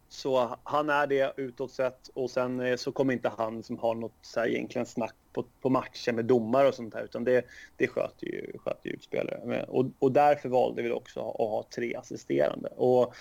så 0.09 0.57
han 0.63 0.89
är 0.89 1.07
det 1.07 1.33
utåt 1.37 1.71
sett 1.71 2.07
och 2.13 2.29
sen 2.29 2.77
så 2.77 2.91
kommer 2.91 3.13
inte 3.13 3.31
han 3.37 3.63
som 3.63 3.77
har 3.77 3.95
något 3.95 4.13
så 4.21 4.39
här 4.39 4.47
egentligen 4.47 4.85
snack 4.85 5.15
på, 5.33 5.45
på 5.61 5.69
matcher 5.69 6.11
med 6.11 6.25
domare 6.25 6.67
och 6.67 6.75
sånt 6.75 6.93
där 6.93 7.03
utan 7.03 7.23
det, 7.23 7.45
det 7.77 7.87
sköter 7.87 8.27
ju, 8.27 8.57
sköter 8.57 8.89
ju 8.89 8.95
utspelare. 8.95 9.63
Och, 9.63 9.85
och 9.99 10.11
därför 10.11 10.49
valde 10.49 10.81
vi 10.81 10.91
också 10.91 11.19
att 11.19 11.37
ha 11.37 11.67
tre 11.75 11.95
assisterande. 11.95 12.69
Och 12.69 13.15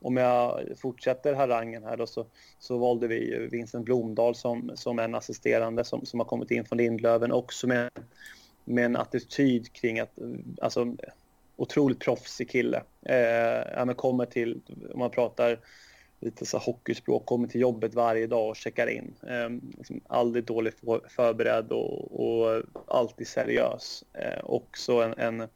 om 0.00 0.16
jag 0.16 0.60
fortsätter 0.76 1.34
harangen 1.34 1.84
här 1.84 1.96
då 1.96 2.06
så, 2.06 2.26
så 2.58 2.78
valde 2.78 3.06
vi 3.06 3.48
Vincent 3.50 3.84
Blomdahl 3.84 4.34
som, 4.34 4.72
som 4.74 4.98
en 4.98 5.14
assisterande 5.14 5.84
som, 5.84 6.06
som 6.06 6.20
har 6.20 6.26
kommit 6.26 6.50
in 6.50 6.64
från 6.64 6.78
Lindlöven 6.78 7.32
också 7.32 7.66
med, 7.66 7.90
med 8.64 8.84
en 8.84 8.96
attityd 8.96 9.72
kring 9.72 10.00
att, 10.00 10.18
alltså 10.62 10.96
otroligt 11.56 12.00
proffsig 12.00 12.50
kille. 12.50 12.82
Eh, 13.02 13.94
kommer 13.94 14.26
till, 14.26 14.60
om 14.92 14.98
man 14.98 15.10
pratar 15.10 15.58
lite 16.24 16.46
så 16.46 16.58
hockeyspråk, 16.58 17.26
kommer 17.26 17.48
till 17.48 17.60
jobbet 17.60 17.94
varje 17.94 18.26
dag 18.26 18.48
och 18.48 18.56
checkar 18.56 18.86
in. 18.86 19.14
Eh, 19.26 19.76
liksom 19.78 20.00
aldrig 20.06 20.44
dåligt 20.44 20.80
förberedd 21.08 21.72
och, 21.72 22.20
och 22.20 22.62
alltid 22.86 23.28
seriös. 23.28 24.04
Eh, 24.12 24.44
också 24.44 24.92
en, 24.92 25.14
en, 25.18 25.48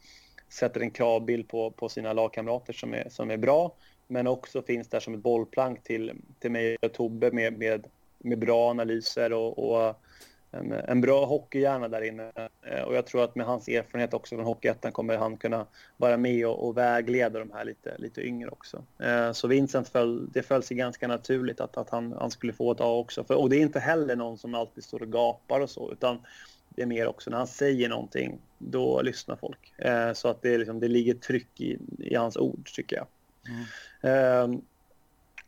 sätter 0.49 0.81
en 0.81 0.91
kravbild 0.91 1.49
på, 1.49 1.71
på 1.71 1.89
sina 1.89 2.13
lagkamrater 2.13 2.73
som 2.73 2.95
är, 2.95 3.09
som 3.09 3.31
är 3.31 3.37
bra, 3.37 3.75
men 4.07 4.27
också 4.27 4.63
finns 4.63 4.89
där 4.89 5.01
som 5.01 5.15
ett 5.15 5.21
bollplank 5.21 5.83
till, 5.83 6.13
till 6.39 6.51
mig 6.51 6.77
och 6.83 6.93
Tobbe 6.93 7.31
med, 7.31 7.59
med, 7.59 7.87
med 8.19 8.39
bra 8.39 8.71
analyser 8.71 9.33
och, 9.33 9.59
och 9.59 9.95
en, 10.51 10.73
en 10.73 11.01
bra 11.01 11.25
hockeyhjärna 11.25 11.89
där 11.89 12.03
inne. 12.03 12.33
Eh, 12.63 12.83
och 12.83 12.97
jag 12.97 13.07
tror 13.07 13.25
att 13.25 13.35
med 13.35 13.47
hans 13.47 13.69
erfarenhet 13.69 14.15
också 14.15 14.37
från 14.37 14.45
Hockeyettan 14.45 14.93
kommer 14.93 15.17
han 15.17 15.37
kunna 15.37 15.67
vara 15.97 16.17
med 16.17 16.47
och, 16.47 16.67
och 16.67 16.77
vägleda 16.77 17.39
de 17.39 17.51
här 17.53 17.65
lite, 17.65 17.95
lite 17.99 18.23
yngre 18.23 18.49
också. 18.51 18.85
Eh, 18.99 19.33
så 19.33 19.49
Vincent 19.49 19.89
föll, 19.89 20.29
det 20.33 20.43
föll 20.43 20.63
sig 20.63 20.77
ganska 20.77 21.09
naturligt 21.09 21.61
att, 21.61 21.77
att 21.77 21.91
han, 21.91 22.13
han 22.13 22.31
skulle 22.31 22.53
få 22.53 22.73
ett 22.73 22.81
A 22.81 22.99
också. 22.99 23.25
För, 23.25 23.35
och 23.35 23.51
det 23.51 23.57
är 23.57 23.61
inte 23.61 23.81
heller 23.81 24.17
någon 24.17 24.39
som 24.39 24.55
alltid 24.55 24.85
står 24.85 25.03
och 25.03 25.13
gapar 25.13 25.61
och 25.61 25.71
så, 25.71 25.93
utan 25.93 26.19
det 26.69 26.83
är 26.83 26.87
mer 26.87 27.07
också 27.07 27.31
när 27.31 27.39
han 27.39 27.47
säger 27.47 27.89
någonting, 27.89 28.39
då 28.59 29.03
lyssnar 29.03 29.37
folk. 29.37 29.73
Eh, 29.79 30.13
så 30.13 30.29
att 30.29 30.43
det, 30.43 30.59
liksom, 30.59 30.81
det 30.81 30.89
ligger 30.89 31.15
tryck 31.15 31.61
i, 31.61 31.79
i 31.99 32.15
hans 32.15 32.37
ord, 32.37 32.71
tycker 32.75 32.97
jag. 32.97 33.07
Mm. 34.03 34.63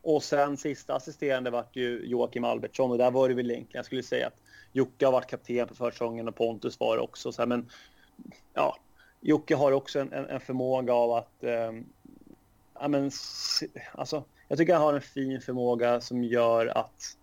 och 0.03 0.23
sen 0.23 0.57
sista 0.57 0.95
assisterande 0.95 1.51
vart 1.51 1.77
ju 1.77 2.01
Joakim 2.05 2.45
Albertsson 2.45 2.91
och 2.91 2.99
där 2.99 3.11
var 3.11 3.29
det 3.29 3.35
väl 3.35 3.51
egentligen, 3.51 3.79
jag 3.79 3.85
skulle 3.85 4.03
säga 4.03 4.27
att 4.27 4.37
Jocke 4.73 5.05
har 5.05 5.13
varit 5.13 5.31
kapten 5.31 5.69
på 5.69 5.75
försäsongen 5.75 6.29
och 6.29 6.37
Pontus 6.37 6.81
var 6.81 6.97
det 6.97 7.03
också. 7.03 7.33
Så 7.33 7.43
här, 7.43 7.47
men 7.47 7.71
ja, 8.55 8.77
Jocke 9.21 9.55
har 9.55 9.73
också 9.73 10.01
en, 10.01 10.13
en, 10.13 10.27
en 10.27 10.41
förmåga 10.41 10.95
av 10.95 11.13
att... 11.13 11.45
Eh, 11.45 11.73
ja, 12.75 12.89
men, 12.89 13.11
alltså, 13.93 14.25
jag 14.49 14.59
tycker 14.59 14.75
han 14.75 14.83
har 14.83 14.95
en 14.95 15.01
fin 15.01 15.41
förmåga 15.41 16.01
som 16.01 16.25
gör 16.25 16.67
att 16.67 17.17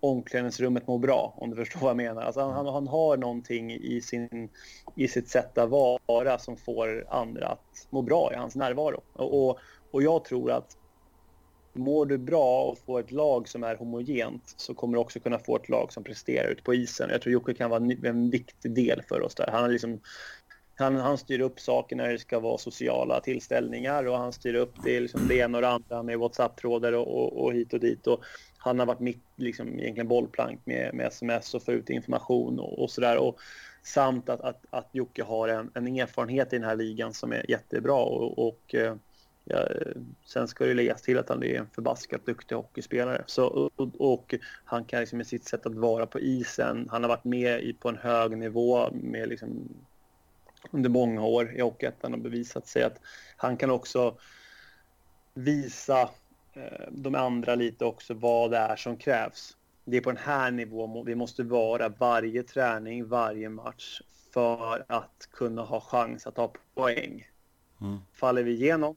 omklädningsrummet 0.00 0.86
mår 0.86 0.98
bra, 0.98 1.34
om 1.36 1.50
du 1.50 1.56
förstår 1.56 1.80
vad 1.80 1.90
jag 1.90 1.96
menar. 1.96 2.22
Alltså, 2.22 2.40
han, 2.40 2.66
han 2.66 2.86
har 2.88 3.16
någonting 3.16 3.72
i, 3.72 4.00
sin, 4.00 4.48
i 4.94 5.08
sitt 5.08 5.28
sätt 5.28 5.58
att 5.58 5.70
vara 5.70 6.38
som 6.38 6.56
får 6.56 7.06
andra 7.10 7.48
att 7.48 7.86
må 7.90 8.02
bra 8.02 8.32
i 8.32 8.36
hans 8.36 8.56
närvaro. 8.56 9.00
Och, 9.12 9.48
och, 9.48 9.58
och 9.90 10.02
jag 10.02 10.24
tror 10.24 10.50
att 10.50 10.76
mår 11.72 12.06
du 12.06 12.18
bra 12.18 12.62
och 12.62 12.78
får 12.78 13.00
ett 13.00 13.12
lag 13.12 13.48
som 13.48 13.64
är 13.64 13.76
homogent 13.76 14.54
så 14.56 14.74
kommer 14.74 14.94
du 14.94 15.00
också 15.00 15.20
kunna 15.20 15.38
få 15.38 15.56
ett 15.56 15.68
lag 15.68 15.92
som 15.92 16.04
presterar 16.04 16.48
ute 16.48 16.62
på 16.62 16.74
isen. 16.74 17.10
Jag 17.10 17.22
tror 17.22 17.32
Jocke 17.32 17.54
kan 17.54 17.70
vara 17.70 17.82
en 18.02 18.30
viktig 18.30 18.74
del 18.74 19.02
för 19.08 19.22
oss 19.22 19.34
där. 19.34 19.48
Han, 19.52 19.72
liksom, 19.72 20.00
han, 20.74 20.96
han 20.96 21.18
styr 21.18 21.40
upp 21.40 21.60
saker 21.60 21.96
när 21.96 22.08
det 22.08 22.18
ska 22.18 22.40
vara 22.40 22.58
sociala 22.58 23.20
tillställningar 23.20 24.04
och 24.04 24.18
han 24.18 24.32
styr 24.32 24.54
upp 24.54 24.74
det, 24.84 25.00
liksom 25.00 25.28
det 25.28 25.36
ena 25.36 25.58
och 25.58 25.62
det 25.62 25.68
andra 25.68 26.02
med 26.02 26.18
WhatsApp-trådar 26.18 26.92
och, 26.92 27.16
och, 27.16 27.44
och, 27.44 27.52
hit 27.52 27.72
och 27.72 27.80
dit. 27.80 28.06
Och 28.06 28.24
han 28.58 28.78
har 28.78 28.86
varit 28.86 29.00
mitt 29.00 29.24
liksom, 29.36 29.68
egentligen 29.80 30.08
bollplank 30.08 30.60
med, 30.64 30.94
med 30.94 31.06
sms 31.06 31.54
och 31.54 31.62
få 31.62 31.72
ut 31.72 31.90
information 31.90 32.58
och, 32.60 32.82
och 32.82 32.90
sådär. 32.90 33.32
Samt 33.84 34.28
att, 34.28 34.40
att, 34.40 34.64
att 34.70 34.88
Jocke 34.92 35.22
har 35.22 35.48
en, 35.48 35.70
en 35.74 35.86
erfarenhet 35.86 36.52
i 36.52 36.56
den 36.56 36.68
här 36.68 36.76
ligan 36.76 37.14
som 37.14 37.32
är 37.32 37.50
jättebra. 37.50 38.02
och, 38.02 38.48
och 38.48 38.74
eh, 38.74 38.94
Ja, 39.44 39.68
sen 40.24 40.48
ska 40.48 40.64
det 40.64 40.74
läggas 40.74 41.02
till 41.02 41.18
att 41.18 41.28
han 41.28 41.42
är 41.42 41.58
en 41.58 41.66
förbaskat 41.74 42.26
duktig 42.26 42.54
hockeyspelare. 42.54 43.24
Så, 43.26 43.46
och, 43.46 44.00
och 44.00 44.34
han 44.64 44.84
kan 44.84 45.00
liksom 45.00 45.16
med 45.16 45.26
sitt 45.26 45.44
sätt 45.44 45.66
att 45.66 45.74
vara 45.74 46.06
på 46.06 46.20
isen, 46.20 46.88
han 46.90 47.02
har 47.02 47.08
varit 47.08 47.24
med 47.24 47.62
i, 47.62 47.72
på 47.72 47.88
en 47.88 47.96
hög 47.96 48.38
nivå 48.38 48.90
med 48.92 49.28
liksom, 49.28 49.68
under 50.70 50.90
många 50.90 51.24
år 51.24 51.52
i 51.54 51.60
Hockeyettan 51.60 52.14
och 52.14 52.20
bevisat 52.20 52.66
sig 52.66 52.82
att 52.82 53.00
han 53.36 53.56
kan 53.56 53.70
också 53.70 54.14
visa 55.34 56.00
eh, 56.52 56.88
de 56.90 57.14
andra 57.14 57.54
lite 57.54 57.84
också 57.84 58.14
vad 58.14 58.50
det 58.50 58.56
är 58.56 58.76
som 58.76 58.96
krävs. 58.96 59.56
Det 59.84 59.96
är 59.96 60.00
på 60.00 60.10
den 60.10 60.22
här 60.22 60.50
nivån 60.50 61.06
vi 61.06 61.14
måste 61.14 61.42
vara 61.42 61.88
varje 61.88 62.42
träning, 62.42 63.08
varje 63.08 63.48
match 63.48 64.00
för 64.32 64.84
att 64.88 65.28
kunna 65.30 65.62
ha 65.62 65.80
chans 65.80 66.26
att 66.26 66.34
ta 66.34 66.52
poäng. 66.74 67.28
Mm. 67.80 67.98
Faller 68.12 68.42
vi 68.42 68.52
igenom 68.52 68.96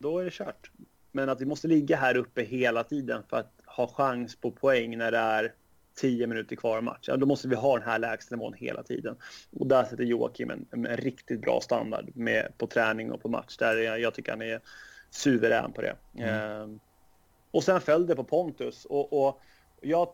då 0.00 0.18
är 0.18 0.24
det 0.24 0.30
kört. 0.30 0.70
Men 1.12 1.28
att 1.28 1.40
vi 1.40 1.46
måste 1.46 1.68
ligga 1.68 1.96
här 1.96 2.16
uppe 2.16 2.42
hela 2.42 2.84
tiden 2.84 3.22
för 3.30 3.36
att 3.36 3.52
ha 3.66 3.86
chans 3.86 4.36
på 4.36 4.50
poäng 4.50 4.98
när 4.98 5.12
det 5.12 5.18
är 5.18 5.54
tio 5.94 6.26
minuter 6.26 6.56
kvar 6.56 6.76
av 6.76 6.82
matchen. 6.82 7.20
Då 7.20 7.26
måste 7.26 7.48
vi 7.48 7.56
ha 7.56 7.78
den 7.78 7.88
här 7.88 7.98
lägstanivån 7.98 8.54
hela 8.54 8.82
tiden. 8.82 9.16
Och 9.50 9.66
där 9.66 9.84
sätter 9.84 10.04
Joakim 10.04 10.50
en, 10.50 10.66
en, 10.70 10.96
riktigt 10.96 11.40
bra 11.40 11.60
standard 11.60 12.10
med, 12.14 12.58
på 12.58 12.66
träning 12.66 13.12
och 13.12 13.22
på 13.22 13.28
match. 13.28 13.56
Där 13.56 13.76
jag, 13.76 14.00
jag 14.00 14.14
tycker 14.14 14.32
han 14.32 14.42
är 14.42 14.60
suverän 15.10 15.72
på 15.72 15.82
det. 15.82 15.96
Mm. 16.14 16.60
Eh, 16.60 16.76
och 17.50 17.64
sen 17.64 17.80
följde 17.80 18.12
det 18.12 18.16
på 18.16 18.24
Pontus. 18.24 18.84
Och, 18.84 19.26
och 19.26 19.40
jag... 19.80 20.08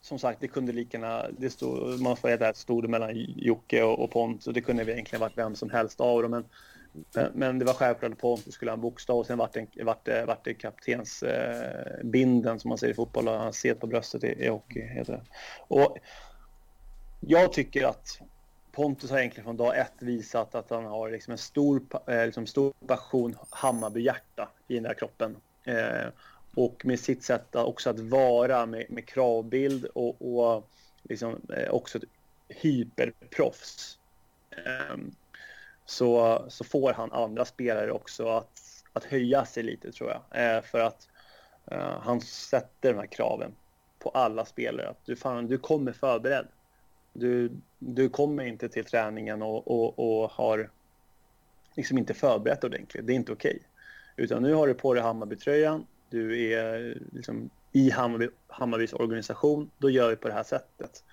Som 0.00 0.18
sagt, 0.18 0.40
det 0.40 0.48
kunde 0.48 0.72
lika 0.72 0.98
gärna... 0.98 1.26
Det 1.38 1.50
stod, 1.50 2.00
man 2.00 2.16
får 2.16 2.28
säga 2.28 2.34
att 2.34 2.54
det 2.54 2.60
stod 2.60 2.88
mellan 2.88 3.10
Jocke 3.36 3.82
och, 3.82 3.98
och 4.04 4.10
Pontus. 4.10 4.54
Det 4.54 4.60
kunde 4.60 4.82
egentligen 4.82 5.20
varit 5.20 5.38
vem 5.38 5.54
som 5.54 5.70
helst 5.70 6.00
av 6.00 6.22
dem. 6.22 6.30
Men 6.30 6.44
men, 7.14 7.30
men, 7.34 7.58
det 7.58 7.64
var 7.64 7.72
självklart 7.72 8.12
att 8.12 8.18
Pontus 8.18 8.54
skulle 8.54 8.70
ha 8.70 8.76
en 8.76 8.80
bokstav 8.80 9.18
och 9.18 9.26
sen 9.26 9.38
vart 9.38 9.52
det, 9.52 9.66
vart 9.84 10.04
det, 10.04 10.24
vart 10.24 10.44
det 10.44 10.54
kaptensbinden 10.54 12.52
eh, 12.52 12.58
som 12.58 12.68
man 12.68 12.78
säger 12.78 12.92
i 12.92 12.96
fotboll 12.96 13.28
och 13.28 13.34
han 13.34 13.52
ser 13.52 13.74
på 13.74 13.86
bröstet 13.86 14.24
i, 14.24 14.26
i 14.26 14.48
hockey. 14.48 14.80
Heter 14.80 15.12
det. 15.12 15.22
Och 15.68 15.98
jag 17.20 17.52
tycker 17.52 17.86
att 17.86 18.20
Pontus 18.72 19.10
har 19.10 19.18
egentligen 19.18 19.44
från 19.44 19.56
dag 19.56 19.78
ett 19.78 19.92
visat 19.98 20.54
att 20.54 20.70
han 20.70 20.84
har 20.84 21.10
liksom 21.10 21.32
en 21.32 21.38
stor, 21.38 21.82
eh, 22.06 22.24
liksom 22.24 22.46
stor 22.46 22.72
passion, 22.86 23.36
Hammarbyhjärta 23.50 24.48
i 24.68 24.74
den 24.74 24.82
där 24.82 24.94
kroppen. 24.94 25.36
Eh, 25.64 26.08
och 26.54 26.86
med 26.86 27.00
sitt 27.00 27.24
sätt 27.24 27.56
också 27.56 27.90
att 27.90 28.00
vara 28.00 28.66
med, 28.66 28.86
med 28.88 29.06
kravbild 29.06 29.84
och, 29.84 30.38
och 30.38 30.68
liksom, 31.02 31.40
eh, 31.56 31.70
också 31.70 31.98
ett 31.98 32.04
hyperproffs. 32.48 33.98
Eh, 34.50 34.96
så, 35.86 36.44
så 36.48 36.64
får 36.64 36.92
han 36.92 37.12
andra 37.12 37.44
spelare 37.44 37.92
också 37.92 38.28
att, 38.28 38.60
att 38.92 39.04
höja 39.04 39.44
sig 39.44 39.62
lite 39.62 39.92
tror 39.92 40.10
jag. 40.10 40.56
Eh, 40.56 40.62
för 40.62 40.80
att 40.80 41.08
eh, 41.66 42.00
han 42.00 42.20
sätter 42.20 42.92
de 42.92 42.98
här 42.98 43.06
kraven 43.06 43.54
på 43.98 44.08
alla 44.08 44.44
spelare. 44.44 44.88
Att 44.88 45.04
du, 45.04 45.16
fan, 45.16 45.46
du 45.46 45.58
kommer 45.58 45.92
förberedd. 45.92 46.46
Du, 47.12 47.50
du 47.78 48.08
kommer 48.08 48.44
inte 48.44 48.68
till 48.68 48.84
träningen 48.84 49.42
och, 49.42 49.70
och, 49.70 49.98
och 49.98 50.30
har 50.30 50.70
liksom 51.74 51.98
inte 51.98 52.14
förberett 52.14 52.64
ordentligt. 52.64 53.06
Det 53.06 53.12
är 53.12 53.14
inte 53.14 53.32
okej. 53.32 53.56
Okay. 53.56 54.24
Utan 54.24 54.42
nu 54.42 54.54
har 54.54 54.66
du 54.66 54.74
på 54.74 54.94
dig 54.94 55.02
Hammarbytröjan. 55.02 55.86
Du 56.10 56.52
är 56.52 56.98
liksom 57.12 57.50
i 57.72 57.90
Hammarby, 57.90 58.28
Hammarbys 58.48 58.92
organisation. 58.92 59.70
Då 59.78 59.90
gör 59.90 60.10
vi 60.10 60.16
på 60.16 60.28
det 60.28 60.34
här 60.34 60.42
sättet. 60.42 61.04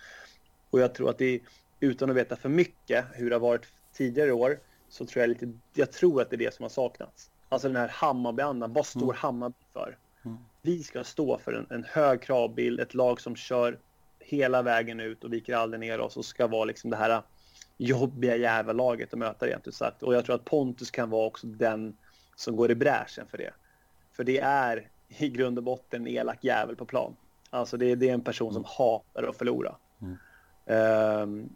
Och 0.69 0.79
jag 0.79 0.95
tror 0.95 1.09
att 1.09 1.17
det 1.17 1.25
är, 1.25 1.39
utan 1.79 2.09
att 2.09 2.15
veta 2.15 2.35
för 2.35 2.49
mycket 2.49 3.05
hur 3.13 3.29
det 3.29 3.35
har 3.35 3.39
varit 3.39 3.65
tidigare 3.93 4.31
år 4.31 4.59
så 4.89 5.05
tror 5.05 5.21
jag 5.21 5.29
lite, 5.29 5.51
jag 5.73 5.91
tror 5.91 6.21
att 6.21 6.29
det 6.29 6.35
är 6.35 6.37
det 6.37 6.53
som 6.53 6.63
har 6.63 6.69
saknats. 6.69 7.31
Alltså 7.49 7.67
den 7.67 7.77
här 7.77 7.87
Hammarby-andan, 7.87 8.73
vad 8.73 8.85
står 8.85 9.03
mm. 9.03 9.15
Hammarby 9.15 9.55
för? 9.73 9.97
Mm. 10.25 10.37
Vi 10.61 10.83
ska 10.83 11.03
stå 11.03 11.37
för 11.37 11.53
en, 11.53 11.67
en, 11.69 11.83
hög 11.83 12.21
kravbild, 12.21 12.79
ett 12.79 12.93
lag 12.93 13.21
som 13.21 13.35
kör 13.35 13.79
hela 14.19 14.61
vägen 14.61 14.99
ut 14.99 15.23
och 15.23 15.33
viker 15.33 15.55
aldrig 15.55 15.79
ner 15.79 15.99
oss 15.99 16.17
och 16.17 16.25
ska 16.25 16.47
vara 16.47 16.65
liksom 16.65 16.89
det 16.89 16.97
här 16.97 17.21
jobbiga 17.77 18.35
jävla 18.35 18.73
laget 18.73 19.13
att 19.13 19.19
möta 19.19 19.45
rent 19.45 19.67
ut 19.67 19.75
sagt. 19.75 20.03
Och 20.03 20.15
jag 20.15 20.25
tror 20.25 20.35
att 20.35 20.45
Pontus 20.45 20.91
kan 20.91 21.09
vara 21.09 21.25
också 21.25 21.47
den 21.47 21.97
som 22.35 22.55
går 22.55 22.71
i 22.71 22.75
bräschen 22.75 23.27
för 23.27 23.37
det. 23.37 23.53
För 24.13 24.23
det 24.23 24.39
är 24.39 24.89
i 25.07 25.29
grund 25.29 25.57
och 25.57 25.63
botten 25.63 26.01
en 26.01 26.07
elak 26.07 26.43
jävel 26.43 26.75
på 26.75 26.85
plan. 26.85 27.15
Alltså 27.49 27.77
det, 27.77 27.95
det 27.95 28.09
är 28.09 28.13
en 28.13 28.21
person 28.21 28.53
som 28.53 28.63
hatar 28.67 29.23
att 29.23 29.37
förlora. 29.37 29.75
Mm. 30.01 30.17
Um, 31.21 31.55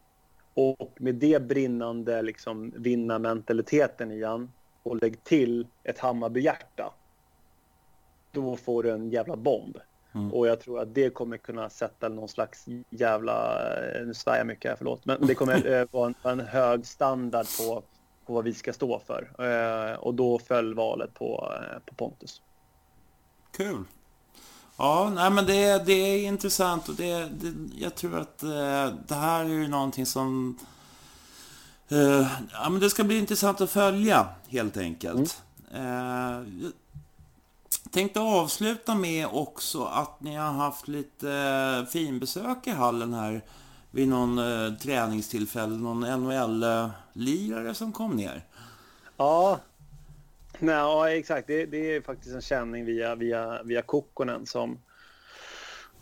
Och 0.58 0.92
med 0.98 1.16
det 1.16 1.42
brinnande 1.42 2.22
liksom, 2.22 2.74
vinnarmentaliteten 2.76 4.12
i 4.12 4.24
han 4.24 4.52
och 4.84 5.02
lägg 5.02 5.24
till 5.24 5.68
ett 5.84 6.00
Hammarbyhjärta. 6.00 6.94
Då 8.32 8.56
får 8.56 8.84
du 8.84 8.92
en 8.92 9.10
jävla 9.10 9.36
bomb. 9.36 9.78
Mm. 10.16 10.34
Och 10.34 10.48
jag 10.48 10.60
tror 10.60 10.80
att 10.80 10.94
det 10.94 11.10
kommer 11.10 11.38
kunna 11.38 11.70
sätta 11.70 12.10
någon 12.10 12.30
slags 12.30 12.66
jävla, 12.90 13.60
nu 14.06 14.14
svär 14.14 14.38
jag 14.38 14.48
mycket 14.48 14.70
här, 14.70 14.76
förlåt, 14.78 15.06
men 15.06 15.28
det 15.28 15.36
kommer 15.36 15.68
eh, 15.74 15.88
vara 15.92 16.08
en, 16.08 16.40
en, 16.40 16.40
hög 16.40 16.86
standard 16.86 17.46
på, 17.60 17.84
på 18.26 18.34
vad 18.34 18.44
vi 18.44 18.54
ska 18.54 18.74
stå 18.74 19.00
för. 19.00 19.30
Eh, 19.40 19.96
och 19.96 20.14
då 20.14 20.40
föll 20.40 20.74
valet 20.74 21.14
på, 21.14 21.54
eh, 21.54 21.80
på 21.86 21.96
Pontus. 21.96 22.42
Kul. 23.52 23.84
Ja, 24.78 25.12
nej 25.16 25.30
men 25.30 25.46
det, 25.46 25.86
det 25.86 25.94
är 25.94 26.28
intressant 26.28 26.90
och 26.90 26.96
det, 26.96 27.26
det 27.26 27.54
jag 27.78 27.96
tror 27.96 28.20
att 28.20 28.44
eh, 28.44 28.94
det 29.08 29.16
här 29.16 29.46
är 29.46 29.50
ju 29.50 29.68
någonting 29.68 30.06
som... 30.06 30.60
Eh, 31.90 32.28
ja, 32.52 32.70
men 32.70 32.80
det 32.80 32.90
ska 32.90 33.04
bli 33.04 33.18
intressant 33.20 33.62
att 33.62 33.72
följa, 33.72 34.28
helt 34.48 34.78
enkelt. 34.78 35.44
Mm. 35.72 36.64
Eh, 36.64 36.70
tänkte 37.92 38.20
avsluta 38.20 38.96
med 38.96 39.28
också 39.32 39.84
att 39.84 40.22
ni 40.22 40.36
har 40.36 40.52
haft 40.52 40.88
lite 40.88 41.32
eh, 41.32 41.92
finbesök 41.92 42.68
i 42.68 42.72
hallen 42.72 43.14
här 43.14 43.42
vid 43.92 44.08
någon 44.08 44.38
eh, 44.40 44.74
träningstillfälle, 44.74 45.78
någon 45.78 46.00
NHL-lirare 46.00 47.74
som 47.74 47.92
kom 47.92 48.12
ner. 48.12 48.44
Ja, 49.18 49.60
Nej, 50.60 50.76
ja, 50.76 51.10
exakt. 51.10 51.48
Det, 51.48 51.66
det, 51.66 51.96
är 51.96 52.02
faktiskt 52.02 52.36
en 52.36 52.42
känning 52.42 52.86
via, 52.86 53.16
via, 53.16 53.64
via 53.64 53.82
Kokkonen 53.82 54.46
som, 54.46 54.80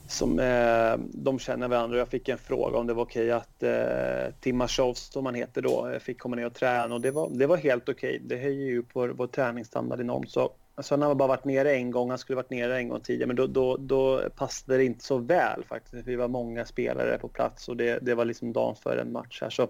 som 0.08 0.40
eh, 0.40 0.98
de 1.14 1.40
känner 1.40 1.68
varandra. 1.68 1.98
Jag 1.98 2.08
fick 2.08 2.30
en 2.30 2.38
fråga 2.38 2.78
om 2.78 2.88
det 2.88 2.94
var 2.94 3.04
okej 3.04 3.32
att 3.32 3.64
eh, 3.64 4.34
Timashov, 4.40 4.94
som 4.94 5.26
han 5.26 5.36
heter 5.36 5.62
då, 5.62 5.90
eh, 5.90 6.00
fick 6.00 6.20
komma 6.20 6.36
ner 6.36 6.46
och 6.46 6.54
träna 6.54 6.96
och 6.96 7.02
det 7.02 7.12
var, 7.12 7.30
det 7.30 7.48
var 7.48 7.58
helt 7.58 7.90
okej. 7.90 8.22
Det 8.26 8.38
höjer 8.38 8.66
ju 8.66 8.84
på 8.84 9.08
vår 9.08 9.28
träningsstandard 9.28 10.00
enormt. 10.00 10.32
Så, 10.32 10.52
så 10.78 10.94
han 10.94 11.02
har 11.02 11.16
bara 11.16 11.28
varit 11.28 11.46
nere 11.46 11.76
en 11.76 11.92
gång, 11.92 12.10
han 12.10 12.18
skulle 12.18 12.36
varit 12.36 12.50
nere 12.50 12.78
en 12.78 12.90
gång 12.90 13.02
tidigare, 13.02 13.28
men 13.28 13.36
då, 13.36 13.48
då, 13.48 13.78
då 13.78 14.22
passade 14.36 14.78
det 14.78 14.86
inte 14.86 15.06
så 15.06 15.18
väl 15.18 15.64
faktiskt. 15.64 16.08
Vi 16.08 16.16
var 16.16 16.28
många 16.28 16.66
spelare 16.66 17.18
på 17.18 17.28
plats 17.28 17.68
och 17.68 17.78
det, 17.78 18.00
det 18.02 18.16
var 18.16 18.26
liksom 18.26 18.54
dagen 18.54 18.76
före 18.76 19.02
en 19.02 19.12
match 19.12 19.42
här. 19.42 19.50
Så 19.50 19.70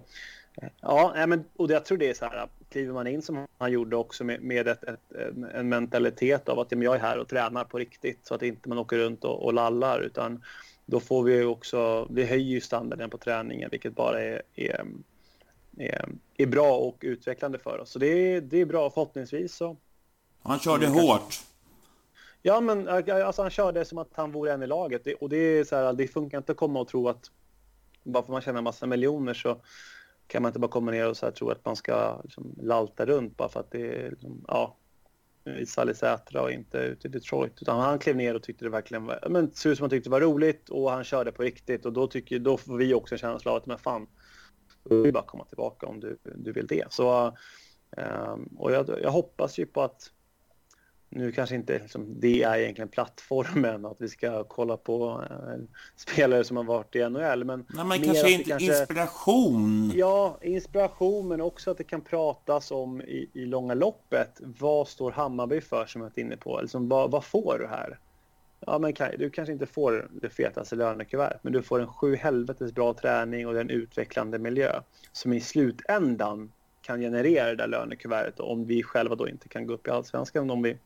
Ja, 0.81 1.25
men, 1.27 1.43
och 1.55 1.71
jag 1.71 1.85
tror 1.85 1.97
det 1.97 2.09
är 2.09 2.13
så 2.13 2.25
här, 2.25 2.47
kliver 2.69 2.93
man 2.93 3.07
in 3.07 3.21
som 3.21 3.47
han 3.57 3.71
gjorde 3.71 3.95
också 3.95 4.23
med, 4.23 4.41
med 4.41 4.67
ett, 4.67 4.83
ett, 4.83 4.99
en 5.53 5.69
mentalitet 5.69 6.49
av 6.49 6.59
att 6.59 6.71
ja, 6.71 6.77
jag 6.83 6.95
är 6.95 6.99
här 6.99 7.19
och 7.19 7.27
tränar 7.27 7.63
på 7.63 7.77
riktigt 7.77 8.19
så 8.23 8.35
att 8.35 8.41
inte 8.41 8.69
man 8.69 8.77
åker 8.77 8.97
runt 8.97 9.23
och, 9.23 9.45
och 9.45 9.53
lallar 9.53 9.99
utan 9.99 10.43
då 10.85 10.99
får 10.99 11.23
vi 11.23 11.43
också, 11.43 12.07
vi 12.09 12.25
höjer 12.25 12.45
ju 12.45 12.61
standarden 12.61 13.09
på 13.09 13.17
träningen 13.17 13.69
vilket 13.71 13.95
bara 13.95 14.21
är, 14.21 14.41
är, 14.55 14.85
är, 15.77 16.09
är 16.37 16.45
bra 16.45 16.77
och 16.77 16.97
utvecklande 17.01 17.59
för 17.59 17.79
oss. 17.79 17.89
Så 17.89 17.99
det 17.99 18.07
är, 18.07 18.41
det 18.41 18.57
är 18.57 18.65
bra 18.65 18.89
förhoppningsvis 18.89 19.55
så. 19.55 19.77
Han 20.43 20.59
körde 20.59 20.87
hårt. 20.87 21.41
Ja, 22.41 22.61
men 22.61 22.87
alltså, 22.87 23.41
han 23.41 23.51
körde 23.51 23.85
som 23.85 23.97
att 23.97 24.09
han 24.13 24.31
vore 24.31 24.53
en 24.53 24.63
i 24.63 24.67
laget 24.67 25.03
det, 25.03 25.13
och 25.13 25.29
det 25.29 25.37
är 25.37 25.63
så 25.63 25.75
här, 25.75 25.93
det 25.93 26.07
funkar 26.07 26.37
inte 26.37 26.51
att 26.51 26.57
komma 26.57 26.79
och 26.79 26.87
tro 26.87 27.09
att 27.09 27.31
bara 28.03 28.23
för 28.23 28.27
att 28.27 28.31
man 28.31 28.41
tjänar 28.41 28.61
massa 28.61 28.85
miljoner 28.85 29.33
så 29.33 29.61
kan 30.27 30.41
man 30.41 30.49
inte 30.49 30.59
bara 30.59 30.71
komma 30.71 30.91
ner 30.91 31.09
och 31.09 31.17
så 31.17 31.25
här, 31.25 31.33
tro 31.33 31.49
att 31.49 31.65
man 31.65 31.75
ska 31.75 32.21
liksom, 32.23 32.55
lalta 32.61 33.05
runt 33.05 33.37
bara 33.37 33.49
för 33.49 33.59
att 33.59 33.71
det 33.71 34.05
är 34.05 34.09
liksom, 34.11 34.45
ja, 34.47 34.77
i 35.59 35.65
Salisätra 35.65 36.41
och 36.41 36.51
inte 36.51 36.77
ute 36.77 37.07
i 37.07 37.11
Detroit. 37.11 37.61
Utan 37.61 37.79
han 37.79 37.99
klev 37.99 38.15
ner 38.15 38.35
och 38.35 38.43
tyckte 38.43 38.65
det 38.65 38.69
verkligen 38.69 39.05
var, 39.05 39.27
men 39.29 39.51
såg 39.53 39.71
ut 39.71 39.77
som 39.77 39.83
han 39.83 39.89
tyckte 39.89 40.09
det 40.09 40.11
var 40.11 40.21
roligt 40.21 40.69
och 40.69 40.91
han 40.91 41.03
körde 41.03 41.31
på 41.31 41.43
riktigt 41.43 41.85
och 41.85 41.93
då, 41.93 42.07
tycker, 42.07 42.39
då 42.39 42.57
får 42.57 42.77
vi 42.77 42.93
också 42.93 43.15
en 43.15 43.19
känsla 43.19 43.51
av 43.51 43.57
att 43.57 43.65
men 43.65 43.77
fan, 43.77 44.07
du 44.83 45.01
vill 45.01 45.13
bara 45.13 45.25
komma 45.25 45.45
tillbaka 45.45 45.87
om 45.87 45.99
du, 45.99 46.17
du 46.35 46.51
vill 46.51 46.67
det. 46.67 46.85
Så, 46.89 47.37
um, 47.97 48.55
och 48.57 48.71
jag, 48.71 48.89
jag 49.01 49.11
hoppas 49.11 49.57
ju 49.57 49.65
på 49.65 49.81
att 49.81 50.11
nu 51.15 51.31
kanske 51.31 51.55
inte 51.55 51.79
liksom, 51.79 52.19
det 52.19 52.43
är 52.43 52.57
egentligen 52.57 52.89
plattformen 52.89 53.85
att 53.85 54.01
vi 54.01 54.09
ska 54.09 54.43
kolla 54.43 54.77
på 54.77 55.23
eh, 55.29 55.63
spelare 55.95 56.43
som 56.43 56.57
har 56.57 56.63
varit 56.63 56.95
i 56.95 57.09
NHL. 57.09 57.43
Men, 57.43 57.65
Nej, 57.69 57.85
men 57.85 58.01
kanske 58.01 58.31
inte 58.31 58.49
kanske, 58.49 58.79
inspiration. 58.79 59.91
Ja, 59.95 60.37
inspiration 60.41 61.27
men 61.27 61.41
också 61.41 61.71
att 61.71 61.77
det 61.77 61.83
kan 61.83 62.01
pratas 62.01 62.71
om 62.71 63.01
i, 63.01 63.29
i 63.33 63.45
långa 63.45 63.73
loppet. 63.73 64.41
Vad 64.59 64.87
står 64.87 65.11
Hammarby 65.11 65.61
för 65.61 65.85
som 65.85 66.01
jag 66.01 66.11
är 66.15 66.21
inne 66.21 66.37
på? 66.37 66.61
Liksom, 66.61 66.89
vad, 66.89 67.11
vad 67.11 67.23
får 67.23 67.59
du 67.59 67.67
här? 67.67 67.99
Ja, 68.59 68.79
men 68.79 68.93
du 69.17 69.29
kanske 69.29 69.53
inte 69.53 69.65
får 69.65 70.09
det 70.21 70.29
fetaste 70.29 70.75
lönekuvertet 70.75 71.39
men 71.43 71.53
du 71.53 71.61
får 71.61 71.79
en 71.79 71.87
sju 71.87 72.15
helvetes 72.15 72.71
bra 72.71 72.93
träning 72.93 73.47
och 73.47 73.59
en 73.59 73.69
utvecklande 73.69 74.39
miljö 74.39 74.81
som 75.11 75.33
i 75.33 75.41
slutändan 75.41 76.51
kan 76.81 76.99
generera 76.99 77.49
det 77.49 77.55
där 77.55 77.67
lönekuvertet 77.67 78.39
om 78.39 78.65
vi 78.65 78.83
själva 78.83 79.15
då 79.15 79.29
inte 79.29 79.49
kan 79.49 79.67
gå 79.67 79.73
upp 79.73 79.87
i 79.87 79.89
allsvenskan 79.89 80.49
om 80.49 80.61
vi 80.61 80.77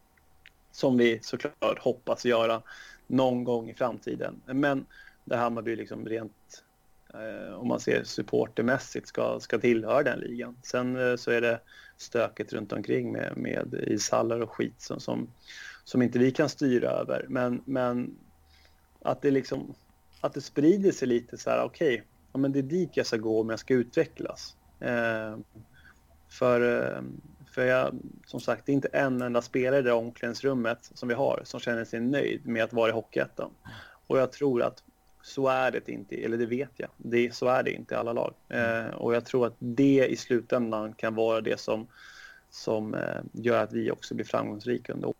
som 0.71 0.97
vi 0.97 1.19
såklart 1.21 1.79
hoppas 1.79 2.25
göra 2.25 2.61
någon 3.07 3.43
gång 3.43 3.69
i 3.69 3.73
framtiden. 3.73 4.41
Men 4.45 4.85
där 5.25 5.37
Hammarby 5.37 5.75
liksom 5.75 6.05
rent, 6.05 6.63
eh, 7.13 7.53
om 7.53 7.67
man 7.67 7.79
ser 7.79 8.03
supportermässigt, 8.03 9.07
ska, 9.07 9.39
ska 9.39 9.59
tillhöra 9.59 10.03
den 10.03 10.19
ligan. 10.19 10.57
Sen 10.63 11.09
eh, 11.09 11.15
så 11.15 11.31
är 11.31 11.41
det 11.41 11.59
stöket 11.97 12.53
runt 12.53 12.73
omkring 12.73 13.11
med, 13.11 13.33
med 13.37 13.83
ishallar 13.87 14.39
och 14.39 14.51
skit 14.51 14.81
som, 14.81 14.99
som, 14.99 15.29
som 15.83 16.01
inte 16.01 16.19
vi 16.19 16.31
kan 16.31 16.49
styra 16.49 16.89
över. 16.89 17.25
Men, 17.29 17.61
men 17.65 18.17
att 19.01 19.21
det 19.21 19.31
liksom 19.31 19.75
att 20.21 20.33
det 20.33 20.41
sprider 20.41 20.91
sig 20.91 21.07
lite 21.07 21.37
så 21.37 21.49
här, 21.49 21.63
okej, 21.63 21.93
okay, 21.93 22.05
ja, 22.33 22.39
men 22.39 22.51
det 22.51 22.59
är 22.59 22.63
dit 22.63 22.97
jag 22.97 23.05
ska 23.05 23.17
gå 23.17 23.41
om 23.41 23.49
jag 23.49 23.59
ska 23.59 23.73
utvecklas. 23.73 24.55
Eh, 24.79 25.37
för 26.29 26.83
eh, 26.95 27.01
för 27.51 27.65
jag, 27.65 27.95
som 28.25 28.39
sagt, 28.39 28.65
det 28.65 28.71
är 28.71 28.73
inte 28.73 28.87
en 28.87 29.21
enda 29.21 29.41
spelare 29.41 29.79
i 29.79 29.83
det 29.83 29.93
omklädningsrummet 29.93 30.91
som 30.93 31.09
vi 31.09 31.15
har 31.15 31.41
som 31.43 31.59
känner 31.59 31.85
sig 31.85 31.99
nöjd 31.99 32.47
med 32.47 32.63
att 32.63 32.73
vara 32.73 32.89
i 32.89 32.93
Hockeyettan. 32.93 33.51
Och 34.07 34.19
jag 34.19 34.31
tror 34.31 34.61
att 34.63 34.83
så 35.21 35.47
är 35.47 35.71
det 35.71 35.89
inte, 35.89 36.15
eller 36.15 36.37
det 36.37 36.45
vet 36.45 36.71
jag, 36.75 36.89
det, 36.97 37.35
så 37.35 37.47
är 37.47 37.63
det 37.63 37.71
inte 37.71 37.93
i 37.93 37.97
alla 37.97 38.13
lag. 38.13 38.33
Eh, 38.49 38.85
och 38.85 39.15
jag 39.15 39.25
tror 39.25 39.47
att 39.47 39.55
det 39.59 40.07
i 40.07 40.15
slutändan 40.15 40.93
kan 40.93 41.15
vara 41.15 41.41
det 41.41 41.59
som, 41.59 41.87
som 42.49 42.93
eh, 42.93 43.21
gör 43.31 43.63
att 43.63 43.73
vi 43.73 43.91
också 43.91 44.15
blir 44.15 44.25
framgångsrika 44.25 44.93
under 44.93 45.13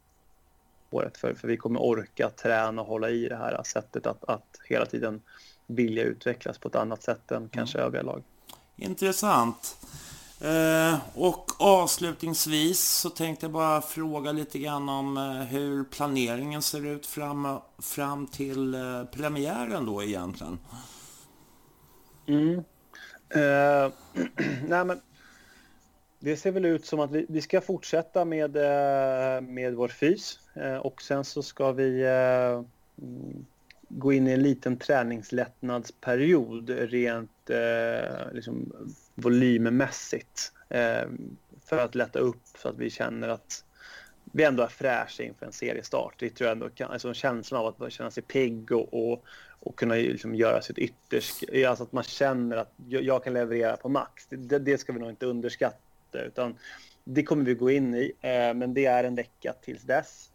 året. 0.91 1.17
För, 1.17 1.33
för 1.33 1.47
vi 1.47 1.57
kommer 1.57 1.79
orka 1.79 2.29
träna 2.29 2.81
och 2.81 2.87
hålla 2.87 3.09
i 3.09 3.29
det 3.29 3.35
här 3.35 3.63
sättet 3.63 4.07
att, 4.07 4.23
att 4.29 4.59
hela 4.69 4.85
tiden 4.85 5.21
vilja 5.67 6.03
utvecklas 6.03 6.57
på 6.57 6.67
ett 6.67 6.75
annat 6.75 7.03
sätt 7.03 7.31
än 7.31 7.37
mm. 7.37 7.49
kanske 7.49 7.79
övriga 7.79 8.03
lag. 8.03 8.23
Intressant. 8.75 9.77
Eh, 10.41 10.99
och 11.13 11.51
avslutningsvis 11.59 12.79
så 12.79 13.09
tänkte 13.09 13.45
jag 13.45 13.53
bara 13.53 13.81
fråga 13.81 14.31
lite 14.31 14.59
grann 14.59 14.89
om 14.89 15.17
eh, 15.17 15.23
hur 15.23 15.83
planeringen 15.83 16.61
ser 16.61 16.85
ut 16.85 17.05
fram, 17.05 17.57
fram 17.79 18.27
till 18.27 18.73
eh, 18.73 19.03
premiären 19.03 19.85
då 19.85 20.03
egentligen. 20.03 20.59
Mm. 22.27 22.63
Uh, 23.35 23.91
nej 24.67 24.85
men 24.85 25.01
det 26.19 26.37
ser 26.37 26.51
väl 26.51 26.65
ut 26.65 26.85
som 26.85 26.99
att 26.99 27.11
vi, 27.11 27.25
vi 27.29 27.41
ska 27.41 27.61
fortsätta 27.61 28.25
med, 28.25 28.55
eh, 28.55 29.41
med 29.41 29.75
vår 29.75 29.87
fys 29.87 30.39
eh, 30.53 30.75
och 30.75 31.01
sen 31.01 31.25
så 31.25 31.43
ska 31.43 31.71
vi 31.71 32.05
gå 33.89 34.13
in 34.13 34.27
i 34.27 34.31
en 34.31 34.43
liten 34.43 34.77
träningslättnadsperiod 34.77 36.69
rent 36.69 37.49
liksom 38.31 38.73
volymmässigt 39.19 40.51
eh, 40.69 41.07
för 41.65 41.77
att 41.77 41.95
lätta 41.95 42.19
upp 42.19 42.41
så 42.57 42.69
att 42.69 42.77
vi 42.77 42.89
känner 42.89 43.27
att 43.27 43.63
vi 44.31 44.43
ändå 44.43 44.63
är 44.63 44.67
fräscha 44.67 45.23
inför 45.23 45.45
en 45.45 45.51
seriestart. 45.51 46.13
Det 46.17 46.29
tror 46.29 46.47
jag 46.47 46.51
ändå 46.55 46.69
kan, 46.69 46.91
alltså 46.91 47.13
känslan 47.13 47.65
av 47.65 47.83
att 47.83 47.91
känna 47.91 48.11
sig 48.11 48.23
pigg 48.23 48.71
och, 48.71 49.11
och, 49.11 49.23
och 49.59 49.75
kunna 49.75 49.95
liksom 49.95 50.35
göra 50.35 50.61
sitt 50.61 50.77
yttersta, 50.77 51.45
eh, 51.51 51.69
alltså 51.69 51.83
att 51.83 51.91
man 51.91 52.03
känner 52.03 52.57
att 52.57 52.73
jag, 52.87 53.03
jag 53.03 53.23
kan 53.23 53.33
leverera 53.33 53.77
på 53.77 53.89
max. 53.89 54.27
Det, 54.29 54.59
det, 54.59 54.77
ska 54.77 54.93
vi 54.93 54.99
nog 54.99 55.09
inte 55.09 55.25
underskatta 55.25 56.21
utan 56.25 56.55
det 57.03 57.23
kommer 57.23 57.45
vi 57.45 57.53
gå 57.53 57.71
in 57.71 57.95
i, 57.95 58.11
eh, 58.21 58.53
men 58.53 58.73
det 58.73 58.85
är 58.85 59.03
en 59.03 59.15
vecka 59.15 59.53
tills 59.61 59.83
dess. 59.83 60.29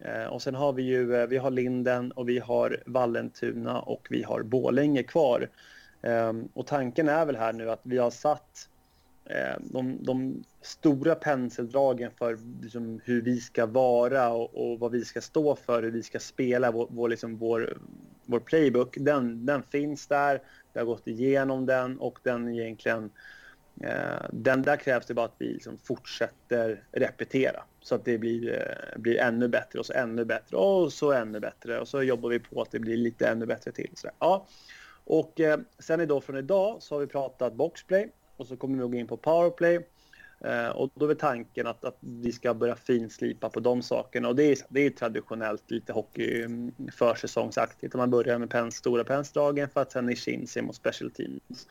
Eh, 0.00 0.24
och 0.24 0.42
sen 0.42 0.54
har 0.54 0.72
vi 0.72 0.82
ju, 0.82 1.16
eh, 1.16 1.26
vi 1.26 1.38
har 1.38 1.50
Linden 1.50 2.12
och 2.12 2.28
vi 2.28 2.38
har 2.38 2.82
Vallentuna 2.86 3.80
och 3.80 4.06
vi 4.10 4.22
har 4.22 4.42
Bålänge 4.42 5.02
kvar. 5.02 5.48
Ehm, 6.02 6.48
och 6.54 6.66
tanken 6.66 7.08
är 7.08 7.26
väl 7.26 7.36
här 7.36 7.52
nu 7.52 7.70
att 7.70 7.80
vi 7.82 7.98
har 7.98 8.10
satt 8.10 8.68
ehm, 9.24 9.62
de, 9.70 10.04
de 10.04 10.44
stora 10.62 11.14
penseldragen 11.14 12.10
för 12.18 12.38
liksom 12.62 13.00
hur 13.04 13.22
vi 13.22 13.40
ska 13.40 13.66
vara 13.66 14.30
och, 14.32 14.72
och, 14.72 14.78
vad 14.78 14.92
vi 14.92 15.04
ska 15.04 15.20
stå 15.20 15.56
för, 15.56 15.82
hur 15.82 15.90
vi 15.90 16.02
ska 16.02 16.18
spela, 16.18 16.70
vår, 16.70 16.88
vår, 16.90 17.08
liksom 17.08 17.36
vår, 17.36 17.78
vår 18.26 18.40
playbook, 18.40 18.96
den, 19.00 19.46
den 19.46 19.62
finns 19.62 20.06
där. 20.06 20.42
Vi 20.72 20.80
har 20.80 20.86
gått 20.86 21.06
igenom 21.06 21.66
den 21.66 21.98
och 21.98 22.18
den 22.22 22.48
egentligen 22.48 23.10
eh, 23.80 24.26
den 24.32 24.62
där 24.62 24.76
krävs 24.76 25.06
det 25.06 25.14
bara 25.14 25.26
att 25.26 25.36
vi 25.38 25.52
liksom 25.52 25.78
fortsätter 25.78 26.84
repetera 26.92 27.62
så 27.80 27.94
att 27.94 28.04
det 28.04 28.18
blir, 28.18 28.52
eh, 28.52 29.00
blir 29.00 29.20
ännu 29.20 29.48
bättre 29.48 29.78
och 29.78 29.86
så 29.86 29.92
ännu 29.92 30.24
bättre 30.24 30.56
och 30.56 30.92
så 30.92 31.12
ännu 31.12 31.40
bättre 31.40 31.80
och 31.80 31.88
så 31.88 32.02
jobbar 32.02 32.28
vi 32.28 32.38
på 32.38 32.62
att 32.62 32.70
det 32.70 32.78
blir 32.78 32.96
lite 32.96 33.28
ännu 33.28 33.46
bättre 33.46 33.72
till. 33.72 33.90
Så, 33.94 34.08
ja. 34.18 34.46
Och 35.12 35.40
eh, 35.40 35.60
sen 35.78 36.00
idag 36.00 36.24
från 36.24 36.36
idag 36.36 36.82
så 36.82 36.94
har 36.94 37.00
vi 37.00 37.06
pratat 37.06 37.54
boxplay 37.54 38.12
och 38.36 38.46
så 38.46 38.56
kommer 38.56 38.82
vi 38.82 38.88
gå 38.88 38.94
in 38.94 39.06
på 39.06 39.16
powerplay. 39.16 39.86
Eh, 40.40 40.68
och 40.68 40.90
då 40.94 41.10
är 41.10 41.14
tanken 41.14 41.66
att, 41.66 41.84
att 41.84 41.96
vi 42.00 42.32
ska 42.32 42.54
börja 42.54 42.76
finslipa 42.76 43.48
på 43.48 43.60
de 43.60 43.82
sakerna. 43.82 44.28
Och 44.28 44.36
det 44.36 44.42
är, 44.42 44.58
det 44.68 44.80
är 44.80 44.90
traditionellt 44.90 45.70
lite 45.70 45.92
hockey 45.92 46.42
mm, 46.42 46.72
försäsongsaktigt. 46.92 47.94
Man 47.94 48.10
börjar 48.10 48.38
med 48.38 48.50
pens, 48.50 48.76
stora 48.76 49.04
pensdragen 49.04 49.68
för 49.68 49.80
att 49.80 49.92
sen 49.92 50.06
nischa 50.06 50.30
in 50.30 50.46
sig 50.46 50.62
mot 50.62 50.76
special 50.76 51.10
teams. 51.10 51.68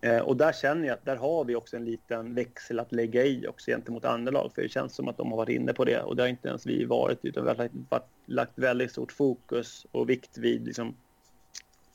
Eh, 0.00 0.18
och 0.18 0.36
där 0.36 0.52
känner 0.52 0.86
jag 0.86 0.94
att 0.94 1.04
där 1.04 1.16
har 1.16 1.44
vi 1.44 1.54
också 1.54 1.76
en 1.76 1.84
liten 1.84 2.34
växel 2.34 2.80
att 2.80 2.92
lägga 2.92 3.24
i 3.24 3.46
också 3.46 3.70
gentemot 3.70 4.04
andra 4.04 4.32
lag. 4.32 4.52
För 4.54 4.62
det 4.62 4.68
känns 4.68 4.94
som 4.94 5.08
att 5.08 5.16
de 5.16 5.30
har 5.30 5.36
varit 5.36 5.56
inne 5.56 5.72
på 5.72 5.84
det 5.84 6.02
och 6.02 6.16
det 6.16 6.22
har 6.22 6.28
inte 6.28 6.48
ens 6.48 6.66
vi 6.66 6.84
varit 6.84 7.24
utan 7.24 7.44
vi 7.44 7.48
har 7.48 7.56
lagt, 7.56 8.06
lagt 8.26 8.58
väldigt 8.58 8.90
stort 8.90 9.12
fokus 9.12 9.86
och 9.92 10.10
vikt 10.10 10.38
vid 10.38 10.66
liksom, 10.66 10.94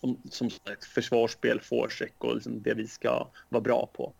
som, 0.02 0.18
som 0.30 0.50
sagt, 0.50 0.86
försvarsspel, 0.86 1.62
forecheck 1.62 2.14
och 2.18 2.36
liksom 2.36 2.62
det 2.62 2.74
vi 2.74 2.88
ska 2.88 3.28
vara 3.50 3.62
bra 3.62 3.90
på. 3.94 4.14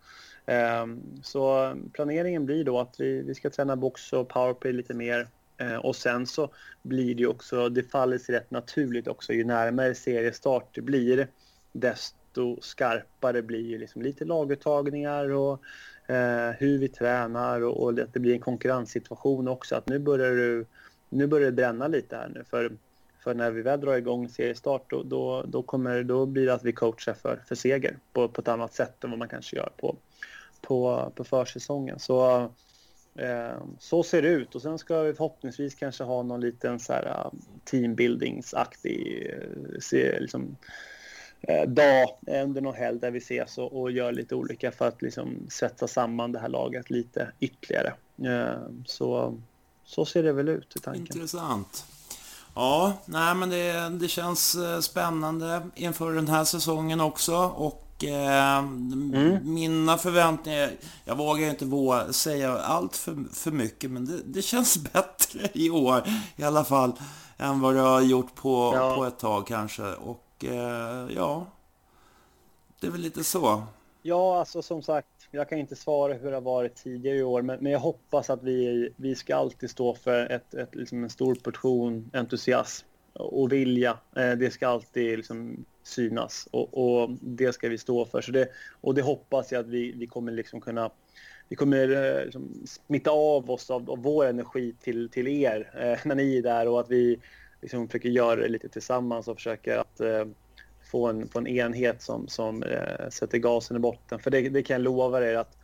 Um, 0.82 1.02
så 1.22 1.74
planeringen 1.92 2.46
blir 2.46 2.64
då 2.64 2.80
att 2.80 3.00
vi, 3.00 3.22
vi 3.22 3.34
ska 3.34 3.50
träna 3.50 3.76
box 3.76 4.12
och 4.12 4.28
powerplay 4.28 4.72
lite 4.72 4.94
mer 4.94 5.28
uh, 5.62 5.76
och 5.76 5.96
sen 5.96 6.26
så 6.26 6.50
blir 6.82 7.14
det 7.14 7.26
också, 7.26 7.68
det 7.68 7.82
faller 7.82 8.18
sig 8.18 8.34
rätt 8.34 8.50
naturligt 8.50 9.08
också 9.08 9.32
ju 9.32 9.44
närmare 9.44 9.94
seriestart 9.94 10.74
det 10.74 10.80
blir 10.80 11.28
desto 11.72 12.60
skarpare 12.60 13.42
blir 13.42 13.78
liksom 13.78 14.02
lite 14.02 14.24
laguttagningar 14.24 15.30
och 15.30 15.62
eh, 16.06 16.50
hur 16.50 16.78
vi 16.78 16.88
tränar 16.88 17.60
och, 17.60 17.82
och 17.82 17.98
att 17.98 18.14
det 18.14 18.20
blir 18.20 18.32
en 18.32 18.40
konkurrenssituation 18.40 19.48
också. 19.48 19.76
Att 19.76 19.88
nu 19.88 19.98
börjar, 19.98 20.30
du, 20.30 20.66
nu 21.08 21.26
börjar 21.26 21.46
det 21.46 21.52
bränna 21.52 21.88
lite 21.88 22.16
här 22.16 22.28
nu. 22.28 22.44
För, 22.50 22.72
för 23.22 23.34
när 23.34 23.50
vi 23.50 23.62
väl 23.62 23.80
drar 23.80 23.96
igång 23.96 24.28
seriestart 24.28 24.90
då, 24.90 25.02
då, 25.02 25.42
då, 25.42 25.62
kommer, 25.62 26.02
då 26.02 26.26
blir 26.26 26.46
det 26.46 26.54
att 26.54 26.64
vi 26.64 26.72
coachar 26.72 27.14
för, 27.14 27.42
för 27.48 27.54
seger 27.54 27.96
på, 28.12 28.28
på 28.28 28.40
ett 28.40 28.48
annat 28.48 28.74
sätt 28.74 29.04
än 29.04 29.10
vad 29.10 29.18
man 29.18 29.28
kanske 29.28 29.56
gör 29.56 29.70
på, 29.76 29.96
på, 30.60 31.12
på 31.14 31.24
försäsongen. 31.24 31.98
Så, 31.98 32.40
eh, 33.14 33.62
så 33.78 34.02
ser 34.02 34.22
det 34.22 34.28
ut 34.28 34.54
och 34.54 34.62
sen 34.62 34.78
ska 34.78 35.02
vi 35.02 35.14
förhoppningsvis 35.14 35.74
kanske 35.74 36.04
ha 36.04 36.22
någon 36.22 36.40
liten 36.40 36.80
så 36.80 36.92
här, 36.92 37.06
eh, 37.06 37.38
teambuildingsaktig 37.64 39.30
eh, 39.92 40.20
liksom, 40.20 40.56
eh, 41.40 41.68
dag 41.68 42.08
under 42.26 42.60
någon 42.60 42.74
helg 42.74 43.00
där 43.00 43.10
vi 43.10 43.18
ses 43.18 43.58
och, 43.58 43.80
och, 43.80 43.90
gör 43.90 44.12
lite 44.12 44.34
olika 44.34 44.72
för 44.72 44.88
att 44.88 45.02
liksom 45.02 45.46
svetsa 45.50 45.88
samman 45.88 46.32
det 46.32 46.38
här 46.38 46.48
laget 46.48 46.90
lite 46.90 47.32
ytterligare. 47.40 47.94
Eh, 48.24 48.62
så, 48.86 49.38
så 49.84 50.04
ser 50.04 50.22
det 50.22 50.32
väl 50.32 50.48
ut 50.48 50.76
i 50.76 50.78
tanken. 50.78 51.16
Intressant. 51.16 51.84
Ja, 52.54 52.92
nej 53.04 53.34
men 53.34 53.50
det, 53.50 53.88
det 53.88 54.08
känns 54.08 54.54
eh, 54.54 54.80
spännande 54.80 55.62
inför 55.74 56.12
den 56.12 56.28
här 56.28 56.44
säsongen 56.44 57.00
också 57.00 57.36
och 57.36 58.04
eh, 58.04 58.58
mm. 58.58 59.54
mina 59.54 59.98
förväntningar, 59.98 60.70
jag 61.04 61.16
vågar 61.16 61.50
inte 61.50 61.64
våga 61.64 62.12
säga 62.12 62.58
allt 62.58 62.96
för, 62.96 63.34
för 63.34 63.50
mycket 63.50 63.90
men 63.90 64.06
det, 64.06 64.22
det, 64.24 64.42
känns 64.42 64.76
bättre 64.92 65.48
i 65.52 65.70
år 65.70 66.02
i 66.36 66.44
alla 66.44 66.64
fall 66.64 66.92
än 67.36 67.60
vad 67.60 67.74
det 67.74 67.80
har 67.80 68.00
gjort 68.00 68.34
på, 68.34 68.72
ja. 68.74 68.94
på 68.96 69.04
ett 69.04 69.18
tag 69.18 69.46
kanske. 69.46 69.82
Och 69.82 70.44
eh, 70.44 71.06
ja, 71.16 71.46
det 72.80 72.86
är 72.86 72.90
väl 72.90 73.00
lite 73.00 73.24
så. 73.24 73.62
Ja, 74.02 74.38
alltså 74.38 74.62
som 74.62 74.82
sagt, 74.82 75.08
jag 75.34 75.48
kan 75.48 75.58
inte 75.58 75.76
svara 75.76 76.14
hur 76.14 76.30
det 76.30 76.36
har 76.36 76.40
varit 76.40 76.74
tidigare 76.74 77.16
i 77.16 77.22
år, 77.22 77.42
men, 77.42 77.58
men 77.60 77.72
jag 77.72 77.78
hoppas 77.78 78.30
att 78.30 78.42
vi, 78.42 78.92
vi 78.96 79.14
ska 79.14 79.36
alltid 79.36 79.70
stå 79.70 79.94
för 79.94 80.32
ett, 80.32 80.54
ett, 80.54 80.74
liksom 80.74 81.02
en 81.02 81.10
stor 81.10 81.34
portion 81.34 82.10
entusiasm 82.12 82.86
och 83.12 83.52
vilja. 83.52 83.98
Eh, 84.16 84.32
det 84.32 84.50
ska 84.50 84.68
alltid 84.68 85.16
liksom 85.16 85.64
synas 85.82 86.48
och, 86.50 86.78
och, 86.78 87.10
det 87.20 87.52
ska 87.52 87.68
vi 87.68 87.78
stå 87.78 88.04
för. 88.04 88.20
Så 88.20 88.32
det, 88.32 88.48
och 88.80 88.94
det 88.94 89.02
hoppas 89.02 89.52
jag 89.52 89.60
att 89.60 89.68
vi, 89.68 89.92
vi 89.92 90.06
kommer 90.06 90.32
liksom 90.32 90.60
kunna 90.60 90.90
vi 91.48 91.56
kommer 91.56 91.88
eh, 91.90 92.24
liksom 92.24 92.66
smitta 92.66 93.10
av 93.10 93.50
oss 93.50 93.70
av, 93.70 93.90
av, 93.90 94.02
vår 94.02 94.26
energi 94.26 94.74
till, 94.80 95.08
till 95.08 95.28
er 95.28 95.70
eh, 95.74 96.06
när 96.08 96.14
ni 96.14 96.38
är 96.38 96.42
där 96.42 96.68
och 96.68 96.80
att 96.80 96.90
vi 96.90 97.18
liksom 97.60 97.88
försöker 97.88 98.08
göra 98.08 98.40
det 98.40 98.48
lite 98.48 98.68
tillsammans 98.68 99.28
och 99.28 99.36
försöker 99.36 99.78
att 99.78 100.00
eh, 100.00 100.24
få, 100.92 101.06
en, 101.06 101.28
få 101.28 101.38
en 101.38 101.46
enhet 101.46 102.02
som, 102.02 102.28
som 102.28 102.62
eh, 102.62 103.08
sätter 103.10 103.38
gasen 103.38 103.76
i 103.76 103.80
botten. 103.80 104.18
För 104.18 104.30
det, 104.30 104.48
det 104.48 104.62
kan 104.62 104.74
jag 104.74 104.82
lova 104.82 105.28
er 105.28 105.36
att 105.36 105.56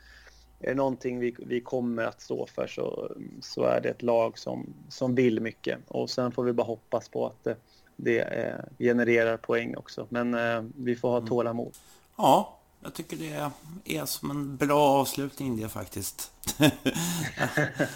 är 0.61 0.69
det 0.69 0.75
någonting 0.75 1.19
vi, 1.19 1.37
vi 1.39 1.61
kommer 1.61 2.05
att 2.05 2.21
stå 2.21 2.47
för 2.47 2.67
så, 2.67 3.17
så 3.41 3.63
är 3.63 3.81
det 3.81 3.89
ett 3.89 4.03
lag 4.03 4.39
som, 4.39 4.67
som 4.89 5.15
vill 5.15 5.41
mycket. 5.41 5.79
Och 5.89 6.11
sen 6.11 6.33
får 6.33 6.45
vi 6.45 6.53
bara 6.53 6.67
hoppas 6.67 7.09
på 7.09 7.27
att 7.27 7.45
det, 7.45 7.57
det 7.97 8.21
eh, 8.21 8.65
genererar 8.79 9.37
poäng 9.37 9.77
också. 9.77 10.07
Men 10.09 10.35
eh, 10.35 10.63
vi 10.77 10.97
får 10.97 11.09
ha 11.09 11.17
mm. 11.17 11.29
tålamod. 11.29 11.73
Ja, 12.17 12.58
jag 12.83 12.95
tycker 12.95 13.17
det 13.17 13.51
är 13.85 14.07
som 14.07 14.31
en 14.31 14.57
bra 14.57 14.81
avslutning 14.81 15.57
det 15.57 15.69
faktiskt. 15.69 16.33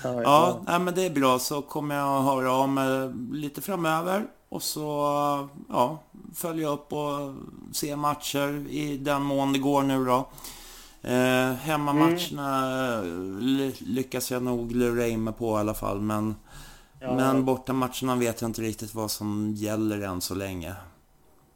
ja, 0.02 0.60
nej, 0.66 0.78
men 0.78 0.94
det 0.94 1.06
är 1.06 1.10
bra. 1.10 1.38
Så 1.38 1.62
kommer 1.62 1.94
jag 1.94 2.18
att 2.18 2.24
höra 2.24 2.52
av 2.52 2.68
mig 2.68 3.12
lite 3.32 3.60
framöver. 3.60 4.26
Och 4.48 4.62
så 4.62 4.88
ja, 5.68 6.02
följa 6.34 6.68
upp 6.68 6.92
och 6.92 7.34
se 7.72 7.96
matcher 7.96 8.66
i 8.70 8.96
den 8.96 9.22
mån 9.22 9.52
det 9.52 9.58
går 9.58 9.82
nu 9.82 10.04
då. 10.04 10.28
Eh, 11.02 11.52
hemmamatcherna 11.52 12.68
mm. 12.98 13.72
lyckas 13.80 14.30
jag 14.30 14.42
nog 14.42 14.72
lura 14.72 15.06
in 15.06 15.24
mig 15.24 15.34
på 15.34 15.56
i 15.56 15.60
alla 15.60 15.74
fall. 15.74 16.00
Men, 16.00 16.36
ja. 17.00 17.14
men 17.14 17.44
bortamatcherna 17.44 18.16
vet 18.16 18.40
jag 18.40 18.48
inte 18.48 18.62
riktigt 18.62 18.94
vad 18.94 19.10
som 19.10 19.52
gäller 19.56 20.00
än 20.00 20.20
så 20.20 20.34
länge. 20.34 20.74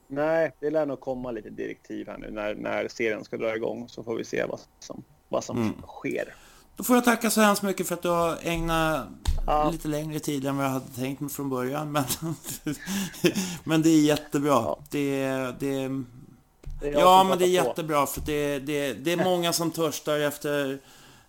Nej, 0.08 0.52
det 0.60 0.70
lär 0.70 0.86
nog 0.86 1.00
komma 1.00 1.30
lite 1.30 1.50
direktiv 1.50 2.06
här 2.06 2.18
nu 2.18 2.30
när, 2.30 2.54
när 2.54 2.88
serien 2.88 3.24
ska 3.24 3.36
dra 3.36 3.56
igång 3.56 3.88
så 3.88 4.02
får 4.02 4.16
vi 4.16 4.24
se 4.24 4.44
vad 4.44 4.60
som, 4.78 5.04
vad 5.28 5.44
som 5.44 5.56
mm. 5.56 5.74
sker. 5.86 6.34
Då 6.76 6.84
får 6.84 6.96
jag 6.96 7.04
tacka 7.04 7.30
så 7.30 7.40
hemskt 7.40 7.62
mycket 7.62 7.88
för 7.88 7.94
att 7.94 8.02
du 8.02 8.08
har 8.08 8.38
ägnat 8.42 9.08
ja. 9.46 9.70
lite 9.70 9.88
längre 9.88 10.18
tid 10.18 10.46
än 10.46 10.56
vad 10.56 10.66
jag 10.66 10.70
hade 10.70 10.88
tänkt 10.88 11.20
mig 11.20 11.30
från 11.30 11.50
början. 11.50 11.92
Men, 11.92 12.04
men 13.64 13.82
det 13.82 13.88
är 13.88 14.00
jättebra. 14.00 14.50
Ja. 14.50 14.78
Det, 14.90 15.26
det, 15.58 15.88
det 16.80 16.90
ja, 16.90 17.24
men 17.28 17.38
det 17.38 17.44
är 17.44 17.48
jättebra 17.48 18.06
för 18.06 18.20
det, 18.20 18.58
det, 18.58 18.92
det 18.92 19.12
är 19.12 19.24
många 19.24 19.52
som 19.52 19.70
törstar 19.70 20.18
efter 20.18 20.78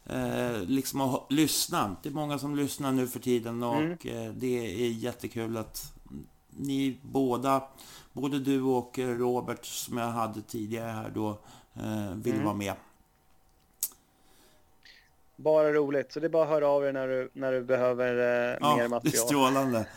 eh, 0.06 0.62
liksom 0.62 1.02
att 1.02 1.26
lyssna. 1.30 1.96
Det 2.04 2.10
är 2.10 2.14
många 2.14 2.40
som 2.40 2.56
lyssnar 2.56 2.92
nu 2.92 3.08
för 3.08 3.20
tiden 3.20 3.64
och 3.64 3.76
mm. 3.76 3.92
eh, 3.92 4.32
det 4.34 4.86
är 4.86 4.90
jättekul 4.90 5.58
att 5.58 5.94
ni 6.50 7.00
båda 7.02 7.64
både 8.22 8.40
du 8.40 8.62
och 8.62 9.00
eh, 9.00 9.08
Robert 9.08 9.66
som 9.66 9.98
jag 9.98 10.08
hade 10.08 10.42
tidigare 10.42 10.92
här 10.92 11.10
då 11.10 11.30
eh, 11.74 12.16
vill 12.16 12.34
mm. 12.34 12.46
vara 12.46 12.56
med. 12.56 12.74
Bara 15.36 15.74
roligt, 15.74 16.12
så 16.12 16.20
det 16.20 16.28
är 16.28 16.30
bara 16.30 16.44
att 16.44 16.50
höra 16.50 16.68
av 16.68 16.86
er 16.86 16.94
när 16.94 17.08
du, 17.08 17.30
när 17.34 17.52
du 17.52 17.64
behöver 17.64 18.18
eh, 18.18 18.58
ja, 18.62 18.76
mer 18.76 18.88
material. 18.88 18.92
Ja, 18.92 19.00
det 19.04 19.18
är 19.18 19.22
strålande. 19.22 19.88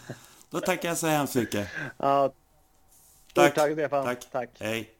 Då 0.51 0.61
tackar 0.61 0.89
jag 0.89 0.99
så 0.99 1.07
hemskt 1.07 1.35
mycket. 1.35 1.69
ja, 1.97 2.33
tack. 3.35 3.55
Tack, 3.55 3.73
Stefan. 3.73 4.05
Tack. 4.05 4.31
tack. 4.31 4.51
Hej. 4.61 4.91